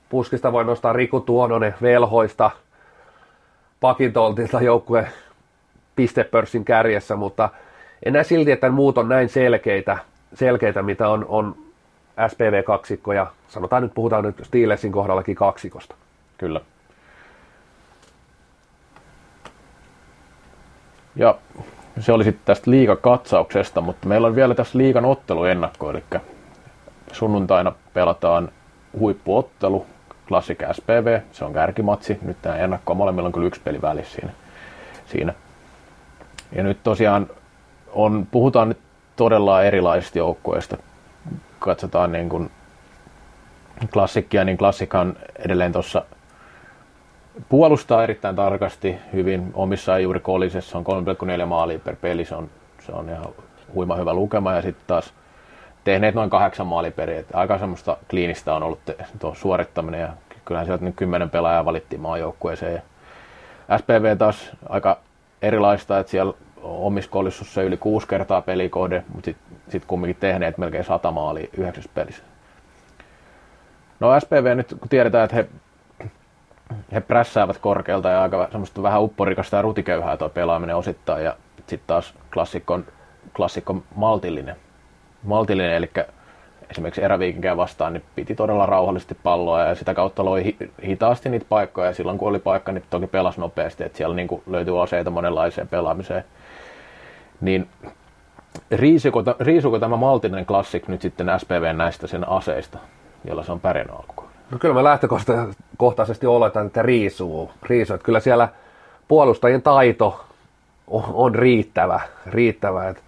puskista 0.09 0.53
voi 0.53 0.65
nostaa 0.65 0.93
Riku 0.93 1.21
Tuononen 1.21 1.75
velhoista, 1.83 2.51
pakintoltilta 3.81 4.62
joukkueen 4.62 5.09
pistepörssin 5.97 6.64
kärjessä, 6.64 7.16
mutta 7.16 7.49
en 8.03 8.12
näe 8.12 8.24
silti, 8.24 8.53
että 8.53 8.70
muut 8.70 8.99
on 8.99 9.09
näin 9.09 9.28
selkeitä, 9.28 9.99
selkeitä, 10.35 10.83
mitä 10.83 11.09
on, 11.09 11.26
on 11.28 11.57
SPV-kaksikko 12.28 13.12
ja 13.12 13.26
sanotaan 13.49 13.83
nyt, 13.83 13.95
puhutaan 13.95 14.24
nyt 14.24 14.41
Steelersin 14.43 14.93
kohdallakin 14.93 15.37
kaksikosta. 15.37 15.95
Kyllä. 16.39 16.61
Ja 21.16 21.39
se 22.01 22.12
oli 22.12 22.24
sitten 22.24 22.45
tästä 22.45 22.70
liikakatsauksesta, 22.70 23.81
mutta 23.81 24.09
meillä 24.09 24.26
on 24.26 24.37
vielä 24.37 24.55
tässä 24.55 24.78
liikan 24.78 25.05
otteluennakko, 25.05 25.91
eli 25.91 26.03
sunnuntaina 27.12 27.72
pelataan 27.95 28.49
huippuottelu, 28.99 29.87
Classic 30.31 30.59
SPV, 30.72 31.20
se 31.33 31.45
on 31.45 31.53
kärkimatsi, 31.53 32.18
nyt 32.22 32.37
tämä 32.43 32.57
ennakko, 32.57 32.95
molemmilla 32.95 33.26
on 33.26 33.33
kyllä 33.33 33.47
yksi 33.47 33.61
peli 33.64 33.83
välissä 33.83 34.14
siinä. 34.14 34.33
siinä. 35.07 35.35
Ja 36.53 36.62
nyt 36.62 36.83
tosiaan 36.83 37.26
on, 37.93 38.26
puhutaan 38.31 38.68
nyt 38.68 38.78
todella 39.16 39.62
erilaisista 39.62 40.18
joukkueista. 40.18 40.76
Katsotaan 41.59 42.12
niin 42.12 42.28
kuin 42.28 42.51
klassikkia, 43.93 44.45
niin 44.45 44.59
klassikhan 44.59 45.16
edelleen 45.39 45.72
tuossa 45.72 46.05
puolustaa 47.49 48.03
erittäin 48.03 48.37
tarkasti 48.37 48.97
hyvin. 49.12 49.51
Omissa 49.55 49.97
ei 49.97 50.03
juuri 50.03 50.20
kolisessa 50.20 50.78
on 50.78 50.85
3,4 51.41 51.47
maalia 51.47 51.78
per 51.78 51.97
peli, 51.97 52.24
se 52.24 52.35
on, 52.35 52.51
se 52.87 52.93
on 52.93 53.09
ihan 53.09 53.26
huima 53.74 53.97
hyvä 53.97 54.14
lukema. 54.14 54.53
Ja 54.53 54.62
sitten 54.62 54.85
taas 54.87 55.14
tehneet 55.85 56.14
noin 56.14 56.31
kahdeksan 56.31 56.66
maaliperia. 56.66 57.22
Aika 57.33 57.59
semmoista 57.59 57.97
kliinistä 58.11 58.55
on 58.55 58.62
ollut 58.62 58.81
tuo 59.18 59.35
suorittaminen 59.35 60.01
ja 60.01 60.12
kyllähän 60.45 60.66
sieltä 60.66 60.85
nyt 60.85 60.97
kymmenen 60.97 61.31
pelaajaa 61.31 61.64
valittiin 61.64 62.01
maajoukkueeseen. 62.01 62.83
SPV 63.78 64.16
taas 64.16 64.51
aika 64.68 64.99
erilaista, 65.43 65.99
että 65.99 66.11
siellä 66.11 66.33
omissa 66.62 67.62
yli 67.62 67.76
kuusi 67.76 68.09
kertaa 68.09 68.43
pelikohde, 68.43 69.05
mutta 69.14 69.24
sitten 69.24 69.57
sit 69.68 69.85
kumminkin 69.85 70.20
tehneet 70.20 70.59
melkein 70.59 70.85
sata 70.85 71.11
maalia 71.11 71.49
yhdeksässä 71.57 71.91
pelissä. 71.95 72.22
No 74.01 74.20
SPV 74.20 74.57
nyt, 74.57 74.76
kun 74.81 74.89
tiedetään, 74.89 75.24
että 75.24 75.37
he, 75.37 75.49
he 76.93 77.01
prässäävät 77.01 77.59
korkealta 77.59 78.11
ja 78.11 78.22
aika 78.22 78.49
semmoista 78.51 78.83
vähän 78.83 79.03
upporikasta 79.03 79.57
ja 79.57 79.62
rutiköyhää 79.62 80.16
tuo 80.16 80.28
pelaaminen 80.28 80.76
osittain, 80.76 81.24
ja 81.24 81.37
sitten 81.57 81.87
taas 81.87 82.14
klassikko 82.35 82.81
klassikko 83.37 83.83
maltillinen. 83.95 84.57
Maltillinen, 85.23 85.75
eli 85.75 85.91
esimerkiksi 86.71 87.03
eräviikinkään 87.03 87.57
vastaan, 87.57 87.93
niin 87.93 88.03
piti 88.14 88.35
todella 88.35 88.66
rauhallisesti 88.66 89.16
palloa 89.23 89.61
ja 89.61 89.75
sitä 89.75 89.95
kautta 89.95 90.25
loi 90.25 90.57
hitaasti 90.87 91.29
niitä 91.29 91.47
paikkoja 91.49 91.87
ja 91.87 91.95
silloin 91.95 92.18
kun 92.18 92.29
oli 92.29 92.39
paikka, 92.39 92.73
niin 92.73 92.85
toki 92.91 93.07
pelasi 93.07 93.41
nopeasti, 93.41 93.85
että 93.85 93.99
siellä 93.99 94.16
niin 94.16 94.29
löytyy 94.47 94.83
aseita 94.83 95.11
monenlaiseen 95.11 95.68
pelaamiseen. 95.68 96.25
Niin 97.41 97.68
riisuko, 98.71 99.23
riisuko 99.41 99.79
tämä 99.79 99.97
maltinen 99.97 100.47
klassik 100.47 100.89
nyt 100.89 101.03
sitten 101.03 101.31
SPV 101.39 101.75
näistä 101.77 102.07
sen 102.07 102.29
aseista, 102.29 102.79
jolla 103.25 103.43
se 103.43 103.53
on 103.53 103.61
pärjännyt 103.61 103.97
alkuun? 103.97 104.31
No 104.51 104.59
kyllä 104.59 104.75
mä 104.75 104.85
lähtökohtaisesti 104.85 106.27
oletan, 106.27 106.66
että 106.66 106.83
riisuu. 106.83 107.53
riisuu. 107.62 107.95
Että 107.95 108.05
kyllä 108.05 108.21
siellä 108.21 108.49
puolustajien 109.09 109.62
taito 109.62 110.25
on, 110.87 111.05
on 111.12 111.35
riittävä, 111.35 112.01
riittävä 112.27 112.89
että 112.89 113.03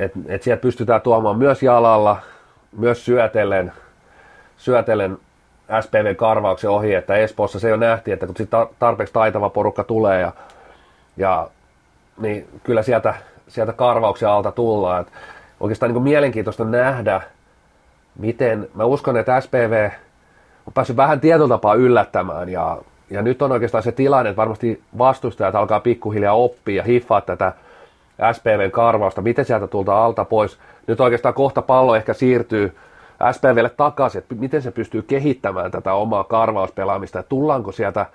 et, 0.00 0.12
et 0.26 0.42
sieltä 0.42 0.60
pystytään 0.60 1.00
tuomaan 1.00 1.38
myös 1.38 1.62
jalalla, 1.62 2.16
myös 2.76 3.04
syötellen, 3.04 3.72
syötellen 4.56 5.18
SPV-karvauksen 5.80 6.70
ohi, 6.70 6.94
että 6.94 7.16
Espoossa 7.16 7.60
se 7.60 7.68
jo 7.68 7.76
nähtiin, 7.76 8.12
että 8.12 8.26
kun 8.26 8.68
tarpeeksi 8.78 9.14
taitava 9.14 9.50
porukka 9.50 9.84
tulee 9.84 10.20
ja, 10.20 10.32
ja 11.16 11.48
niin 12.20 12.48
kyllä 12.64 12.82
sieltä, 12.82 13.14
sieltä 13.48 13.72
karvauksen 13.72 14.28
alta 14.28 14.52
tullaan. 14.52 15.02
Et 15.02 15.12
oikeastaan 15.60 15.92
niin 15.92 16.02
mielenkiintoista 16.02 16.64
nähdä, 16.64 17.20
miten, 18.18 18.68
mä 18.74 18.84
uskon, 18.84 19.16
että 19.16 19.40
SPV 19.40 19.90
on 20.66 20.72
päässyt 20.72 20.96
vähän 20.96 21.20
tietyllä 21.20 21.48
tapaa 21.48 21.74
yllättämään 21.74 22.48
ja, 22.48 22.78
ja 23.10 23.22
nyt 23.22 23.42
on 23.42 23.52
oikeastaan 23.52 23.82
se 23.82 23.92
tilanne, 23.92 24.30
että 24.30 24.40
varmasti 24.40 24.82
vastustajat 24.98 25.54
alkaa 25.54 25.80
pikkuhiljaa 25.80 26.34
oppia 26.34 26.76
ja 26.76 26.82
hiffaa 26.82 27.20
tätä 27.20 27.52
SPVn 28.32 28.70
karvausta, 28.70 29.22
miten 29.22 29.44
sieltä 29.44 29.66
tulta 29.66 30.04
alta 30.04 30.24
pois. 30.24 30.58
Nyt 30.86 31.00
oikeastaan 31.00 31.34
kohta 31.34 31.62
pallo 31.62 31.96
ehkä 31.96 32.12
siirtyy 32.12 32.76
SPVlle 33.32 33.70
takaisin, 33.70 34.18
että 34.18 34.34
miten 34.34 34.62
se 34.62 34.70
pystyy 34.70 35.02
kehittämään 35.02 35.70
tätä 35.70 35.94
omaa 35.94 36.24
karvauspelaamista? 36.24 37.18
Ja 37.18 37.22
tullaanko 37.22 37.72
sieltä 37.72 38.06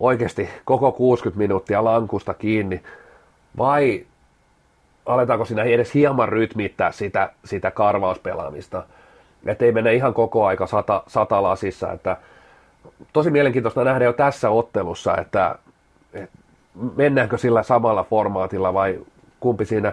oikeasti 0.00 0.48
koko 0.64 0.92
60 0.92 1.38
minuuttia 1.38 1.84
lankusta 1.84 2.34
kiinni? 2.34 2.82
Vai 3.58 4.06
aletaanko 5.06 5.44
siinä 5.44 5.62
edes 5.62 5.94
hieman 5.94 6.28
rytmittää 6.28 6.92
sitä, 6.92 7.32
sitä 7.44 7.70
karvauspelaamista, 7.70 8.82
että 9.46 9.64
ei 9.64 9.72
mene 9.72 9.94
ihan 9.94 10.14
koko 10.14 10.46
aika 10.46 10.66
sata, 10.66 11.02
sata 11.06 11.42
lasissa, 11.42 11.92
että 11.92 12.16
tosi 13.12 13.30
mielenkiintoista 13.30 13.84
nähdä 13.84 14.04
jo 14.04 14.12
tässä 14.12 14.50
ottelussa, 14.50 15.16
että, 15.16 15.58
että 16.12 16.38
mennäänkö 16.96 17.38
sillä 17.38 17.62
samalla 17.62 18.04
formaatilla 18.04 18.74
vai 18.74 18.98
kumpi 19.40 19.64
siinä, 19.64 19.92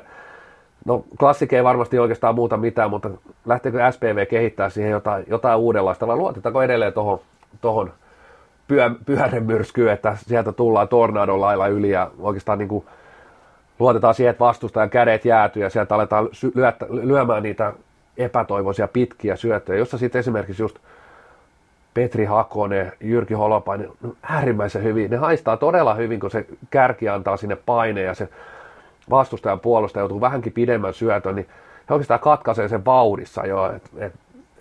no 0.86 1.06
klassik 1.20 1.54
ei 1.54 1.64
varmasti 1.64 2.00
oikeastaan 2.00 2.36
muuta 2.36 2.58
mitään, 2.58 2.90
mutta 2.90 3.10
lähteekö 3.46 3.92
SPV 3.92 4.26
kehittää 4.28 4.70
siihen 4.70 4.92
jotain, 4.92 5.26
jotain 5.28 5.60
uudenlaista 5.60 6.08
vai 6.08 6.16
luotetaanko 6.16 6.62
edelleen 6.62 6.94
tuohon 6.94 7.20
tohon 7.62 7.94
pyö, 8.68 8.92
myrskyyn, 9.40 9.94
että 9.94 10.18
sieltä 10.28 10.52
tullaan 10.52 10.88
tornadon 10.88 11.42
lailla 11.42 11.68
yli 11.68 11.90
ja 11.90 12.12
oikeastaan 12.20 12.60
niin 12.60 12.70
kuin 12.70 12.86
luotetaan 13.80 14.16
siihen, 14.16 14.32
että 14.32 14.46
vastustajan 14.46 14.90
kädet 14.90 15.26
jäätyy 15.26 15.64
ja 15.64 15.70
sieltä 15.70 15.96
aletaan 15.96 16.30
lyöttä, 16.56 16.86
lyömään 16.90 17.44
niitä 17.44 17.74
epätoivoisia 18.18 18.88
pitkiä 18.88 19.36
syöttöjä, 19.36 19.80
jossa 19.80 19.98
sitten 19.98 20.20
esimerkiksi 20.20 20.64
just 20.64 20.76
Petri 21.94 22.26
Hakonen, 22.26 22.92
Jyrki 23.00 23.34
Holopainen, 23.34 23.90
äärimmäisen 24.24 24.84
hyvin. 24.84 25.12
Ne 25.12 25.18
haistaa 25.18 25.58
todella 25.58 25.94
hyvin, 25.94 26.20
kun 26.20 26.32
se 26.32 26.46
kärki 26.70 27.10
antaa 27.10 27.38
sinne 27.38 27.56
paineen 27.56 28.08
ja 28.08 28.14
se 28.14 28.30
vastustajan 29.10 29.60
puolustaja 29.60 30.02
joutuu 30.02 30.22
vähänkin 30.22 30.54
pidemmän 30.54 30.94
syötön, 30.94 31.36
niin 31.36 31.48
he 31.90 31.94
oikeastaan 31.94 32.20
katkaisee 32.20 32.68
sen 32.68 32.86
vauhdissa 32.86 33.46
jo. 33.46 33.72
Et, 33.76 33.90
et 33.98 34.14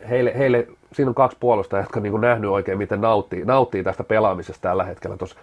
heille, 0.08 0.32
heille, 0.38 0.66
siinä 0.92 1.08
on 1.08 1.14
kaksi 1.14 1.36
puolustajaa, 1.40 1.82
jotka 1.82 2.00
on 2.00 2.02
niin 2.02 2.20
nähnyt 2.20 2.50
oikein, 2.50 2.78
miten 2.78 3.00
nauttii, 3.00 3.44
nauttii 3.44 3.84
tästä 3.84 4.04
pelaamisesta 4.04 4.62
tällä 4.62 4.84
hetkellä 4.84 5.16
tuossa 5.16 5.36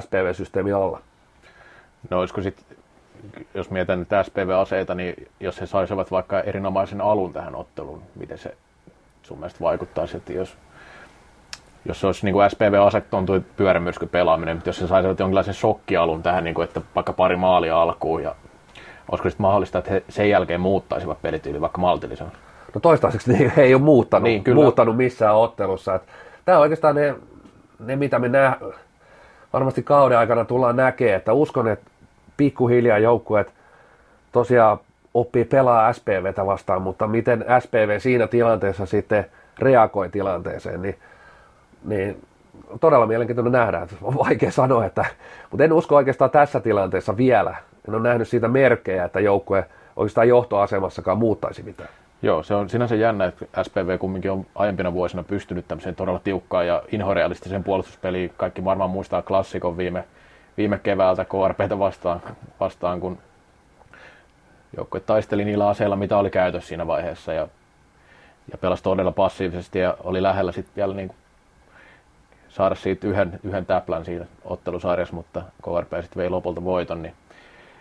SPV-systeemi 0.00 0.72
alla. 0.72 1.00
No 2.10 2.20
olisiko 2.20 2.42
sitten, 2.42 2.64
jos 3.54 3.70
mietän 3.70 3.98
nyt 3.98 4.08
SPV-aseita, 4.22 4.94
niin 4.94 5.28
jos 5.40 5.60
he 5.60 5.66
saisivat 5.66 6.10
vaikka 6.10 6.40
erinomaisen 6.40 7.00
alun 7.00 7.32
tähän 7.32 7.56
otteluun, 7.56 8.02
miten 8.14 8.38
se 8.38 8.54
sun 9.22 9.38
mielestä 9.38 9.60
vaikuttaisi, 9.60 10.16
että 10.16 10.32
jos 10.32 10.56
jos 11.84 12.00
se 12.00 12.06
olisi 12.06 12.24
niin 12.24 12.50
SPV-ase 12.50 13.00
tuntui 13.00 13.42
pyörämyrsky 13.56 14.06
pelaaminen, 14.06 14.56
mutta 14.56 14.68
jos 14.68 14.78
se 14.78 14.86
saisi 14.86 15.08
jonkinlaisen 15.08 15.54
shokkialun 15.54 16.22
tähän, 16.22 16.44
niin 16.44 16.54
kuin, 16.54 16.64
että 16.64 16.80
vaikka 16.94 17.12
pari 17.12 17.36
maalia 17.36 17.82
alkuun 17.82 18.22
ja 18.22 18.34
olisiko 19.10 19.30
sitten 19.30 19.44
mahdollista, 19.44 19.78
että 19.78 19.90
he 19.90 20.02
sen 20.08 20.30
jälkeen 20.30 20.60
muuttaisivat 20.60 21.22
pelityyli 21.22 21.60
vaikka 21.60 21.80
maltillisen? 21.80 22.32
No 22.74 22.80
toistaiseksi 22.80 23.32
ne 23.32 23.52
ei 23.62 23.74
ole 23.74 23.82
muuttanut, 23.82 24.24
niin, 24.24 24.44
kyllä. 24.44 24.62
muuttanut 24.62 24.96
missään 24.96 25.34
ottelussa. 25.34 26.00
Tämä 26.44 26.58
on 26.58 26.62
oikeastaan 26.62 26.94
ne, 26.94 27.14
ne 27.78 27.96
mitä 27.96 28.18
me 28.18 28.28
nää, 28.28 28.56
varmasti 29.52 29.82
kauden 29.82 30.18
aikana 30.18 30.44
tullaan 30.44 30.76
näkemään, 30.76 31.16
että 31.16 31.32
uskon, 31.32 31.68
että 31.68 31.90
pikkuhiljaa 32.36 32.98
joukkueet 32.98 33.52
tosiaan 34.32 34.78
oppii 35.14 35.44
pelaa 35.44 35.92
SPVtä 35.92 36.46
vastaan, 36.46 36.82
mutta 36.82 37.06
miten 37.06 37.44
SPV 37.60 38.00
siinä 38.00 38.26
tilanteessa 38.26 38.86
sitten 38.86 39.26
reagoi 39.58 40.08
tilanteeseen, 40.08 40.82
niin 40.82 40.98
niin 41.84 42.22
todella 42.80 43.06
mielenkiintoinen 43.06 43.52
nähdä. 43.52 43.86
On 44.02 44.18
vaikea 44.18 44.50
sanoa, 44.50 44.84
että, 44.84 45.04
mutta 45.50 45.64
en 45.64 45.72
usko 45.72 45.96
oikeastaan 45.96 46.30
tässä 46.30 46.60
tilanteessa 46.60 47.16
vielä. 47.16 47.56
En 47.88 47.94
ole 47.94 48.02
nähnyt 48.02 48.28
siitä 48.28 48.48
merkkejä, 48.48 49.04
että 49.04 49.20
joukkue 49.20 49.66
oikeastaan 49.96 50.28
johtoasemassakaan 50.28 51.18
muuttaisi 51.18 51.62
mitään. 51.62 51.88
Joo, 52.22 52.42
se 52.42 52.54
on 52.54 52.68
sinänsä 52.68 52.94
jännä, 52.94 53.24
että 53.24 53.62
SPV 53.62 53.98
kumminkin 53.98 54.30
on 54.30 54.46
aiempina 54.54 54.92
vuosina 54.92 55.22
pystynyt 55.22 55.68
tämmöiseen 55.68 55.94
todella 55.94 56.20
tiukkaan 56.24 56.66
ja 56.66 56.82
inhorealistiseen 56.92 57.64
puolustuspeliin. 57.64 58.32
Kaikki 58.36 58.64
varmaan 58.64 58.90
muistaa 58.90 59.22
klassikon 59.22 59.76
viime, 59.76 60.04
viime 60.56 60.78
keväältä 60.78 61.24
KRPtä 61.24 61.78
vastaan, 61.78 62.20
vastaan 62.60 63.00
kun 63.00 63.18
joukkue 64.76 65.00
taisteli 65.00 65.44
niillä 65.44 65.68
aseilla, 65.68 65.96
mitä 65.96 66.16
oli 66.16 66.30
käytössä 66.30 66.68
siinä 66.68 66.86
vaiheessa 66.86 67.32
ja, 67.32 67.48
ja 68.52 68.58
pelasi 68.58 68.82
todella 68.82 69.12
passiivisesti 69.12 69.78
ja 69.78 69.96
oli 70.04 70.22
lähellä 70.22 70.52
sitten 70.52 70.76
vielä 70.76 70.94
niin 70.94 71.08
kuin 71.08 71.16
saada 72.58 72.74
siitä 72.74 73.06
yhden, 73.06 73.40
yhden 73.42 73.66
täplän 73.66 74.04
siitä 74.04 74.26
ottelusarjassa, 74.44 75.14
mutta 75.14 75.42
KRP 75.62 75.92
sitten 76.02 76.20
vei 76.20 76.30
lopulta 76.30 76.64
voiton, 76.64 77.02
niin 77.02 77.14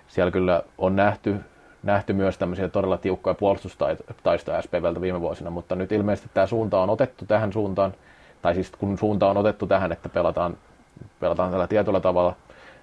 siellä 0.08 0.32
kyllä 0.32 0.64
on 0.78 0.96
nähty, 0.96 1.36
nähty 1.84 2.14
myös 2.14 2.38
tämmöisiä 2.38 2.68
todella 2.68 2.98
tiukkoja 2.98 3.34
puolustustaistoja 3.34 4.62
SPVltä 4.62 5.02
viime 5.02 5.22
vuosina, 5.22 5.50
mutta 5.50 5.76
nyt 5.76 5.92
ilmeisesti 5.92 6.30
tämä 6.34 6.48
suunta 6.48 6.80
on 6.80 6.90
otettu 6.90 7.26
tähän 7.26 7.54
suuntaan, 7.54 7.94
tai 8.42 8.54
siis 8.56 8.72
kun 8.72 8.98
suunta 8.98 9.30
on 9.30 9.38
otettu 9.38 9.68
tähän, 9.68 9.92
että 9.92 10.10
pelataan, 10.10 10.58
pelataan 11.20 11.52
tällä 11.52 11.68
tietyllä 11.68 12.00
tavalla, 12.00 12.36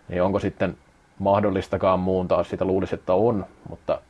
niin 0.09 0.23
onko 0.23 0.39
sitten 0.39 0.77
mahdollistakaan 1.19 2.01
muuntaa, 2.01 2.45
sitä 2.45 2.65
luulisi, 2.65 2.95
että 2.95 3.15
on, 3.15 3.47
mutta 3.69 4.01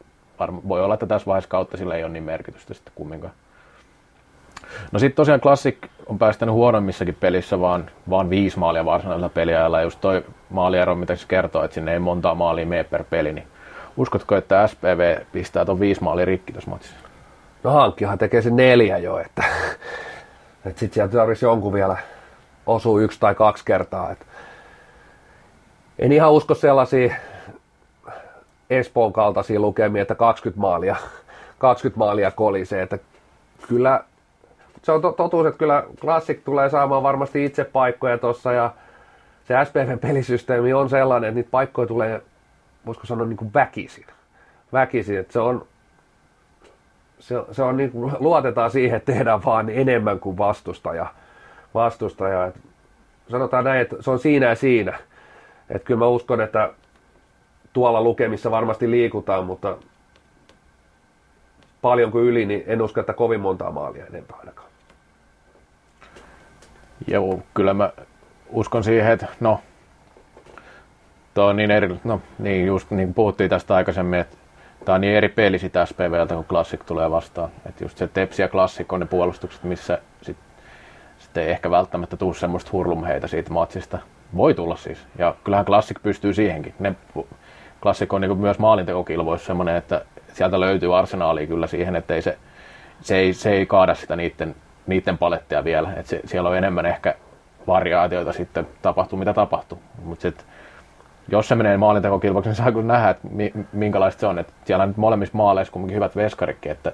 voi 0.68 0.84
olla, 0.84 0.94
että 0.94 1.06
tässä 1.06 1.26
vaiheessa 1.26 1.50
kautta 1.50 1.76
sillä 1.76 1.94
ei 1.94 2.04
ole 2.04 2.12
niin 2.12 2.24
merkitystä 2.24 2.74
sitten 2.74 2.92
kumminkaan. 2.96 3.34
No 4.92 4.98
sitten 4.98 5.16
tosiaan 5.16 5.40
Classic 5.40 5.76
on 6.06 6.18
päästänyt 6.18 6.54
huonommissakin 6.54 7.16
pelissä 7.20 7.60
vaan, 7.60 7.90
vaan 8.10 8.30
viisi 8.30 8.58
maalia 8.58 8.84
varsinaisella 8.84 9.28
peliajalla. 9.28 9.78
Ja 9.78 9.84
just 9.84 10.00
toi 10.00 10.24
maaliero, 10.50 10.94
mitä 10.94 11.16
se 11.16 11.26
kertoo, 11.28 11.64
että 11.64 11.74
sinne 11.74 11.92
ei 11.92 11.98
montaa 11.98 12.34
maalia 12.34 12.66
mene 12.66 12.84
per 12.84 13.04
peli, 13.04 13.32
niin 13.32 13.46
uskotko, 13.96 14.36
että 14.36 14.66
SPV 14.66 15.18
pistää 15.32 15.64
tuon 15.64 15.80
viisi 15.80 16.04
maalia 16.04 16.24
rikki 16.24 16.52
tuossa 16.52 16.70
matsissa? 16.70 16.96
No 17.62 17.70
hankkihan 17.70 18.18
tekee 18.18 18.42
sen 18.42 18.56
neljä 18.56 18.98
jo, 18.98 19.18
että, 19.18 19.44
että 20.66 20.80
sitten 20.80 20.94
sieltä 20.94 21.16
tarvitsisi 21.16 21.46
jonkun 21.46 21.72
vielä 21.72 21.96
osuu 22.66 22.98
yksi 22.98 23.20
tai 23.20 23.34
kaksi 23.34 23.64
kertaa. 23.64 24.10
Että 24.10 24.26
en 25.98 26.12
ihan 26.12 26.32
usko 26.32 26.54
sellaisia 26.54 27.14
Espoon 28.70 29.12
kaltaisia 29.12 29.60
lukemia, 29.60 30.02
että 30.02 30.14
20 30.14 30.60
maalia, 30.60 30.96
20 31.58 31.98
maalia 31.98 32.30
kolisee, 32.30 32.82
että 32.82 32.98
kyllä 33.68 34.04
se 34.84 34.92
on 34.92 35.02
totuus, 35.02 35.46
että 35.46 35.58
kyllä 35.58 35.84
Classic 36.00 36.44
tulee 36.44 36.70
saamaan 36.70 37.02
varmasti 37.02 37.44
itse 37.44 37.64
paikkoja 37.64 38.18
tuossa 38.18 38.52
ja 38.52 38.70
se 39.44 39.54
SPVn 39.64 39.98
pelisysteemi 39.98 40.72
on 40.72 40.90
sellainen, 40.90 41.28
että 41.28 41.34
niitä 41.34 41.50
paikkoja 41.50 41.88
tulee, 41.88 42.22
voisiko 42.86 43.06
sanoa 43.06 43.26
niin 43.26 43.36
kuin 43.36 43.54
väkisin. 43.54 44.06
Väkisin, 44.72 45.18
että 45.18 45.32
se 45.32 45.40
on, 45.40 45.66
se, 47.18 47.34
se 47.52 47.62
on 47.62 47.76
niin 47.76 47.90
kuin, 47.90 48.12
luotetaan 48.18 48.70
siihen, 48.70 48.96
että 48.96 49.12
tehdään 49.12 49.44
vaan 49.44 49.70
enemmän 49.70 50.20
kuin 50.20 50.38
vastustaja. 50.38 51.06
vastustaja. 51.74 52.46
Et 52.46 52.54
sanotaan 53.30 53.64
näin, 53.64 53.80
että 53.80 53.96
se 54.00 54.10
on 54.10 54.18
siinä 54.18 54.46
ja 54.46 54.54
siinä. 54.54 54.98
Että 55.70 55.86
kyllä 55.86 55.98
mä 55.98 56.06
uskon, 56.06 56.40
että 56.40 56.70
tuolla 57.72 58.02
lukemissa 58.02 58.50
varmasti 58.50 58.90
liikutaan, 58.90 59.46
mutta 59.46 59.76
paljon 61.82 62.10
kuin 62.10 62.24
yli, 62.24 62.46
niin 62.46 62.64
en 62.66 62.82
usko, 62.82 63.00
että 63.00 63.12
kovin 63.12 63.40
montaa 63.40 63.70
maalia 63.70 64.06
enempää 64.06 64.36
ainakaan. 64.38 64.63
Joo, 67.06 67.42
kyllä 67.54 67.74
mä 67.74 67.90
uskon 68.48 68.84
siihen, 68.84 69.12
että 69.12 69.26
no, 69.40 69.60
tuo 71.34 71.44
on 71.44 71.56
niin 71.56 71.70
eri, 71.70 72.00
no 72.04 72.20
niin 72.38 72.66
just 72.66 72.90
niin 72.90 73.14
puhuttiin 73.14 73.50
tästä 73.50 73.74
aikaisemmin, 73.74 74.20
että 74.20 74.36
tämä 74.84 74.94
on 74.94 75.00
niin 75.00 75.16
eri 75.16 75.28
peli 75.28 75.58
sitä 75.58 75.86
SPVltä, 75.86 76.34
kun 76.34 76.44
Classic 76.44 76.80
tulee 76.86 77.10
vastaan. 77.10 77.50
Että 77.66 77.84
just 77.84 77.98
se 77.98 78.08
Tepsi 78.08 78.42
ja 78.42 78.48
Classic 78.48 78.92
on 78.92 79.00
ne 79.00 79.06
puolustukset, 79.06 79.62
missä 79.62 79.98
sit, 80.22 80.36
sit 81.18 81.36
ei 81.36 81.50
ehkä 81.50 81.70
välttämättä 81.70 82.16
tule 82.16 82.34
semmoista 82.34 82.70
hurlumheitä 82.72 83.26
siitä 83.26 83.52
matsista. 83.52 83.98
Voi 84.36 84.54
tulla 84.54 84.76
siis. 84.76 85.06
Ja 85.18 85.34
kyllähän 85.44 85.66
Classic 85.66 86.02
pystyy 86.02 86.34
siihenkin. 86.34 86.74
Ne, 86.78 86.94
Classic 87.82 88.14
on 88.14 88.20
niin 88.20 88.38
myös 88.38 88.58
maalintekokilvoissa 88.58 89.46
semmoinen, 89.46 89.76
että 89.76 90.04
sieltä 90.32 90.60
löytyy 90.60 90.98
arsenaali 90.98 91.46
kyllä 91.46 91.66
siihen, 91.66 91.96
että 91.96 92.14
ei 92.14 92.22
se, 92.22 92.38
se, 93.00 93.16
ei, 93.16 93.32
se 93.32 93.50
ei 93.50 93.66
kaada 93.66 93.94
sitä 93.94 94.16
niiden 94.16 94.54
niiden 94.86 95.18
palettia 95.18 95.64
vielä. 95.64 95.92
Et 95.96 96.06
se, 96.06 96.20
siellä 96.24 96.48
on 96.48 96.56
enemmän 96.56 96.86
ehkä 96.86 97.14
variaatioita 97.66 98.32
sitten 98.32 98.66
tapahtuu 98.82 99.18
mitä 99.18 99.34
tapahtuu. 99.34 99.78
Mutta 100.04 100.32
jos 101.28 101.48
se 101.48 101.54
menee 101.54 101.76
maalintekokilpaksi, 101.76 102.48
niin 102.48 102.56
saa 102.56 102.72
kyllä 102.72 102.86
nähdä, 102.86 103.10
että 103.10 103.28
mi, 103.28 103.52
minkälaista 103.72 104.20
se 104.20 104.26
on. 104.26 104.38
Et 104.38 104.52
siellä 104.64 104.82
on 104.82 104.88
nyt 104.88 104.96
molemmissa 104.96 105.36
maaleissa 105.36 105.72
kuitenkin 105.72 105.96
hyvät 105.96 106.16
veskarikki, 106.16 106.68
että 106.68 106.92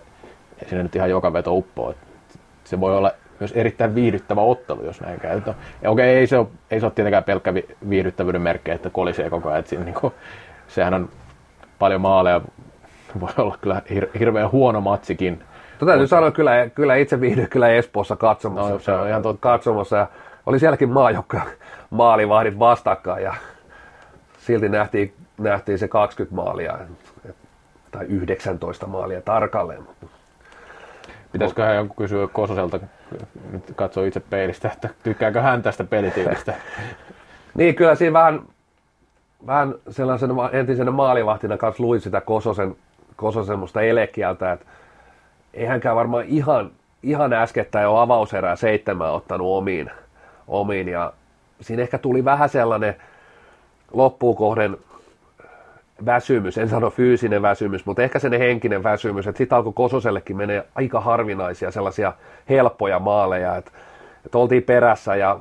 ei 0.62 0.68
sinne 0.68 0.82
nyt 0.82 0.96
ihan 0.96 1.10
joka 1.10 1.32
veto 1.32 1.54
uppoo. 1.54 1.90
Et 1.90 1.96
se 2.64 2.80
voi 2.80 2.96
olla 2.96 3.12
myös 3.40 3.52
erittäin 3.52 3.94
viihdyttävä 3.94 4.40
ottelu, 4.40 4.84
jos 4.84 5.00
näin 5.00 5.20
käy. 5.20 5.42
No, 5.46 5.54
okei, 5.84 6.16
ei 6.16 6.26
se, 6.26 6.38
ole, 6.38 6.46
ei 6.70 6.80
se 6.80 6.86
ole 6.86 6.92
tietenkään 6.94 7.24
pelkkä 7.24 7.54
viihdyttävyyden 7.88 8.42
merkki, 8.42 8.70
että 8.70 8.90
kolisee 8.90 9.30
koko 9.30 9.48
ajan. 9.48 9.64
Siinä, 9.66 9.84
niin 9.84 9.94
kuin, 9.94 10.14
sehän 10.68 10.94
on 10.94 11.08
paljon 11.78 12.00
maaleja, 12.00 12.40
voi 13.20 13.30
olla 13.38 13.58
kyllä 13.60 13.82
hir- 13.90 14.18
hirveän 14.18 14.52
huono 14.52 14.80
matsikin, 14.80 15.42
Tota 15.80 15.92
täytyy 15.92 16.06
sanoa, 16.06 16.30
kyllä, 16.30 16.70
kyllä 16.74 16.96
itse 16.96 17.20
viihdyin 17.20 17.48
kyllä 17.48 17.68
Espoossa 17.68 18.16
katsomassa. 18.16 18.72
No, 18.72 18.78
se 18.78 18.92
on 18.92 19.08
ihan 19.08 19.22
totta. 19.22 19.40
Katsomassa 19.40 19.96
ja 19.96 20.06
oli 20.46 20.58
sielläkin 20.58 20.88
maajoukkoja 20.88 21.42
maalivahdit 21.90 22.58
vastakkain 22.58 23.24
ja 23.24 23.34
silti 24.38 24.68
nähtiin, 24.68 25.14
nähtiin 25.38 25.78
se 25.78 25.88
20 25.88 26.36
maalia 26.36 26.78
tai 27.90 28.06
19 28.06 28.86
maalia 28.86 29.22
tarkalleen. 29.22 29.82
Pitäisikö 31.32 31.64
hän 31.64 31.76
joku 31.76 31.94
kysyä 31.94 32.28
Kososelta, 32.32 32.80
nyt 33.52 33.72
katsoo 33.76 34.04
itse 34.04 34.20
peilistä, 34.20 34.70
että 34.72 34.88
tykkääkö 35.02 35.42
hän 35.42 35.62
tästä 35.62 35.84
pelitilistä? 35.84 36.54
niin, 37.58 37.74
kyllä 37.74 37.94
siinä 37.94 38.12
vähän, 38.12 38.42
vähän 39.46 39.74
sellaisen 39.90 40.30
entisenä 40.52 40.90
maalivahtina 40.90 41.56
kanssa 41.56 41.82
luin 41.82 42.00
sitä 42.00 42.20
Kososen, 42.20 42.76
Kososen 43.16 43.58
elekieltä, 43.88 44.52
että 44.52 44.66
ei 45.54 45.66
hänkään 45.66 45.96
varmaan 45.96 46.24
ihan, 46.28 46.70
ihan 47.02 47.32
äskettäin 47.32 47.88
ole 47.88 48.00
avauserää 48.00 48.56
seitsemän 48.56 49.12
ottanut 49.12 49.56
omiin, 49.56 49.90
omiin. 50.48 50.88
Ja 50.88 51.12
siinä 51.60 51.82
ehkä 51.82 51.98
tuli 51.98 52.24
vähän 52.24 52.48
sellainen 52.48 52.96
loppuun 53.92 54.36
kohden 54.36 54.76
väsymys, 56.06 56.58
en 56.58 56.68
sano 56.68 56.90
fyysinen 56.90 57.42
väsymys, 57.42 57.86
mutta 57.86 58.02
ehkä 58.02 58.18
sen 58.18 58.32
henkinen 58.32 58.82
väsymys, 58.82 59.26
että 59.26 59.38
sitten 59.38 59.56
alkoi 59.56 59.72
Kososellekin 59.72 60.36
menee 60.36 60.66
aika 60.74 61.00
harvinaisia 61.00 61.70
sellaisia 61.70 62.12
helppoja 62.48 62.98
maaleja, 62.98 63.56
että, 63.56 63.70
että 64.26 64.38
oltiin 64.38 64.62
perässä 64.62 65.16
ja 65.16 65.38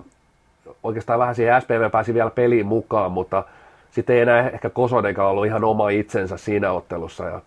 oikeastaan 0.84 1.20
vähän 1.20 1.36
siihen 1.36 1.62
SPV 1.62 1.92
pääsi 1.92 2.14
vielä 2.14 2.30
peliin 2.30 2.66
mukaan, 2.66 3.12
mutta 3.12 3.44
sitten 3.92 4.16
ei 4.16 4.22
enää 4.22 4.50
ehkä 4.50 4.70
Kosonenkaan 4.70 5.32
ollut 5.32 5.46
ihan 5.46 5.64
oma 5.64 5.90
itsensä 5.90 6.38
siinä 6.38 6.72
ottelussa. 6.72 7.24
Ja 7.24 7.42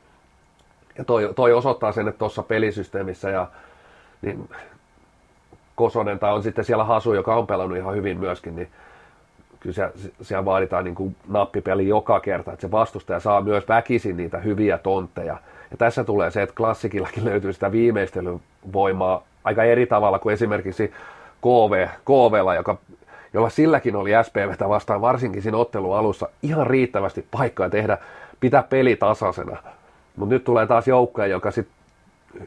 ja 0.99 1.05
toi, 1.05 1.33
toi 1.37 1.53
osoittaa 1.53 1.93
sen, 1.93 2.09
että 2.09 2.19
tuossa 2.19 2.43
pelisysteemissä 2.43 3.31
ja 3.31 3.47
niin 4.23 4.49
Kosonen 5.75 6.19
tai 6.19 6.33
on 6.33 6.43
sitten 6.43 6.65
siellä 6.65 6.85
Hasu, 6.85 7.15
joka 7.15 7.35
on 7.35 7.47
pelannut 7.47 7.79
ihan 7.79 7.95
hyvin 7.95 8.19
myöskin, 8.19 8.57
niin 8.57 8.69
kyllä 9.61 9.75
siellä, 9.75 9.93
siellä 10.23 10.45
vaaditaan 10.45 10.85
niin 10.85 10.95
kuin 10.95 11.17
nappipeli 11.29 11.89
joka 11.89 12.21
kerta, 12.21 12.53
että 12.53 12.61
se 12.61 12.71
vastustaja 12.71 13.21
saa 13.21 13.41
myös 13.41 13.69
väkisin 13.69 14.17
niitä 14.17 14.39
hyviä 14.39 14.79
tontteja. 14.79 15.37
Ja 15.71 15.77
tässä 15.77 16.05
tulee 16.05 16.31
se, 16.31 16.43
että 16.43 16.55
klassikillakin 16.55 17.25
löytyy 17.25 17.53
sitä 17.53 17.73
viimeistelyvoimaa 17.73 19.23
aika 19.45 19.65
eri 19.65 19.87
tavalla 19.87 20.19
kuin 20.19 20.33
esimerkiksi 20.33 20.93
KV, 21.41 21.89
KVlla, 22.05 22.55
joka, 22.55 22.77
jolla 23.33 23.51
silläkin 23.51 23.97
oli 23.97 24.11
SPVtä 24.23 24.69
vastaan 24.69 25.01
varsinkin 25.01 25.43
siinä 25.43 25.59
ottelun 25.59 25.97
alussa 25.97 26.29
ihan 26.43 26.67
riittävästi 26.67 27.27
paikkaa 27.31 27.71
tehdä, 27.71 27.99
pitää 28.41 28.63
peli 28.63 28.97
tasaisena 28.97 29.57
mutta 30.17 30.35
nyt 30.35 30.45
tulee 30.45 30.67
taas 30.67 30.89
joukkoja, 30.89 31.27
joka 31.27 31.51
sitten 31.51 31.75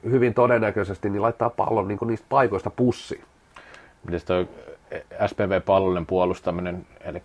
hyvin 0.03 0.33
todennäköisesti 0.33 1.09
niin 1.09 1.21
laittaa 1.21 1.49
pallon 1.49 1.87
niin 1.87 1.99
niistä 2.05 2.25
paikoista 2.29 2.69
pussiin. 2.69 3.23
Miten 4.05 4.21
tuo 4.27 4.45
SPV-pallollinen 5.27 6.05
puolustaminen, 6.05 6.85
eli 7.01 7.21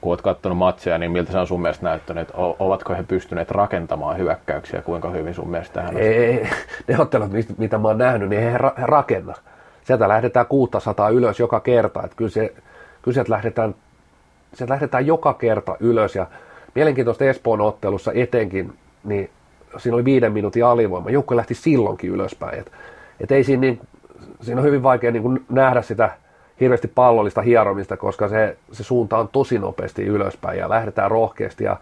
kun 0.00 0.10
olet 0.12 0.22
katsonut 0.22 0.58
matseja, 0.58 0.98
niin 0.98 1.12
miltä 1.12 1.32
se 1.32 1.38
on 1.38 1.46
sun 1.46 1.62
mielestä 1.62 1.84
näyttänyt? 1.84 2.28
Ovatko 2.58 2.94
he 2.94 3.02
pystyneet 3.02 3.50
rakentamaan 3.50 4.18
hyökkäyksiä? 4.18 4.82
Kuinka 4.82 5.10
hyvin 5.10 5.34
sun 5.34 5.50
mielestä 5.50 5.74
tähän 5.74 5.96
Ei, 5.96 6.48
ne 6.88 6.98
ottelut, 6.98 7.30
mitä 7.58 7.78
mä 7.78 7.88
oon 7.88 7.98
nähnyt, 7.98 8.28
niin 8.28 8.42
he, 8.42 8.58
ra- 8.58 8.80
he 8.80 8.86
rakenna. 8.86 9.34
Sieltä 9.84 10.08
lähdetään 10.08 10.46
600 10.46 11.08
ylös 11.08 11.40
joka 11.40 11.60
kerta. 11.60 12.02
Että 12.04 12.16
kyllä, 12.16 12.30
se, 12.30 12.54
kyllä 13.02 13.14
sieltä, 13.14 13.32
lähdetään, 13.32 13.74
sieltä 14.54 14.72
lähdetään 14.72 15.06
joka 15.06 15.34
kerta 15.34 15.76
ylös 15.80 16.14
ja 16.16 16.26
Mielenkiintoista 16.74 17.24
Espoon 17.24 17.60
ottelussa 17.60 18.12
etenkin, 18.14 18.72
niin 19.04 19.30
siinä 19.76 19.94
oli 19.94 20.04
viiden 20.04 20.32
minuutin 20.32 20.64
alivoima. 20.64 21.10
Joukko 21.10 21.36
lähti 21.36 21.54
silloinkin 21.54 22.10
ylöspäin. 22.10 22.58
Et, 22.58 22.72
et 23.20 23.32
ei 23.32 23.44
siinä, 23.44 23.60
niin, 23.60 23.80
siinä 24.40 24.60
on 24.60 24.66
hyvin 24.66 24.82
vaikea 24.82 25.10
niin 25.10 25.44
nähdä 25.48 25.82
sitä 25.82 26.10
hirveästi 26.60 26.88
pallollista 26.88 27.42
hieromista, 27.42 27.96
koska 27.96 28.28
se, 28.28 28.56
se 28.72 28.84
suunta 28.84 29.18
on 29.18 29.28
tosi 29.28 29.58
nopeasti 29.58 30.02
ylöspäin 30.02 30.58
ja 30.58 30.68
lähdetään 30.68 31.10
rohkeasti 31.10 31.64
ja 31.64 31.76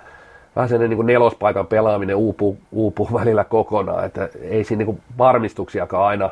vähän 0.57 0.69
sen 0.69 0.81
niin 0.81 0.97
kuin 0.97 1.07
nelospaikan 1.07 1.67
pelaaminen 1.67 2.17
uupuu, 2.17 2.59
uupuu 2.73 3.09
välillä 3.21 3.45
kokonaan, 3.45 4.05
että 4.05 4.29
ei 4.41 4.65
siinä 4.65 4.79
niin 4.79 4.87
kuin 4.87 5.01
varmistuksiakaan 5.19 6.07
aina, 6.07 6.31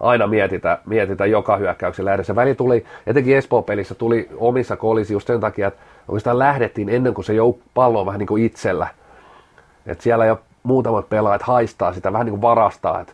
aina 0.00 0.26
mietitä, 0.26 0.78
mietitä 0.86 1.26
joka 1.26 1.56
hyökkäyksen 1.56 2.04
lähdössä. 2.04 2.36
Väli 2.36 2.54
tuli, 2.54 2.84
etenkin 3.06 3.36
Espoon 3.36 3.64
pelissä 3.64 3.94
tuli 3.94 4.28
omissa 4.36 4.76
kolisi 4.76 5.12
just 5.12 5.26
sen 5.26 5.40
takia, 5.40 5.68
että 5.68 5.80
oikeastaan 6.10 6.38
lähdettiin 6.38 6.88
ennen 6.88 7.14
kuin 7.14 7.24
se 7.24 7.32
jouk- 7.32 7.62
pallo 7.74 8.00
on 8.00 8.06
vähän 8.06 8.18
niin 8.18 8.26
kuin 8.26 8.44
itsellä. 8.44 8.88
Et 9.86 10.00
siellä 10.00 10.26
jo 10.26 10.40
muutamat 10.62 11.08
pelaajat 11.08 11.42
haistaa 11.42 11.92
sitä, 11.92 12.12
vähän 12.12 12.26
niin 12.26 12.32
kuin 12.32 12.42
varastaa, 12.42 13.00
että 13.00 13.12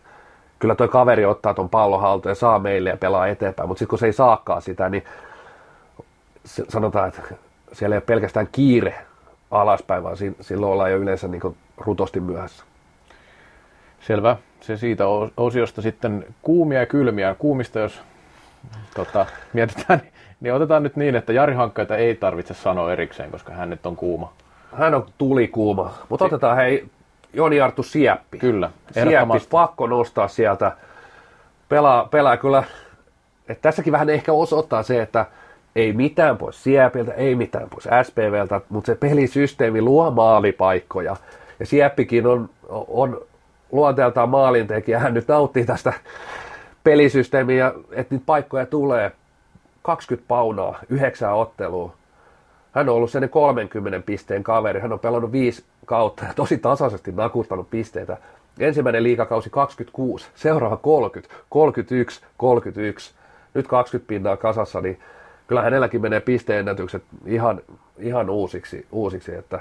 kyllä 0.59 0.75
toi 0.75 0.87
kaveri 0.87 1.25
ottaa 1.25 1.53
ton 1.53 1.69
pallon 1.69 2.01
haltuun 2.01 2.31
ja 2.31 2.35
saa 2.35 2.59
meille 2.59 2.89
ja 2.89 2.97
pelaa 2.97 3.27
eteenpäin, 3.27 3.69
mutta 3.69 3.79
sitten 3.79 3.89
kun 3.89 3.99
se 3.99 4.05
ei 4.05 4.13
saakaan 4.13 4.61
sitä, 4.61 4.89
niin 4.89 5.03
sanotaan, 6.69 7.07
että 7.07 7.21
siellä 7.73 7.95
ei 7.95 7.97
ole 7.97 8.03
pelkästään 8.05 8.47
kiire 8.51 8.95
alaspäin, 9.51 10.03
vaan 10.03 10.17
silloin 10.41 10.73
ollaan 10.73 10.91
jo 10.91 10.97
yleensä 10.97 11.27
niin 11.27 11.57
rutosti 11.77 12.19
myöhässä. 12.19 12.63
Selvä. 13.99 14.37
Se 14.61 14.77
siitä 14.77 15.03
osiosta 15.37 15.81
sitten 15.81 16.25
kuumia 16.41 16.79
ja 16.79 16.85
kylmiä. 16.85 17.35
Kuumista, 17.39 17.79
jos 17.79 18.01
tota, 18.95 19.25
mietitään, 19.53 19.99
niin 19.99 20.13
otetaan 20.53 20.83
nyt 20.83 20.95
niin, 20.95 21.15
että 21.15 21.33
Jari 21.33 21.53
Hankkaita 21.53 21.97
ei 21.97 22.15
tarvitse 22.15 22.53
sanoa 22.53 22.91
erikseen, 22.91 23.31
koska 23.31 23.53
hän 23.53 23.69
nyt 23.69 23.85
on 23.85 23.95
kuuma. 23.95 24.33
Hän 24.75 24.95
on 24.95 25.05
tuli 25.17 25.47
kuuma, 25.47 25.93
mutta 26.09 26.27
si- 26.27 26.33
otetaan 26.35 26.57
hei 26.57 26.85
Joni 27.33 27.61
Arttu 27.61 27.83
Sieppi. 27.83 28.37
Kyllä, 28.37 28.71
Sieppi 28.91 29.47
pakko 29.51 29.87
nostaa 29.87 30.27
sieltä. 30.27 30.71
Pelaa, 31.69 32.05
pelaa 32.05 32.37
kyllä, 32.37 32.63
että 33.49 33.61
tässäkin 33.61 33.93
vähän 33.93 34.09
ehkä 34.09 34.33
osoittaa 34.33 34.83
se, 34.83 35.01
että 35.01 35.25
ei 35.75 35.93
mitään 35.93 36.37
pois 36.37 36.63
Siepiltä, 36.63 37.13
ei 37.13 37.35
mitään 37.35 37.69
pois 37.69 37.87
SPVltä, 38.03 38.61
mutta 38.69 38.85
se 38.85 38.95
pelisysteemi 38.95 39.81
luo 39.81 40.11
maalipaikkoja. 40.11 41.15
Ja 41.59 41.65
Sieppikin 41.65 42.27
on, 42.27 42.49
on 42.69 43.21
luonteeltaan 43.71 44.29
maalintekijä. 44.29 44.99
Hän 44.99 45.13
nyt 45.13 45.27
nauttii 45.27 45.65
tästä 45.65 45.93
pelisysteemiä, 46.83 47.73
että 47.91 48.15
niitä 48.15 48.25
paikkoja 48.25 48.65
tulee 48.65 49.11
20 49.87 50.27
paunaa, 50.27 50.79
yhdeksää 50.89 51.33
ottelua. 51.33 51.93
Hän 52.71 52.89
on 52.89 52.95
ollut 52.95 53.11
sen 53.11 53.29
30 53.29 54.05
pisteen 54.05 54.43
kaveri. 54.43 54.79
Hän 54.79 54.93
on 54.93 54.99
pelannut 54.99 55.31
viisi 55.31 55.63
kautta 55.85 56.25
ja 56.25 56.33
tosi 56.33 56.57
tasaisesti 56.57 57.11
nakuttanut 57.11 57.69
pisteitä. 57.69 58.17
Ensimmäinen 58.59 59.03
liikakausi 59.03 59.49
26, 59.49 60.27
seuraava 60.35 60.77
30, 60.77 61.35
31, 61.49 62.21
31. 62.37 63.13
Nyt 63.53 63.67
20 63.67 64.07
pinnaa 64.07 64.37
kasassa, 64.37 64.81
niin 64.81 64.99
kyllä 65.47 65.61
hänelläkin 65.61 66.01
menee 66.01 66.19
pisteennätykset 66.19 67.03
ihan, 67.25 67.61
ihan 67.97 68.29
uusiksi, 68.29 68.87
uusiksi 68.91 69.35
että 69.35 69.59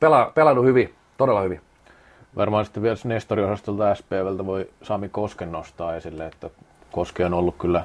pela, 0.00 0.32
pelannut 0.34 0.64
hyvin, 0.64 0.94
todella 1.16 1.40
hyvin. 1.40 1.60
Varmaan 2.36 2.64
sitten 2.64 2.82
vielä 2.82 2.96
Nestori-osastolta 3.04 3.94
SPVltä 3.94 4.46
voi 4.46 4.70
Sami 4.82 5.08
Kosken 5.08 5.52
nostaa 5.52 5.96
esille, 5.96 6.26
että 6.26 6.50
Koske 6.92 7.26
on 7.26 7.34
ollut 7.34 7.56
kyllä 7.58 7.84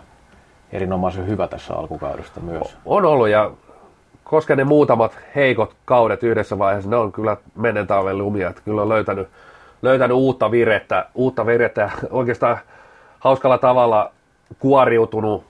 erinomaisen 0.73 1.27
hyvä 1.27 1.47
tässä 1.47 1.73
alkukaudesta 1.73 2.39
myös. 2.39 2.77
On 2.85 3.05
ollut 3.05 3.29
ja 3.29 3.51
koska 4.23 4.55
ne 4.55 4.63
muutamat 4.63 5.17
heikot 5.35 5.75
kaudet 5.85 6.23
yhdessä 6.23 6.57
vaiheessa, 6.59 6.89
ne 6.89 6.95
on 6.95 7.11
kyllä 7.11 7.37
menen 7.55 7.87
talven 7.87 8.17
lumia, 8.17 8.49
että 8.49 8.61
kyllä 8.65 8.81
on 8.81 8.89
löytänyt, 8.89 9.27
löytänyt 9.81 10.17
uutta 10.17 10.51
virettä, 10.51 11.05
uutta 11.15 11.45
virettä 11.45 11.81
ja 11.81 11.91
oikeastaan 12.11 12.57
hauskalla 13.19 13.57
tavalla 13.57 14.11
kuoriutunut, 14.59 15.43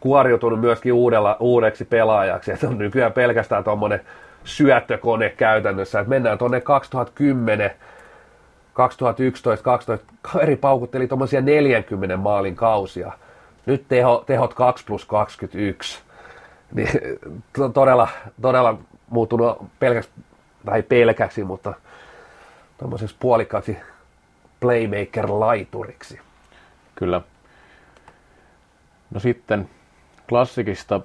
kuoriutunut 0.00 0.60
myöskin 0.60 0.92
uudella, 0.92 1.36
uudeksi 1.40 1.84
pelaajaksi, 1.84 2.52
että 2.52 2.68
on 2.68 2.78
nykyään 2.78 3.12
pelkästään 3.12 3.64
tuommoinen 3.64 4.00
syöttökone 4.44 5.30
käytännössä, 5.30 6.00
että 6.00 6.10
mennään 6.10 6.38
tuonne 6.38 6.60
2010, 6.60 7.70
2011, 8.72 9.64
2012, 9.64 10.28
kaveri 10.32 10.56
paukutteli 10.56 11.06
tuommoisia 11.06 11.40
40 11.40 12.16
maalin 12.16 12.56
kausia. 12.56 13.12
Nyt 13.68 13.88
teho, 13.88 14.24
tehot 14.26 14.54
2 14.54 14.84
plus 14.84 15.04
21 15.04 16.02
niin 16.74 16.88
todella, 17.74 18.08
todella 18.42 18.78
muuttunut 19.10 19.58
pelkäksi, 19.78 20.10
tai 20.64 20.82
pelkäksi, 20.82 21.44
mutta 21.44 21.74
tuommoiseksi 22.78 23.16
puolikkaaksi 23.20 23.76
playmaker-laituriksi. 24.60 26.20
Kyllä. 26.94 27.20
No 29.10 29.20
sitten 29.20 29.68
klassikista, 30.28 31.00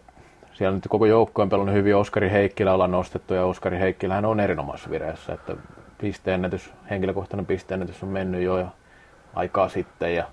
siellä 0.53 0.75
nyt 0.75 0.87
koko 0.89 1.05
joukko 1.05 1.41
on 1.41 1.49
pelannut 1.49 1.75
hyvin, 1.75 1.95
Oskari 1.95 2.31
Heikkilä 2.31 2.73
ollaan 2.73 2.91
nostettu, 2.91 3.33
ja 3.33 3.45
Oskari 3.45 3.79
Heikkilähän 3.79 4.25
on 4.25 4.39
erinomaisessa 4.39 4.89
vireessä, 4.89 5.33
että 5.33 5.55
pisteennätys, 5.97 6.73
henkilökohtainen 6.89 7.45
pisteennätys 7.45 8.03
on 8.03 8.09
mennyt 8.09 8.41
jo 8.41 8.57
ja 8.57 8.67
aikaa 9.33 9.69
sitten, 9.69 10.15
ja 10.15 10.25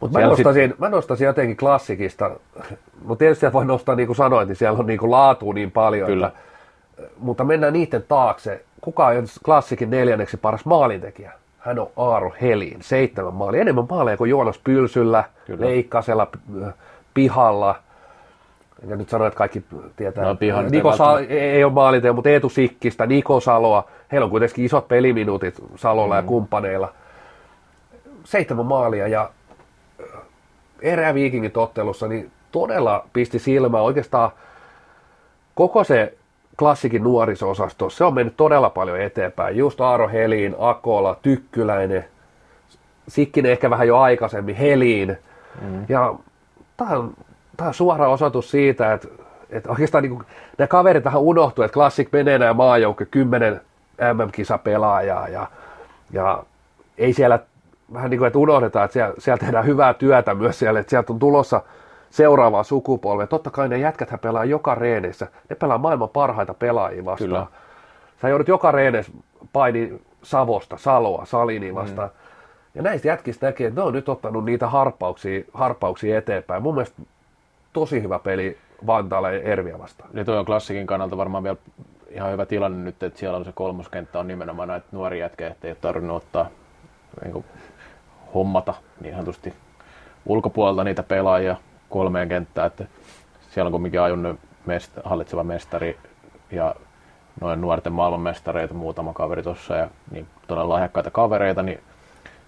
mutta 0.00 0.20
mä, 0.20 0.26
nostaisin, 0.26 0.70
sit... 0.70 0.78
mä 0.78 0.88
nostaisin 0.88 1.26
jotenkin 1.26 1.56
klassikista, 1.56 2.30
no 3.08 3.16
tietysti 3.16 3.52
voi 3.52 3.64
nostaa 3.64 3.94
niin 3.94 4.06
kuin 4.06 4.16
sanoin, 4.16 4.48
niin 4.48 4.56
siellä 4.56 4.78
on 4.78 4.86
niin 4.86 4.98
kuin 4.98 5.10
laatua 5.10 5.54
niin 5.54 5.70
paljon, 5.70 6.06
Kyllä. 6.06 6.26
Että, 6.26 6.38
mutta 7.18 7.44
mennään 7.44 7.72
niiden 7.72 8.04
taakse. 8.08 8.64
Kuka 8.80 9.06
on 9.06 9.26
klassikin 9.44 9.90
neljänneksi 9.90 10.36
paras 10.36 10.64
maalintekijä? 10.64 11.32
Hän 11.58 11.78
on 11.78 11.90
Aaro 11.96 12.32
Helin, 12.40 12.76
seitsemän 12.80 13.34
maalia. 13.34 13.60
Enemmän 13.60 13.86
maaleja 13.90 14.16
kuin 14.16 14.30
Joonas 14.30 14.58
Pylsyllä, 14.64 15.24
Kyllä. 15.46 15.66
Leikkasella, 15.66 16.28
pihalla. 17.14 17.74
Ja 18.88 18.96
nyt 18.96 19.08
sanoin, 19.08 19.28
että 19.28 19.38
kaikki 19.38 19.64
tietää. 19.96 20.24
No, 20.24 20.34
pihan 20.34 20.66
Niko 20.70 20.96
Sa- 20.96 21.20
ei 21.20 21.64
ole 21.64 21.72
maalintekijä, 21.72 22.12
mutta 22.12 22.30
Eetu 22.30 22.48
Sikkistä, 22.48 23.06
Niko 23.06 23.40
Saloa. 23.40 23.88
Heillä 24.12 24.24
on 24.24 24.30
kuitenkin 24.30 24.64
isot 24.64 24.88
peliminuutit 24.88 25.62
Salolla 25.76 26.14
mm. 26.14 26.18
ja 26.18 26.22
kumppaneilla. 26.22 26.92
Seitsemän 28.24 28.66
maalia 28.66 29.08
ja 29.08 29.30
eräviikingit 30.82 31.56
ottelussa, 31.56 32.08
niin 32.08 32.30
todella 32.52 33.04
pisti 33.12 33.38
silmää 33.38 33.80
oikeastaan 33.80 34.30
koko 35.54 35.84
se 35.84 36.14
klassikin 36.58 37.04
nuoriso-osasto, 37.04 37.90
se 37.90 38.04
on 38.04 38.14
mennyt 38.14 38.36
todella 38.36 38.70
paljon 38.70 39.00
eteenpäin. 39.00 39.56
Just 39.56 39.80
Aaro 39.80 40.08
Heliin, 40.08 40.56
Akola, 40.58 41.16
Tykkyläinen, 41.22 42.04
Sikkinen 43.08 43.52
ehkä 43.52 43.70
vähän 43.70 43.88
jo 43.88 43.98
aikaisemmin, 43.98 44.56
Heliin. 44.56 45.18
Mm. 45.62 45.86
Ja 45.88 46.14
tämä 46.76 46.90
on, 46.90 47.14
tämä 47.56 47.68
on 47.68 47.74
suora 47.74 48.08
osoitus 48.08 48.50
siitä, 48.50 48.92
että, 48.92 49.08
että 49.50 49.70
oikeastaan 49.70 50.04
niin 50.04 50.22
nämä 50.58 50.68
kaverit 50.68 51.04
vähän 51.04 51.20
unohtuu, 51.20 51.64
että 51.64 51.74
klassik 51.74 52.12
menee 52.12 52.38
nämä 52.38 52.54
maajoukko, 52.54 53.04
kymmenen 53.10 53.60
MM-kisa 54.14 54.58
pelaajaa 54.58 55.28
ja, 55.28 55.46
ja 56.12 56.44
ei 56.98 57.12
siellä 57.12 57.38
vähän 57.92 58.10
niin 58.10 58.18
kuin, 58.18 58.26
että 58.26 58.38
unohdetaan, 58.38 58.84
että 58.84 58.92
siellä, 58.92 59.14
siellä 59.18 59.38
tehdään 59.38 59.66
hyvää 59.66 59.94
työtä 59.94 60.34
myös 60.34 60.58
siellä, 60.58 60.80
että 60.80 60.90
sieltä 60.90 61.12
on 61.12 61.18
tulossa 61.18 61.62
seuraavaa 62.10 62.62
sukupolvea. 62.62 63.26
Totta 63.26 63.50
kai 63.50 63.68
ne 63.68 63.78
jätkät 63.78 64.20
pelaa 64.20 64.44
joka 64.44 64.74
reenissä. 64.74 65.26
Ne 65.50 65.56
pelaa 65.56 65.78
maailman 65.78 66.08
parhaita 66.08 66.54
pelaajia 66.54 67.04
vastaan. 67.04 67.28
Kyllä. 67.28 67.46
Sä 68.22 68.28
joudut 68.28 68.48
joka 68.48 68.72
reenessä 68.72 69.12
paini 69.52 70.00
Savosta, 70.22 70.76
Saloa, 70.76 71.24
Salini 71.24 71.74
vastaan. 71.74 72.08
Mm. 72.08 72.14
Ja 72.74 72.82
näistä 72.82 73.08
jätkistä 73.08 73.46
näkee, 73.46 73.66
että 73.66 73.80
ne 73.80 73.86
on 73.86 73.92
nyt 73.92 74.08
ottanut 74.08 74.44
niitä 74.44 74.68
harppauksia, 74.68 75.44
harppauksia 75.54 76.18
eteenpäin. 76.18 76.62
Mun 76.62 76.74
mielestä 76.74 77.02
tosi 77.72 78.02
hyvä 78.02 78.18
peli 78.18 78.58
Vantaalla 78.86 79.30
ja 79.30 79.42
Erviä 79.42 79.78
vastaan. 79.78 80.10
Ja 80.14 80.24
toi 80.24 80.38
on 80.38 80.44
klassikin 80.44 80.86
kannalta 80.86 81.16
varmaan 81.16 81.42
vielä 81.44 81.56
ihan 82.08 82.32
hyvä 82.32 82.46
tilanne 82.46 82.78
nyt, 82.84 83.02
että 83.02 83.18
siellä 83.18 83.38
on 83.38 83.44
se 83.44 83.52
kolmoskenttä 83.54 84.18
on 84.18 84.28
nimenomaan 84.28 84.68
näitä 84.68 84.86
nuoria 84.92 85.24
jätkejä, 85.24 85.50
että 85.50 85.66
ei 85.66 85.70
ole 85.70 85.78
tarvinnut 85.80 86.16
ottaa 86.16 86.48
niin 87.22 87.32
kuin, 87.32 87.44
hommata 88.34 88.74
niin 89.00 89.14
sanotusti 89.14 89.54
ulkopuolelta 90.26 90.84
niitä 90.84 91.02
pelaajia 91.02 91.56
kolmeen 91.88 92.28
kenttään, 92.28 92.66
että 92.66 92.84
siellä 93.50 93.68
on 93.68 93.72
kumminkin 93.72 94.00
ajunnut 94.00 94.40
mest- 94.66 95.00
hallitseva 95.04 95.44
mestari 95.44 95.98
ja 96.50 96.74
noin 97.40 97.60
nuorten 97.60 97.92
maailmanmestareita 97.92 98.74
muutama 98.74 99.12
kaveri 99.12 99.42
tuossa 99.42 99.76
ja 99.76 99.88
niin 100.10 100.26
todella 100.46 100.74
lahjakkaita 100.74 101.10
kavereita, 101.10 101.62
niin 101.62 101.80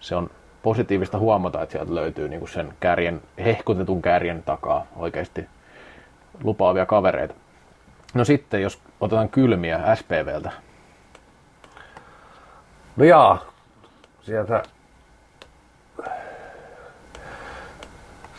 se 0.00 0.16
on 0.16 0.30
positiivista 0.62 1.18
huomata, 1.18 1.62
että 1.62 1.72
sieltä 1.72 1.94
löytyy 1.94 2.28
niin 2.28 2.40
kuin 2.40 2.50
sen 2.50 2.74
kärjen, 2.80 3.22
hehkutetun 3.44 4.02
kärjen 4.02 4.42
takaa 4.42 4.86
oikeasti 4.96 5.46
lupaavia 6.44 6.86
kavereita. 6.86 7.34
No 8.14 8.24
sitten, 8.24 8.62
jos 8.62 8.82
otetaan 9.00 9.28
kylmiä 9.28 9.80
SPVltä. 9.94 10.50
No 12.96 13.04
jaa, 13.04 13.38
sieltä 14.22 14.62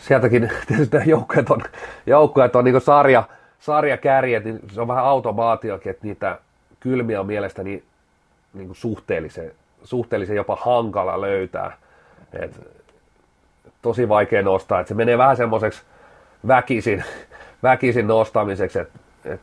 sieltäkin 0.02 0.50
tietysti 0.66 0.96
joukkueet 1.06 1.50
on, 1.50 1.62
joukkueet 2.06 2.56
on 2.56 2.64
niin 2.64 2.80
sarja, 2.80 3.24
sarjakärjet, 3.60 4.44
niin 4.44 4.60
se 4.72 4.80
on 4.80 4.88
vähän 4.88 5.04
automaatiokin, 5.04 5.90
että 5.90 6.06
niitä 6.06 6.38
kylmiä 6.80 7.20
on 7.20 7.26
mielestäni 7.26 7.82
niin 8.54 8.66
kuin 8.66 8.76
suhteellisen, 8.76 9.52
suhteellisen 9.84 10.36
jopa 10.36 10.58
hankala 10.60 11.20
löytää. 11.20 11.76
Et, 12.32 12.60
tosi 13.82 14.08
vaikea 14.08 14.42
nostaa, 14.42 14.80
että 14.80 14.88
se 14.88 14.94
menee 14.94 15.18
vähän 15.18 15.36
semmoiseksi 15.36 15.82
väkisin, 16.46 17.04
väkisin 17.62 18.06
nostamiseksi, 18.06 18.78
että 18.78 18.98
et, 19.24 19.40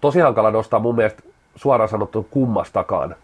tosi 0.00 0.20
hankala 0.20 0.50
nostaa 0.50 0.80
mun 0.80 0.96
mielestä 0.96 1.22
suoraan 1.56 1.88
sanottu 1.88 2.28
kummastakaan 2.30 3.16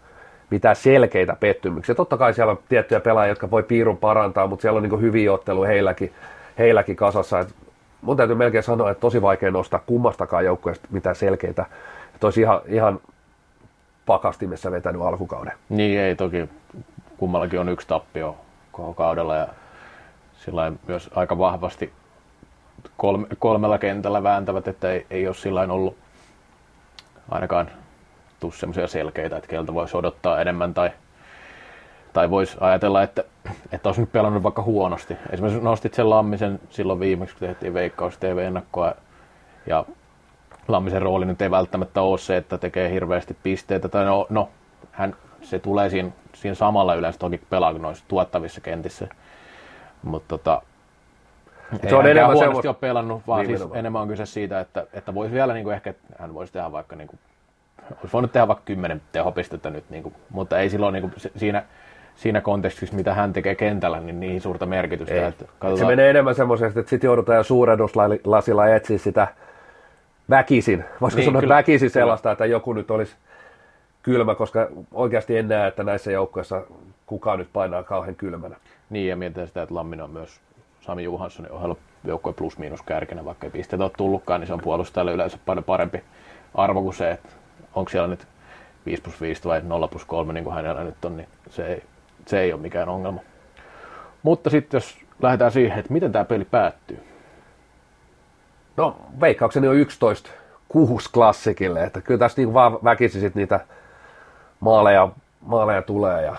mitään 0.49 0.75
selkeitä 0.75 1.35
pettymyksiä. 1.39 1.95
Totta 1.95 2.17
kai 2.17 2.33
siellä 2.33 2.51
on 2.51 2.59
tiettyjä 2.69 2.99
pelaajia, 2.99 3.31
jotka 3.31 3.51
voi 3.51 3.63
piirun 3.63 3.97
parantaa, 3.97 4.47
mutta 4.47 4.61
siellä 4.61 4.77
on 4.77 4.83
niin 4.83 5.01
hyviä 5.01 5.33
otteluja 5.33 5.67
heilläkin, 5.67 6.13
heilläkin 6.57 6.95
kasassa. 6.95 7.39
Et 7.39 7.55
mun 8.01 8.17
täytyy 8.17 8.35
melkein 8.35 8.63
sanoa, 8.63 8.91
että 8.91 9.01
tosi 9.01 9.21
vaikea 9.21 9.51
nostaa 9.51 9.83
kummastakaan 9.85 10.45
joukkueesta 10.45 10.87
mitään 10.91 11.15
selkeitä. 11.15 11.65
Että 12.15 12.27
olisi 12.27 12.41
ihan, 12.41 12.61
ihan 12.65 12.99
pakastimessa 14.05 14.71
vetänyt 14.71 15.01
alkukauden. 15.01 15.53
Niin 15.69 15.99
ei 15.99 16.15
toki, 16.15 16.49
kummallakin 17.17 17.59
on 17.59 17.69
yksi 17.69 17.87
tappio 17.87 18.37
koko 18.71 18.93
kaudella 18.93 19.35
ja 19.35 19.47
sillä 20.33 20.71
myös 20.87 21.09
aika 21.15 21.37
vahvasti 21.37 21.93
kolme, 22.97 23.27
kolmella 23.39 23.77
kentällä 23.77 24.23
vääntävät, 24.23 24.67
että 24.67 24.91
ei, 24.91 25.05
ei 25.09 25.27
ole 25.27 25.35
sillä 25.35 25.61
ollut 25.61 25.97
ainakaan 27.29 27.71
tuu 28.39 28.51
semmoisia 28.51 28.87
selkeitä, 28.87 29.37
että 29.37 29.49
keltä 29.49 29.73
voisi 29.73 29.97
odottaa 29.97 30.41
enemmän 30.41 30.73
tai, 30.73 30.91
tai 32.13 32.29
voisi 32.29 32.57
ajatella, 32.59 33.03
että, 33.03 33.23
että 33.71 33.89
olisi 33.89 34.01
nyt 34.01 34.11
pelannut 34.11 34.43
vaikka 34.43 34.61
huonosti. 34.61 35.17
Esimerkiksi 35.31 35.63
nostit 35.63 35.93
sen 35.93 36.09
Lammisen 36.09 36.59
silloin 36.69 36.99
viimeksi, 36.99 37.35
kun 37.35 37.47
tehtiin 37.47 37.73
Veikkaus 37.73 38.17
TV-ennakkoa 38.17 38.93
ja 39.65 39.85
Lammisen 40.67 41.01
rooli 41.01 41.25
nyt 41.25 41.41
ei 41.41 41.51
välttämättä 41.51 42.01
ole 42.01 42.17
se, 42.17 42.37
että 42.37 42.57
tekee 42.57 42.91
hirveästi 42.91 43.37
pisteitä. 43.43 43.89
Tai 43.89 44.05
no, 44.05 44.27
no 44.29 44.49
hän, 44.91 45.15
se 45.41 45.59
tulee 45.59 45.89
siinä, 45.89 46.11
siinä 46.33 46.55
samalla 46.55 46.95
yleensä 46.95 47.19
toki 47.19 47.41
pelaa 47.49 47.73
noissa 47.73 48.05
tuottavissa 48.07 48.61
kentissä. 48.61 49.07
Mutta 50.03 50.27
tota, 50.27 50.61
se 51.89 51.95
on 51.95 52.05
enemmän 52.05 52.25
huonosti 52.25 52.45
semmoista- 52.45 52.69
ole 52.69 52.75
pelannut, 52.79 53.21
vaan 53.27 53.45
siis 53.45 53.49
Nimenomaan. 53.49 53.79
enemmän 53.79 54.01
on 54.01 54.07
kyse 54.07 54.25
siitä, 54.25 54.59
että, 54.59 54.87
että 54.93 55.13
voisi 55.13 55.33
vielä 55.33 55.53
niin 55.53 55.63
kuin 55.63 55.73
ehkä, 55.73 55.93
hän 56.19 56.33
voisi 56.33 56.53
tehdä 56.53 56.71
vaikka, 56.71 56.95
niin 56.95 57.07
kuin, 57.07 57.19
olisi 57.91 58.13
voinut 58.13 58.31
tehdä 58.31 58.47
vaikka 58.47 58.65
10 58.65 59.01
tehopistettä 59.11 59.69
nyt, 59.69 59.89
niin 59.89 60.03
kuin, 60.03 60.15
mutta 60.29 60.59
ei 60.59 60.69
silloin 60.69 60.93
niin 60.93 61.01
kuin, 61.01 61.13
siinä, 61.35 61.63
siinä 62.15 62.41
kontekstissa, 62.41 62.95
mitä 62.95 63.13
hän 63.13 63.33
tekee 63.33 63.55
kentällä, 63.55 63.99
niin 63.99 64.19
niin 64.19 64.41
suurta 64.41 64.65
merkitystä. 64.65 65.13
Ei. 65.13 65.23
Että, 65.23 65.45
Se 65.75 65.85
menee 65.85 66.09
enemmän 66.09 66.35
semmoisesti, 66.35 66.79
että 66.79 66.89
sitten 66.89 67.07
joudutaan 67.07 67.37
jo 67.37 67.43
suurennuslasilla 67.43 68.67
etsiä 68.67 68.97
sitä 68.97 69.27
väkisin. 70.29 70.85
Voisiko 71.01 71.19
Niin, 71.19 71.25
sanoa 71.25 71.41
kyllä. 71.41 71.55
väkisin 71.55 71.89
sellaista, 71.89 72.31
että 72.31 72.45
joku 72.45 72.73
nyt 72.73 72.91
olisi 72.91 73.15
kylmä, 74.03 74.35
koska 74.35 74.67
oikeasti 74.93 75.37
en 75.37 75.47
näe, 75.47 75.67
että 75.67 75.83
näissä 75.83 76.11
joukkoissa 76.11 76.61
kukaan 77.05 77.39
nyt 77.39 77.49
painaa 77.53 77.83
kauhean 77.83 78.15
kylmänä. 78.15 78.55
Niin, 78.89 79.09
ja 79.09 79.15
mietitään 79.15 79.47
sitä, 79.47 79.61
että 79.61 79.75
Lamminen 79.75 80.03
on 80.03 80.11
myös 80.11 80.39
Sami 80.81 81.03
Johanssonin 81.03 81.51
ohella 81.51 81.75
joukkojen 82.03 82.35
plus-miinus 82.35 82.81
kärkenä, 82.81 83.25
vaikka 83.25 83.45
ei 83.45 83.51
pisteitä 83.51 83.83
ole 83.83 83.91
tullutkaan, 83.97 84.39
niin 84.41 84.47
se 84.47 84.53
on 84.53 84.61
puolustajalle 84.63 85.13
yleensä 85.13 85.37
paljon 85.45 85.63
parempi 85.63 86.03
arvo 86.55 86.81
kuin 86.81 86.93
se, 86.93 87.11
että 87.11 87.29
onko 87.77 87.89
siellä 87.89 88.07
nyt 88.07 88.27
5 88.85 89.01
plus 89.01 89.21
5 89.21 89.45
vai 89.45 89.61
0 89.63 89.87
plus 89.87 90.05
3, 90.05 90.33
niin 90.33 90.43
kuin 90.43 90.55
hänellä 90.55 90.83
nyt 90.83 91.05
on, 91.05 91.17
niin 91.17 91.27
se 91.49 91.67
ei, 91.67 91.83
se 92.25 92.39
ei 92.39 92.53
ole 92.53 92.61
mikään 92.61 92.89
ongelma. 92.89 93.19
Mutta 94.23 94.49
sitten 94.49 94.77
jos 94.77 94.97
lähdetään 95.21 95.51
siihen, 95.51 95.79
että 95.79 95.93
miten 95.93 96.11
tämä 96.11 96.25
peli 96.25 96.45
päättyy. 96.45 97.03
No, 98.77 98.95
veikkaukseni 99.21 99.67
on 99.67 99.75
11 99.75 100.29
kuusi 100.69 101.09
klassikille, 101.13 101.83
että 101.83 102.01
kyllä 102.01 102.17
tässä 102.17 102.41
niin 102.41 102.53
vaan 102.53 102.79
väkisin 102.83 103.21
sit 103.21 103.35
niitä 103.35 103.59
maaleja, 104.59 105.09
maaleja 105.41 105.81
tulee 105.81 106.25
ja, 106.25 106.35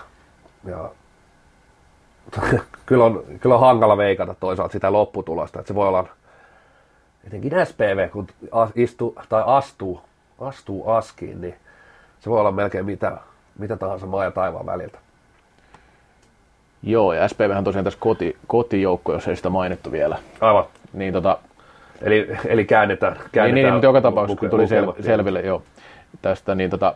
ja 0.65 0.89
kyllä, 2.85 3.05
on, 3.05 3.23
kyllä 3.39 3.55
on 3.55 3.61
hankala 3.61 3.97
veikata 3.97 4.35
toisaalta 4.39 4.71
sitä 4.71 4.93
lopputulosta, 4.93 5.59
että 5.59 5.67
se 5.67 5.75
voi 5.75 5.87
olla 5.87 6.05
etenkin 7.27 7.65
SPV, 7.65 8.09
kun 8.09 8.27
istuu, 8.75 9.15
tai 9.29 9.43
astuu, 9.45 10.01
astuu 10.41 10.89
askiin, 10.89 11.41
niin 11.41 11.55
se 12.19 12.29
voi 12.29 12.39
olla 12.39 12.51
melkein 12.51 12.85
mitä, 12.85 13.17
mitä 13.57 13.77
tahansa 13.77 14.05
maa 14.05 14.23
ja 14.23 14.31
taivaan 14.31 14.65
väliltä. 14.65 14.99
Joo, 16.83 17.13
ja 17.13 17.27
SPVhän 17.27 17.63
tosiaan 17.63 17.83
tässä 17.83 17.99
koti, 17.99 18.37
kotijoukko, 18.47 19.13
jos 19.13 19.27
ei 19.27 19.35
sitä 19.35 19.49
mainittu 19.49 19.91
vielä. 19.91 20.17
Aivan. 20.41 20.65
Niin 20.93 21.13
tota, 21.13 21.37
Eli, 22.01 22.37
eli 22.45 22.65
käännetään, 22.65 23.13
Niin, 23.13 23.29
käännetään 23.31 23.63
niin, 23.63 23.73
mutta 23.73 23.85
joka 23.85 24.01
tapauksessa, 24.01 24.39
kun 24.39 24.49
tuli 24.49 24.65
sel- 24.65 25.03
selville 25.03 25.41
joo, 25.41 25.63
tästä, 26.21 26.55
niin, 26.55 26.69
tota, 26.69 26.95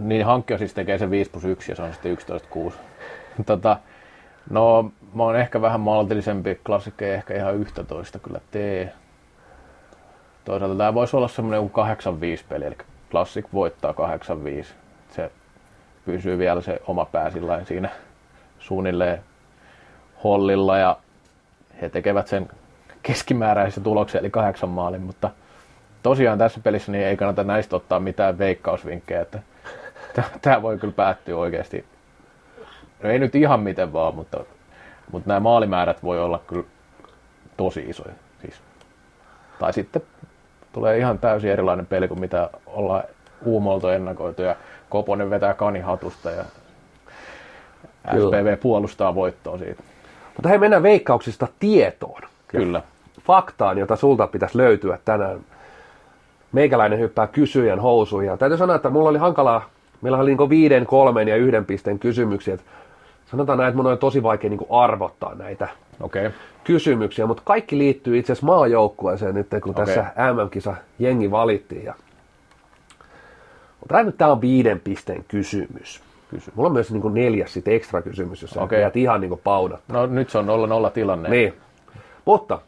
niin 0.00 0.26
hankkija 0.26 0.58
siis 0.58 0.74
tekee 0.74 0.98
sen 0.98 1.10
5 1.10 1.30
plus 1.30 1.44
1 1.44 1.72
ja 1.72 1.76
se 1.76 1.82
on 1.82 1.92
sitten 1.92 2.12
11 2.12 2.48
6. 2.50 2.78
tota, 3.46 3.76
no, 4.50 4.90
mä 5.14 5.22
oon 5.22 5.36
ehkä 5.36 5.62
vähän 5.62 5.80
maltillisempi, 5.80 6.60
klassikko 6.66 7.04
ei 7.04 7.10
ehkä 7.10 7.34
ihan 7.34 7.56
11 7.56 8.18
kyllä 8.18 8.40
tee. 8.50 8.92
Toisaalta 10.48 10.76
tämä 10.76 10.94
voisi 10.94 11.16
olla 11.16 11.28
semmoinen 11.28 11.62
joku 11.62 11.80
8-5 12.40 12.44
peli, 12.48 12.64
eli 12.64 12.76
Classic 13.10 13.46
voittaa 13.52 13.94
8-5. 14.62 14.66
Se 15.10 15.30
pysyy 16.04 16.38
vielä 16.38 16.60
se 16.60 16.82
oma 16.86 17.04
pää 17.04 17.30
siinä 17.64 17.88
suunnilleen 18.58 19.22
hollilla 20.24 20.78
ja 20.78 20.96
he 21.82 21.88
tekevät 21.88 22.26
sen 22.26 22.48
keskimääräisen 23.02 23.82
tuloksen, 23.82 24.18
eli 24.18 24.30
kahdeksan 24.30 24.68
maalin, 24.68 25.02
mutta 25.02 25.30
tosiaan 26.02 26.38
tässä 26.38 26.60
pelissä 26.60 26.92
niin 26.92 27.06
ei 27.06 27.16
kannata 27.16 27.44
näistä 27.44 27.76
ottaa 27.76 28.00
mitään 28.00 28.38
veikkausvinkkejä, 28.38 29.20
että 29.22 29.42
tämä 30.42 30.62
voi 30.62 30.78
kyllä 30.78 30.94
päättyä 30.94 31.36
oikeasti, 31.36 31.84
no 33.02 33.10
ei 33.10 33.18
nyt 33.18 33.34
ihan 33.34 33.60
miten 33.60 33.92
vaan, 33.92 34.14
mutta, 34.14 34.44
mutta 35.12 35.28
nämä 35.28 35.40
maalimäärät 35.40 36.02
voi 36.02 36.20
olla 36.20 36.40
kyllä 36.46 36.64
tosi 37.56 37.84
isoja. 37.88 38.14
Siis. 38.40 38.54
Tai 39.58 39.72
sitten 39.72 40.02
tulee 40.78 40.98
ihan 40.98 41.18
täysin 41.18 41.50
erilainen 41.50 41.86
peli 41.86 42.08
kuin 42.08 42.20
mitä 42.20 42.50
ollaan 42.66 43.02
Uumolta 43.44 43.94
ennakoitu 43.94 44.42
ja 44.42 44.56
Koponen 44.88 45.30
vetää 45.30 45.54
kanihatusta 45.54 46.30
ja. 46.30 46.44
SPV 48.12 48.58
puolustaa 48.58 49.14
voittoa 49.14 49.58
siitä. 49.58 49.82
Mutta 50.36 50.48
hei, 50.48 50.58
mennään 50.58 50.82
veikkauksista 50.82 51.48
tietoon. 51.58 52.22
Ja 52.22 52.28
Kyllä. 52.46 52.82
faktaan, 53.26 53.78
jota 53.78 53.96
sulta 53.96 54.26
pitäisi 54.26 54.58
löytyä 54.58 54.98
tänään. 55.04 55.40
Meikäläinen 56.52 56.98
hyppää 56.98 57.26
kysyjän 57.26 57.80
housuihin. 57.80 58.30
Ja 58.30 58.36
täytyy 58.36 58.58
sanoa, 58.58 58.76
että 58.76 58.90
mulla 58.90 59.08
oli 59.08 59.18
hankalaa, 59.18 59.68
meillä 60.02 60.18
oli 60.18 60.34
niin 60.34 60.48
viiden, 60.48 60.86
kolmen 60.86 61.28
ja 61.28 61.36
yhden 61.36 61.64
pisteen 61.64 61.98
kysymyksiä. 61.98 62.58
Sanotaan 63.30 63.58
näin, 63.58 63.68
että 63.68 63.76
mun 63.76 63.86
on 63.86 63.98
tosi 63.98 64.22
vaikea 64.22 64.50
niin 64.50 64.60
arvottaa 64.70 65.34
näitä. 65.34 65.68
Okay. 66.00 66.30
kysymyksiä, 66.64 67.26
mutta 67.26 67.42
kaikki 67.46 67.78
liittyy 67.78 68.18
itse 68.18 68.32
asiassa 68.32 68.46
maajoukkueeseen 68.46 69.34
nyt, 69.34 69.46
kun 69.62 69.70
Okei. 69.70 69.86
tässä 69.86 70.12
MM-kisa 70.32 70.74
jengi 70.98 71.30
valittiin. 71.30 71.84
Ja... 71.84 71.94
Mutta 73.80 73.94
tämä 73.94 74.02
nyt 74.02 74.18
tää 74.18 74.32
on 74.32 74.40
viiden 74.40 74.80
pisteen 74.80 75.24
kysymys. 75.28 76.02
Kysy. 76.30 76.52
Mulla 76.54 76.66
on 76.66 76.72
myös 76.72 76.92
niin 76.92 77.14
neljäs 77.14 77.52
sit 77.52 77.68
ekstra 77.68 78.02
kysymys, 78.02 78.42
jos 78.42 78.56
Okei. 78.56 78.80
jäät 78.80 78.96
ihan 78.96 79.20
niin 79.20 79.40
paudat. 79.44 79.80
No 79.88 80.06
nyt 80.06 80.30
se 80.30 80.38
on 80.38 80.46
0-0 80.88 80.90
tilanne. 80.90 81.28
Niin. 81.28 81.54
Mutta 82.24 82.58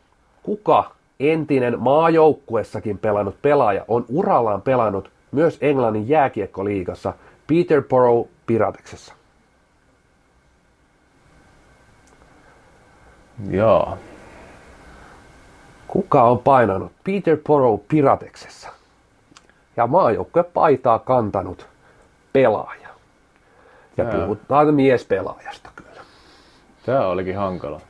kuka 0.43 0.91
entinen 1.21 1.81
maajoukkuessakin 1.81 2.99
pelannut 2.99 3.43
pelaaja 3.43 3.85
on 3.89 4.05
urallaan 4.09 4.63
pelannut 4.63 5.11
myös 5.33 5.59
Englannin 5.61 6.09
jääkiekkoliigassa 6.09 7.15
Peterborough 7.47 8.29
Pirateksessa? 8.47 9.15
Joo. 13.49 13.99
Kuka 15.89 16.23
on 16.23 16.39
painanut 16.39 16.93
Peterborough 17.05 17.85
Pirateksessa 17.89 18.69
ja 19.77 19.87
maajoukkue 19.87 20.43
paitaa 20.43 20.99
kantanut 20.99 21.67
pelaaja? 22.33 22.89
Ja 23.97 24.05
Jaa. 24.05 24.13
puhutaan 24.13 24.75
miespelaajasta 24.75 25.71
kyllä. 25.77 26.01
Tämä 26.87 27.07
olikin 27.07 27.37
hankala. 27.37 27.81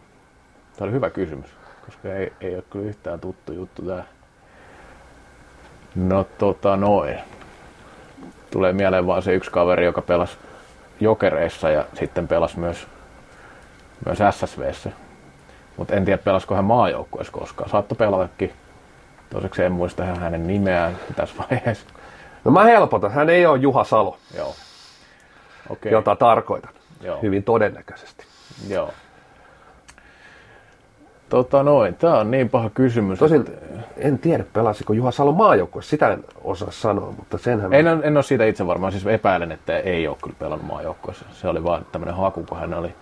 Tämä 0.77 0.85
oli 0.85 0.93
hyvä 0.93 1.11
kysymys, 1.11 1.51
koska 1.87 2.09
ei, 2.15 2.33
ei 2.41 2.55
ole 2.55 2.65
kyllä 2.71 2.87
yhtään 2.87 3.21
tuttu 3.21 3.53
juttu 3.53 3.83
tämä. 3.83 4.05
No 5.95 6.25
tota 6.39 6.77
noin. 6.77 7.19
Tulee 8.51 8.73
mieleen 8.73 9.07
vaan 9.07 9.23
se 9.23 9.35
yksi 9.35 9.51
kaveri, 9.51 9.85
joka 9.85 10.03
pelasi 10.03 10.37
Jokereissa 11.01 11.71
ja 11.71 11.85
sitten 11.95 12.29
pelasi 12.29 12.59
myös, 12.59 12.87
myös 14.07 14.19
SSVssä. 14.31 14.91
Mutta 15.81 15.95
en 15.95 16.05
tiedä, 16.05 16.19
pelasiko 16.25 16.55
hän 16.55 16.65
maajoukkueessa 16.65 17.33
koskaan. 17.33 17.71
Saattoi 17.71 17.97
pelatakin. 17.97 18.53
Toiseksi 19.31 19.63
en 19.63 19.73
muista 19.73 20.05
hänen 20.05 20.47
nimeään 20.47 20.97
tässä 21.17 21.35
vaiheessa. 21.51 21.87
No 22.45 22.51
mä 22.51 22.65
helpotan, 22.65 23.11
hän 23.11 23.31
ei 23.31 23.47
ole 23.47 23.59
Juha 23.59 23.85
Salo, 23.85 24.17
Joo. 24.37 24.55
Okei. 25.71 25.93
jota 25.93 26.17
tarkoitan. 26.17 26.71
Joo. 27.03 27.19
Hyvin 27.23 27.43
todennäköisesti. 27.45 28.25
Joo. 28.69 28.91
Tota 31.29 31.63
noin, 31.63 31.95
tää 31.95 32.19
on 32.19 32.31
niin 32.31 32.51
paha 32.51 32.71
kysymys. 32.71 33.19
Tosin 33.19 33.41
että- 33.41 33.83
en 33.97 34.19
tiedä, 34.19 34.45
pelasiko 34.53 34.93
Juha 34.93 35.11
Salo 35.11 35.33
maajoukkueessa, 35.33 35.91
sitä 35.91 36.09
en 36.13 36.25
osaa 36.45 36.71
sanoa, 36.71 37.13
mutta 37.17 37.39
senhän... 37.39 37.73
En, 37.73 37.87
en 37.87 38.17
ole 38.17 38.23
siitä 38.23 38.45
itse 38.45 38.67
varmaan, 38.67 38.93
siis 38.93 39.07
epäilen, 39.07 39.53
että 39.53 39.79
ei 39.79 40.09
ole 40.09 40.17
kyllä 40.23 40.37
pelannut 40.39 40.67
maajoukkueessa. 40.67 41.25
Se 41.33 41.49
oli 41.49 41.65
vaan 41.65 41.87
tämmöinen 41.93 42.17
haku, 42.17 42.45
kun 42.49 42.59
hän 42.59 42.75
oli. 42.75 42.95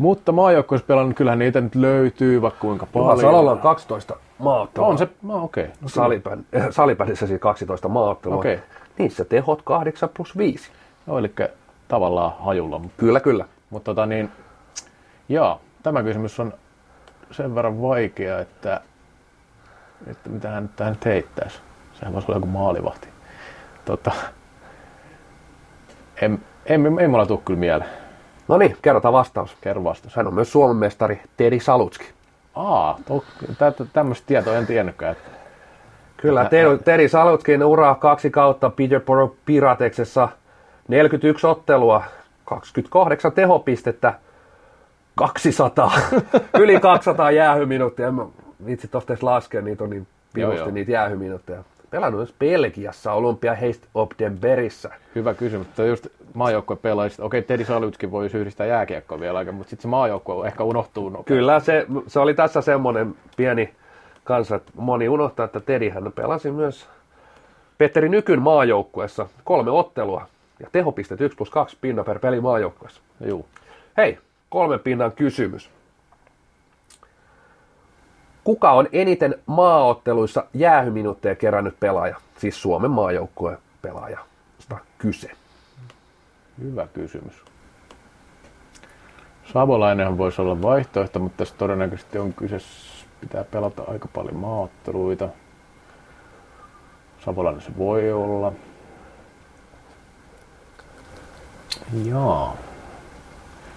Mutta 0.00 0.32
maajoukkueessa 0.32 0.86
pelannut, 0.86 1.16
kyllähän 1.16 1.38
niitä 1.38 1.60
nyt 1.60 1.74
löytyy 1.74 2.42
vaikka 2.42 2.60
kuinka 2.60 2.86
Juha 2.94 3.06
paljon. 3.06 3.20
Salolla 3.20 3.50
on 3.52 3.58
12 3.58 4.16
maaottelua. 4.38 4.88
On 4.88 4.98
se, 4.98 5.08
no 5.22 5.44
okei. 5.44 5.64
Okay. 5.64 5.76
Salipän, 5.86 6.44
äh, 6.56 6.66
salipädissä 6.70 7.26
siis 7.26 7.40
12 7.40 7.88
maaottelua. 7.88 8.38
Okei. 8.38 8.58
Niissä 8.98 9.24
tehot 9.24 9.62
8 9.62 10.08
plus 10.08 10.38
5. 10.38 10.70
No, 11.06 11.18
eli 11.18 11.32
tavallaan 11.88 12.32
hajulla. 12.40 12.80
Kyllä, 12.96 13.20
kyllä. 13.20 13.44
mutta 13.70 13.84
tota 13.84 14.06
niin, 14.06 14.30
jaa, 15.28 15.58
tämä 15.82 16.02
kysymys 16.02 16.40
on 16.40 16.52
sen 17.30 17.54
verran 17.54 17.82
vaikea, 17.82 18.38
että, 18.38 18.80
että 20.06 20.30
mitä 20.30 20.48
hän 20.48 20.62
nyt 20.62 20.76
tähän 20.76 20.92
nyt 20.92 21.04
heittäisi. 21.04 21.58
Sehän 21.94 22.14
voisi 22.14 22.26
olla 22.28 22.36
joku 22.36 22.46
maalivahti. 22.46 23.08
Tota, 23.84 24.12
en, 26.22 26.38
en, 26.66 26.98
ei 27.00 27.08
mulla 27.08 27.26
tule 27.26 27.40
kyllä 27.44 27.60
mieleen. 27.60 27.90
No 28.48 28.58
niin, 28.58 28.76
kerrotaan 28.82 29.14
vastaus. 29.14 29.56
Kerro 29.60 29.84
vastaus. 29.84 30.16
Hän 30.16 30.26
on 30.26 30.34
myös 30.34 30.52
Suomen 30.52 30.76
mestari 30.76 31.20
Tedi 31.36 31.60
Salutski. 31.60 32.04
Aa, 32.54 32.98
tämmöistä 33.92 34.26
tietoa 34.26 34.56
en 34.56 34.66
tiennytkään. 34.66 35.12
Että, 35.12 35.30
Kyllä, 36.16 36.44
Tedi, 36.44 36.78
Tedi 36.84 37.08
Salutskin 37.08 37.64
ura 37.64 37.94
kaksi 37.94 38.30
kautta 38.30 38.70
Peterborough 38.70 39.36
Pirateksessa. 39.46 40.28
41 40.88 41.46
ottelua, 41.46 42.04
28 42.44 43.32
tehopistettä, 43.32 44.14
200, 45.14 45.92
yli 46.62 46.80
200 46.80 47.30
jäähyminuuttia. 47.30 48.08
En 48.08 48.14
mä 48.14 48.26
vitsi 48.66 48.88
tosta 48.88 49.12
edes 49.12 49.22
laskea, 49.22 49.62
niitä 49.62 49.84
on 49.84 49.90
niin 49.90 50.06
pirusti 50.32 50.72
niitä 50.72 50.92
jäähyminuutteja. 50.92 51.64
Pelannut 51.90 52.18
myös 52.18 52.34
Belgiassa 52.38 53.12
Olympia 53.12 53.54
Heist 53.54 53.82
op 53.94 54.10
den 54.18 54.38
Berissä. 54.38 54.90
Hyvä 55.14 55.34
kysymys. 55.34 55.66
Mutta 55.66 55.84
just 55.84 56.06
maajoukkue 56.34 56.76
pelaajista, 56.76 57.24
okei 57.24 57.42
Teddy 57.42 57.64
Salutskin 57.64 58.10
voi 58.10 58.26
yhdistää 58.34 58.66
jääkiekkoa 58.66 59.20
vielä 59.20 59.38
aika, 59.38 59.52
mutta 59.52 59.70
sitten 59.70 59.82
se 59.82 59.88
maajoukkue 59.88 60.46
ehkä 60.46 60.64
unohtuu 60.64 61.08
nopeasti. 61.08 61.28
Kyllä, 61.28 61.60
se, 61.60 61.86
se 62.06 62.20
oli 62.20 62.34
tässä 62.34 62.60
semmoinen 62.60 63.14
pieni 63.36 63.74
kanssa, 64.24 64.56
että 64.56 64.72
moni 64.74 65.08
unohtaa, 65.08 65.44
että 65.44 65.60
Teddy 65.60 65.88
hän 65.88 66.12
pelasi 66.12 66.50
myös 66.50 66.88
Petteri 67.78 68.08
Nykyn 68.08 68.42
maajoukkuessa 68.42 69.26
kolme 69.44 69.70
ottelua 69.70 70.26
ja 70.60 70.68
tehopisteet 70.72 71.20
1 71.20 71.36
plus 71.36 71.50
2 71.50 71.76
pinna 71.80 72.04
per 72.04 72.18
peli 72.18 72.40
maajoukkuessa. 72.40 73.00
Juu. 73.26 73.46
Hei, 73.96 74.18
kolmen 74.48 74.80
pinnan 74.80 75.12
kysymys. 75.12 75.70
Kuka 78.44 78.72
on 78.72 78.88
eniten 78.92 79.34
maaotteluissa 79.46 80.44
jäähyminuutteja 80.54 81.34
kerännyt 81.34 81.80
pelaaja? 81.80 82.16
Siis 82.38 82.62
Suomen 82.62 82.90
maajoukkueen 82.90 83.58
pelaaja. 83.82 84.18
kyse. 84.98 85.30
Hyvä 86.60 86.86
kysymys. 86.86 87.34
Savolainenhan 89.52 90.18
voisi 90.18 90.42
olla 90.42 90.62
vaihtoehto, 90.62 91.18
mutta 91.18 91.36
tässä 91.36 91.54
todennäköisesti 91.58 92.18
on 92.18 92.32
kyse, 92.32 92.56
pitää 93.20 93.44
pelata 93.44 93.82
aika 93.88 94.08
paljon 94.14 94.36
maaotteluita. 94.36 95.28
Savolainen 97.24 97.62
se 97.62 97.70
voi 97.78 98.12
olla. 98.12 98.52
Joo. 102.04 102.56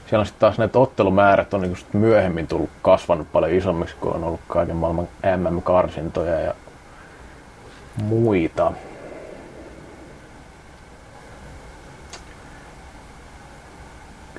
Siellä 0.07 0.21
on 0.21 0.25
sitten 0.25 0.39
taas 0.39 0.57
näitä 0.57 0.79
ottelumäärät 0.79 1.53
on 1.53 1.61
niin 1.61 1.77
myöhemmin 1.93 2.47
tullut 2.47 2.69
kasvanut 2.81 3.31
paljon 3.31 3.51
isommiksi, 3.51 3.95
kun 3.95 4.13
on 4.13 4.23
ollut 4.23 4.41
kaiken 4.47 4.75
maailman 4.75 5.07
MM-karsintoja 5.37 6.39
ja 6.39 6.53
muita. 8.03 8.71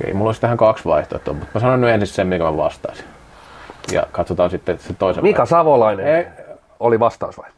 Okei, 0.01 0.15
mulla 0.15 0.29
olisi 0.29 0.41
tähän 0.41 0.57
kaksi 0.57 0.85
vaihtoehtoa, 0.85 1.35
mutta 1.35 1.51
mä 1.55 1.61
sanon 1.61 1.81
nyt 1.81 1.91
ensin 1.91 2.15
sen, 2.15 2.27
mikä 2.27 2.45
mä 2.45 2.57
vastaisin. 2.57 3.05
Ja 3.93 4.07
katsotaan 4.13 4.51
sitten 4.51 4.79
se 4.79 4.95
toisen 4.95 5.23
Mika 5.23 5.47
Savolainen 5.47 6.07
Ei. 6.07 6.27
oli 6.81 7.01
vastaus 7.01 7.39
vai? 7.39 7.51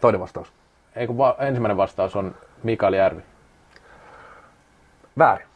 Toinen 0.00 0.20
vastaus. 0.20 0.52
Ei 0.96 1.06
kun 1.06 1.18
va- 1.18 1.36
ensimmäinen 1.38 1.76
vastaus 1.76 2.16
on 2.16 2.34
Mikael 2.62 2.92
Järvi. 2.92 3.22
Väärin. 5.18 5.46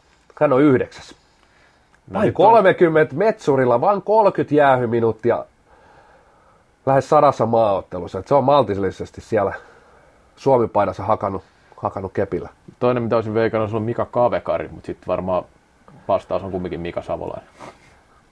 Hän 0.41 0.53
on 0.53 0.61
yhdeksäs. 0.61 1.15
Vain 2.13 2.25
nyt 2.25 2.35
on- 2.39 2.45
30 2.53 3.15
metsurilla, 3.15 3.81
vain 3.81 4.01
30 4.01 4.55
jäähyminuuttia 4.55 5.45
lähes 6.85 7.09
sadassa 7.09 7.45
maaottelussa. 7.45 8.19
Et 8.19 8.27
se 8.27 8.35
on 8.35 8.43
maltillisesti 8.43 9.21
siellä 9.21 9.53
Suomi-paidassa 10.35 11.03
hakannut, 11.03 11.43
hakannut 11.77 12.13
kepillä. 12.13 12.49
Toinen, 12.79 13.03
mitä 13.03 13.15
olisin 13.15 13.33
veikannut, 13.33 13.73
on 13.73 13.81
Mika 13.81 14.05
Kavekari, 14.05 14.67
mutta 14.67 14.85
sitten 14.85 15.07
varmaan 15.07 15.43
vastaus 16.07 16.43
on 16.43 16.51
kumminkin 16.51 16.79
Mika 16.79 17.01
Savolainen. 17.01 17.49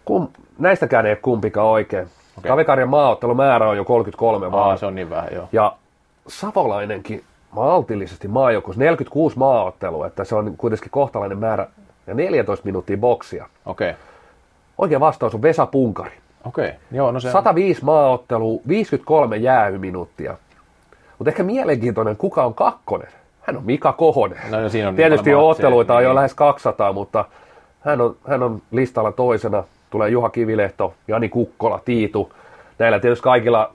Kum, 0.06 0.28
näistäkään 0.60 1.06
ei 1.06 1.12
ole 1.12 1.20
kumpikaan 1.22 1.68
oikein. 1.68 2.04
Okay. 2.04 2.14
Okei. 2.38 2.50
Kavekarjan 2.50 2.90
maaottelumäärä 2.90 3.70
on 3.70 3.78
jo 3.78 3.86
33 3.86 4.46
Aa, 4.46 4.52
vaan. 4.52 4.78
se 4.78 4.86
on 4.86 4.96
niin 4.96 5.10
vähän, 5.10 5.30
joo. 5.34 5.50
Ja 5.52 5.76
Savolainenkin 6.28 7.24
maltillisesti 7.52 8.28
maajoukossa 8.28 8.80
46 8.80 9.38
maaottelua, 9.38 10.08
että 10.08 10.24
se 10.24 10.36
on 10.36 10.54
kuitenkin 10.58 10.92
kohtalainen 10.92 11.38
määrä 11.38 11.68
ja 12.08 12.14
14 12.14 12.66
minuuttia 12.66 12.98
boksia. 12.98 13.48
Okei, 13.66 13.90
okay. 13.90 14.02
Oikea 14.78 15.00
vastaus 15.00 15.36
on 15.36 15.42
Vesa 15.42 15.66
Punkari. 15.66 16.12
okei. 16.46 16.68
Okay. 16.68 16.80
Joo, 16.92 17.12
no 17.12 17.20
se 17.20 17.32
105 17.32 17.84
maaottelua, 17.84 18.62
53 18.68 19.38
jäähyminuuttia. 19.38 20.38
Mutta 21.18 21.30
ehkä 21.30 21.44
mielenkiintoinen, 21.44 22.18
kuka 22.18 22.44
on 22.44 22.54
kakkonen? 22.54 23.08
Hän 23.42 23.58
on 23.58 23.66
Mika 23.66 23.94
Kohonen. 23.94 24.52
No, 24.52 24.60
ja 24.60 24.70
siinä 24.70 24.88
on 24.88 24.96
niin 24.96 24.98
Tietysti 24.98 25.30
jo 25.30 25.38
matseja, 25.38 25.52
otteluita 25.52 25.96
on 25.96 26.04
jo 26.04 26.10
niin. 26.10 26.16
lähes 26.16 26.34
200, 26.34 26.94
mutta 26.94 27.26
hän 27.86 28.02
on, 28.02 28.16
hän 28.28 28.44
on 28.44 28.62
listalla 28.72 29.12
toisena. 29.12 29.64
Tulee 29.90 30.10
Juha 30.10 30.30
Kivilehto, 30.30 30.94
Jani 31.08 31.30
Kukkola, 31.30 31.80
Tiitu. 31.86 32.34
Näillä 32.80 33.00
tietysti 33.00 33.24
kaikilla 33.24 33.72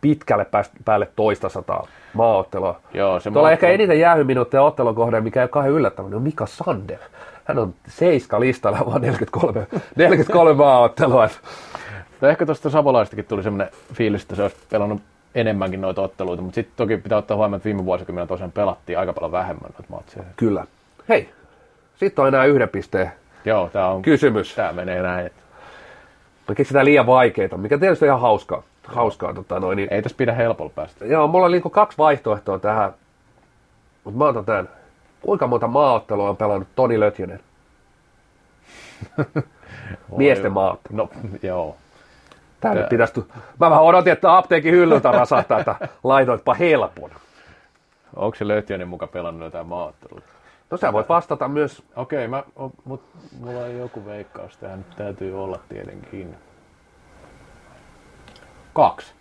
pitkälle 0.00 0.46
päälle 0.84 1.08
toista 1.16 1.48
sataa 1.48 1.86
maaottelua. 2.14 2.80
Joo, 2.94 3.20
se 3.20 3.30
Tuolla 3.30 3.48
maaottelu- 3.48 3.52
ehkä 3.52 3.68
eniten 3.68 4.00
jäähyminuutteja 4.00 4.62
ottelukohde, 4.62 5.20
mikä 5.20 5.40
ei 5.40 5.44
ole 5.44 5.48
kauhean 5.48 5.74
yllättävän, 5.74 6.14
on 6.14 6.22
Mika 6.22 6.46
Sander. 6.46 6.98
Hän 7.44 7.58
on 7.58 7.74
seiska 7.88 8.40
listalla 8.40 8.86
vaan 8.86 9.00
43, 9.00 9.66
43 9.96 10.54
maaottelua. 10.64 11.28
No 12.20 12.28
ehkä 12.28 12.46
tuosta 12.46 12.70
Savolaistakin 12.70 13.24
tuli 13.24 13.42
semmoinen 13.42 13.68
fiilis, 13.94 14.22
että 14.22 14.34
se 14.34 14.42
olisi 14.42 14.56
pelannut 14.70 15.02
enemmänkin 15.34 15.80
noita 15.80 16.02
otteluita, 16.02 16.42
mutta 16.42 16.54
sitten 16.54 16.72
toki 16.76 16.96
pitää 16.96 17.18
ottaa 17.18 17.36
huomioon, 17.36 17.56
että 17.56 17.64
viime 17.64 17.84
vuosikymmenellä 17.84 18.28
tosiaan 18.28 18.52
pelattiin 18.52 18.98
aika 18.98 19.12
paljon 19.12 19.32
vähemmän 19.32 19.70
noita 19.78 19.84
matseja. 19.88 20.24
Kyllä. 20.36 20.66
Hei, 21.08 21.28
sitten 21.96 22.22
on 22.22 22.28
enää 22.28 22.44
yhden 22.44 22.68
pisteen 22.68 23.12
Joo, 23.44 23.70
tämä 23.72 23.88
on, 23.88 24.02
kysymys. 24.02 24.54
tää 24.54 24.72
menee 24.72 25.02
näin. 25.02 25.26
Että 25.26 25.42
Me 26.48 26.54
keksitään 26.54 26.86
liian 26.86 27.06
vaikeita, 27.06 27.56
mikä 27.56 27.78
tietysti 27.78 28.04
on 28.04 28.08
ihan 28.08 28.20
hauskaa. 28.20 28.62
hauskaa 28.84 29.34
tota 29.34 29.60
noin, 29.60 29.76
niin, 29.76 29.88
ei 29.92 30.02
tässä 30.02 30.16
pidä 30.16 30.32
helpolla 30.32 30.72
päästä. 30.74 31.04
joo, 31.04 31.26
mulla 31.28 31.46
oli 31.46 31.54
niinku 31.56 31.70
kaksi 31.70 31.98
vaihtoehtoa 31.98 32.58
tähän, 32.58 32.92
mutta 34.04 34.18
mä 34.18 34.24
otan 34.24 34.44
tämän. 34.44 34.68
Kuinka 35.20 35.46
monta 35.46 35.66
maaottelua 35.66 36.28
on 36.30 36.36
pelannut 36.36 36.68
Toni 36.74 37.00
Lötjönen? 37.00 37.40
Miesten 40.16 40.52
maaottelu. 40.52 40.96
No, 40.96 41.08
joo. 41.42 41.76
Tää 42.60 42.74
nyt 42.74 42.80
Tää- 42.82 42.88
pitäisi... 42.88 43.12
tu- 43.14 43.26
Mä 43.60 43.70
vähän 43.70 43.82
odotin, 43.84 44.12
että 44.12 44.36
apteekin 44.36 44.72
hyllyltä 44.74 45.12
rasahtaa, 45.12 45.58
että 45.60 45.88
laitoitpa 46.04 46.54
helpon. 46.54 47.10
Onko 48.16 48.34
se 48.34 48.48
Lötjönen 48.48 48.88
muka 48.88 49.06
pelannut 49.06 49.42
jotain 49.44 49.66
maaotteluita? 49.66 50.26
No 50.72 50.78
sä 50.78 50.92
voit 50.92 51.08
vastata 51.08 51.48
myös, 51.48 51.82
Okei, 51.96 52.28
mä, 52.28 52.42
o- 52.56 52.70
mut 52.84 53.02
mulla 53.40 53.60
on 53.60 53.78
joku 53.78 54.06
veikkaus, 54.06 54.56
tähän 54.56 54.78
nyt 54.78 54.96
täytyy 54.96 55.44
olla 55.44 55.58
tietenkin. 55.68 56.36
Kaksi. 58.74 59.12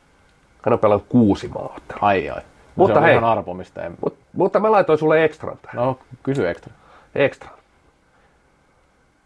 hän 0.66 0.74
on 0.74 0.80
pelannut 0.80 1.06
kuusi 1.10 1.48
maaottelua. 1.48 2.00
Ai 2.02 2.30
ai. 2.30 2.38
No 2.38 2.44
Mutta 2.76 2.94
se 2.94 2.98
on 3.00 3.06
hei. 3.06 3.14
ihan 3.14 3.30
arpomista. 3.30 3.82
En... 3.82 3.98
Mut, 4.02 4.18
mutta 4.34 4.60
mä 4.60 4.72
laitoin 4.72 5.00
sulle 5.00 5.26
ekstran 5.26 5.58
tähän. 5.62 5.86
No, 5.86 6.00
kysy 6.24 6.50
ekstra. 6.50 6.74
Ekstra. 7.16 7.50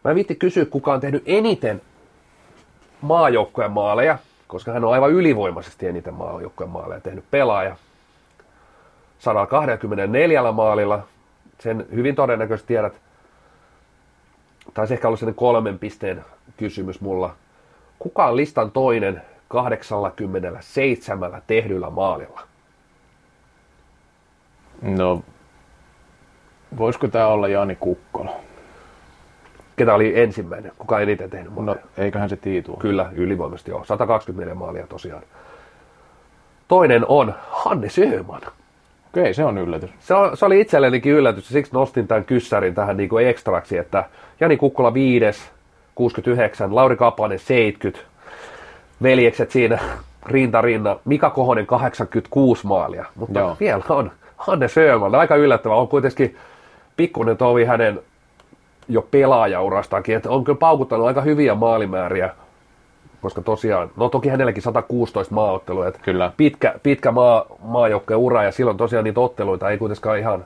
Mä 0.03 0.15
viitti 0.15 0.35
kysyä, 0.35 0.65
kuka 0.65 0.93
on 0.93 0.99
tehnyt 0.99 1.23
eniten 1.25 1.81
maajoukkojen 3.01 3.71
maaleja, 3.71 4.17
koska 4.47 4.71
hän 4.71 4.83
on 4.83 4.93
aivan 4.93 5.11
ylivoimaisesti 5.11 5.87
eniten 5.87 6.13
maajoukkojen 6.13 6.69
maaleja 6.71 7.01
tehnyt 7.01 7.25
pelaaja. 7.31 7.75
124 9.19 10.51
maalilla, 10.51 11.03
sen 11.59 11.85
hyvin 11.95 12.15
todennäköisesti 12.15 12.67
tiedät, 12.67 13.01
taisi 14.73 14.93
ehkä 14.93 15.07
olla 15.07 15.17
sellainen 15.17 15.35
kolmen 15.35 15.79
pisteen 15.79 16.25
kysymys 16.57 17.01
mulla. 17.01 17.35
Kuka 17.99 18.25
on 18.25 18.35
listan 18.35 18.71
toinen 18.71 19.21
87 19.47 21.41
tehdyllä 21.47 21.89
maalilla? 21.89 22.41
No, 24.81 25.23
voisiko 26.77 27.07
tämä 27.07 27.27
olla 27.27 27.47
Jani 27.47 27.75
Kukkola? 27.75 28.31
Ketä 29.75 29.93
oli 29.93 30.19
ensimmäinen? 30.19 30.71
Kuka 30.77 30.99
eniten 30.99 31.29
tehnyt 31.29 31.53
maaleja? 31.53 31.75
No, 31.75 32.03
eiköhän 32.03 32.29
se 32.29 32.35
Tiitu. 32.35 32.77
Kyllä, 32.77 33.09
ylivoimaisesti 33.13 33.71
joo. 33.71 33.85
124 33.85 34.55
maalia 34.55 34.87
tosiaan. 34.87 35.23
Toinen 36.67 37.05
on 37.07 37.33
Hanne 37.49 37.89
Söhman. 37.89 38.41
Okei, 39.15 39.33
se 39.33 39.45
on 39.45 39.57
yllätys. 39.57 39.89
Se, 39.99 40.13
on, 40.13 40.37
se 40.37 40.45
oli 40.45 40.61
itsellenikin 40.61 41.13
yllätys, 41.13 41.49
ja 41.49 41.53
siksi 41.53 41.73
nostin 41.73 42.07
tämän 42.07 42.25
kyssärin 42.25 42.75
tähän 42.75 42.97
niin 42.97 43.09
kuin 43.09 43.27
ekstraksi, 43.27 43.77
että 43.77 44.03
Jani 44.39 44.57
Kukkola 44.57 44.93
5, 44.93 45.43
69, 45.95 46.75
Lauri 46.75 46.95
Kapanen 46.95 47.39
70, 47.39 48.05
veljekset 49.03 49.51
siinä 49.51 49.79
rinta 50.25 50.61
rinna, 50.61 50.99
Mika 51.05 51.29
Kohonen 51.29 51.67
86 51.67 52.67
maalia, 52.67 53.05
mutta 53.15 53.39
Joo. 53.39 53.57
Vielä 53.59 53.83
on 53.89 54.11
Hanne 54.37 54.67
Söhman, 54.67 55.15
aika 55.15 55.35
yllättävä, 55.35 55.75
on 55.75 55.87
kuitenkin 55.87 56.37
pikkuinen 56.97 57.37
tovi 57.37 57.65
hänen 57.65 57.99
jo 58.87 59.01
pelaajaurastakin, 59.01 60.15
että 60.15 60.29
on 60.29 60.43
kyllä 60.43 60.57
paukuttanut 60.57 61.07
aika 61.07 61.21
hyviä 61.21 61.55
maalimääriä, 61.55 62.29
koska 63.21 63.41
tosiaan, 63.41 63.91
no 63.97 64.09
toki 64.09 64.29
hänelläkin 64.29 64.63
116 64.63 65.33
maaottelua, 65.33 65.87
että 65.87 65.99
Kyllä. 66.03 66.31
pitkä, 66.37 66.75
pitkä 66.83 67.11
maa, 67.11 67.45
maajoukkojen 67.59 68.19
ura 68.19 68.43
ja 68.43 68.51
silloin 68.51 68.77
tosiaan 68.77 69.03
niitä 69.03 69.19
otteluita 69.19 69.69
ei 69.69 69.77
kuitenkaan 69.77 70.19
ihan, 70.19 70.45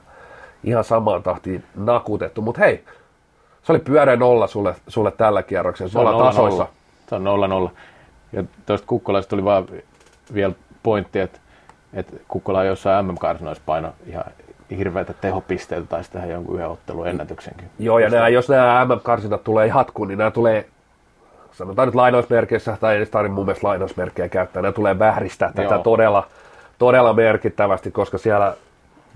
ihan 0.64 0.84
samaan 0.84 1.22
tahtiin 1.22 1.64
nakutettu, 1.76 2.42
mutta 2.42 2.60
hei, 2.60 2.84
se 3.62 3.72
oli 3.72 3.78
pyöreä 3.78 4.16
nolla 4.16 4.46
sulle, 4.46 4.74
sulle 4.88 5.10
tällä 5.10 5.42
kierroksella, 5.42 5.92
Se 5.92 5.98
on 5.98 6.04
nolla 6.04 6.24
tasoissa. 6.24 6.62
nolla. 6.62 6.68
Se 7.08 7.14
on 7.14 7.24
nolla 7.24 7.48
nolla. 7.48 7.70
Ja 8.32 8.44
tuosta 8.66 8.86
Kukkolaista 8.86 9.30
tuli 9.30 9.44
vaan 9.44 9.66
vielä 10.34 10.54
pointti, 10.82 11.18
että, 11.20 11.38
että 11.92 12.16
Kukkola 12.28 12.64
jossain 12.64 13.06
MM-karsinoissa 13.06 13.62
paino 13.66 13.92
ihan 14.06 14.24
hirveitä 14.78 15.12
tehopisteitä 15.12 15.86
tai 15.86 16.04
sitten 16.04 16.30
jonkun 16.30 16.54
yhden 16.54 16.68
ottelun 16.68 17.08
ennätyksenkin. 17.08 17.68
Joo, 17.78 17.98
ja 17.98 18.08
nämä, 18.10 18.28
jos 18.28 18.48
nämä 18.48 18.84
MM-karsinat 18.84 19.44
tulee 19.44 19.66
jatkuun, 19.66 20.08
niin 20.08 20.18
nämä 20.18 20.30
tulee 20.30 20.68
sanotaan 21.52 21.88
nyt 21.88 21.94
lainausmerkeissä, 21.94 22.76
tai 22.80 22.96
edes 22.96 23.10
tarvitse 23.10 23.34
mun 23.34 23.46
mielestä 23.46 23.66
lainausmerkkejä 23.66 24.28
käyttää, 24.28 24.62
ne 24.62 24.72
tulee 24.72 24.98
vähristää 24.98 25.52
tätä 25.52 25.74
Joo. 25.74 25.82
todella, 25.82 26.26
todella 26.78 27.12
merkittävästi, 27.12 27.90
koska 27.90 28.18
siellä 28.18 28.54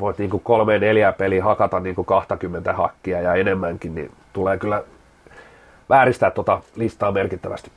voit 0.01 0.19
niin 0.19 0.31
kolme 0.43 0.79
neljä 0.79 1.13
peliä 1.13 1.45
hakata 1.45 1.81
niin 1.81 1.97
20 2.07 2.73
hakkia 2.73 3.21
ja 3.21 3.35
enemmänkin, 3.35 3.95
niin 3.95 4.11
tulee 4.33 4.59
kyllä 4.59 4.83
vääristää 5.89 6.31
tuota 6.31 6.61
listaa 6.77 7.13
merkittävästi. 7.13 7.71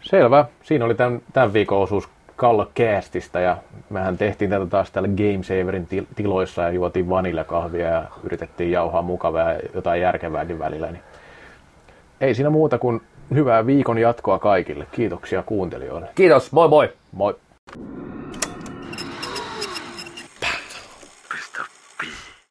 Selvä. 0.00 0.44
Siinä 0.62 0.84
oli 0.84 0.94
tämän, 0.94 1.20
tämän 1.32 1.52
viikon 1.52 1.78
osuus 1.78 2.08
Kalla 2.36 2.66
Castista 2.76 3.40
ja 3.40 3.56
mehän 3.90 4.18
tehtiin 4.18 4.50
tätä 4.50 4.66
taas 4.66 4.90
täällä 4.90 5.08
Game 5.08 5.42
Saverin 5.42 5.86
til- 5.86 6.06
tiloissa 6.16 6.62
ja 6.62 6.70
juotiin 6.70 7.08
vaniljakahvia 7.08 7.88
ja 7.88 8.04
yritettiin 8.22 8.70
jauhaa 8.70 9.02
mukavaa 9.02 9.52
ja 9.52 9.60
jotain 9.74 10.00
järkevääkin 10.00 10.58
välillä. 10.58 10.90
Niin 10.90 11.02
ei 12.20 12.34
siinä 12.34 12.50
muuta 12.50 12.78
kuin 12.78 13.00
hyvää 13.34 13.66
viikon 13.66 13.98
jatkoa 13.98 14.38
kaikille. 14.38 14.86
Kiitoksia 14.92 15.42
kuuntelijoille. 15.42 16.08
Kiitos, 16.14 16.52
moi 16.52 16.68
moi! 16.68 16.92
Moi! 17.12 17.36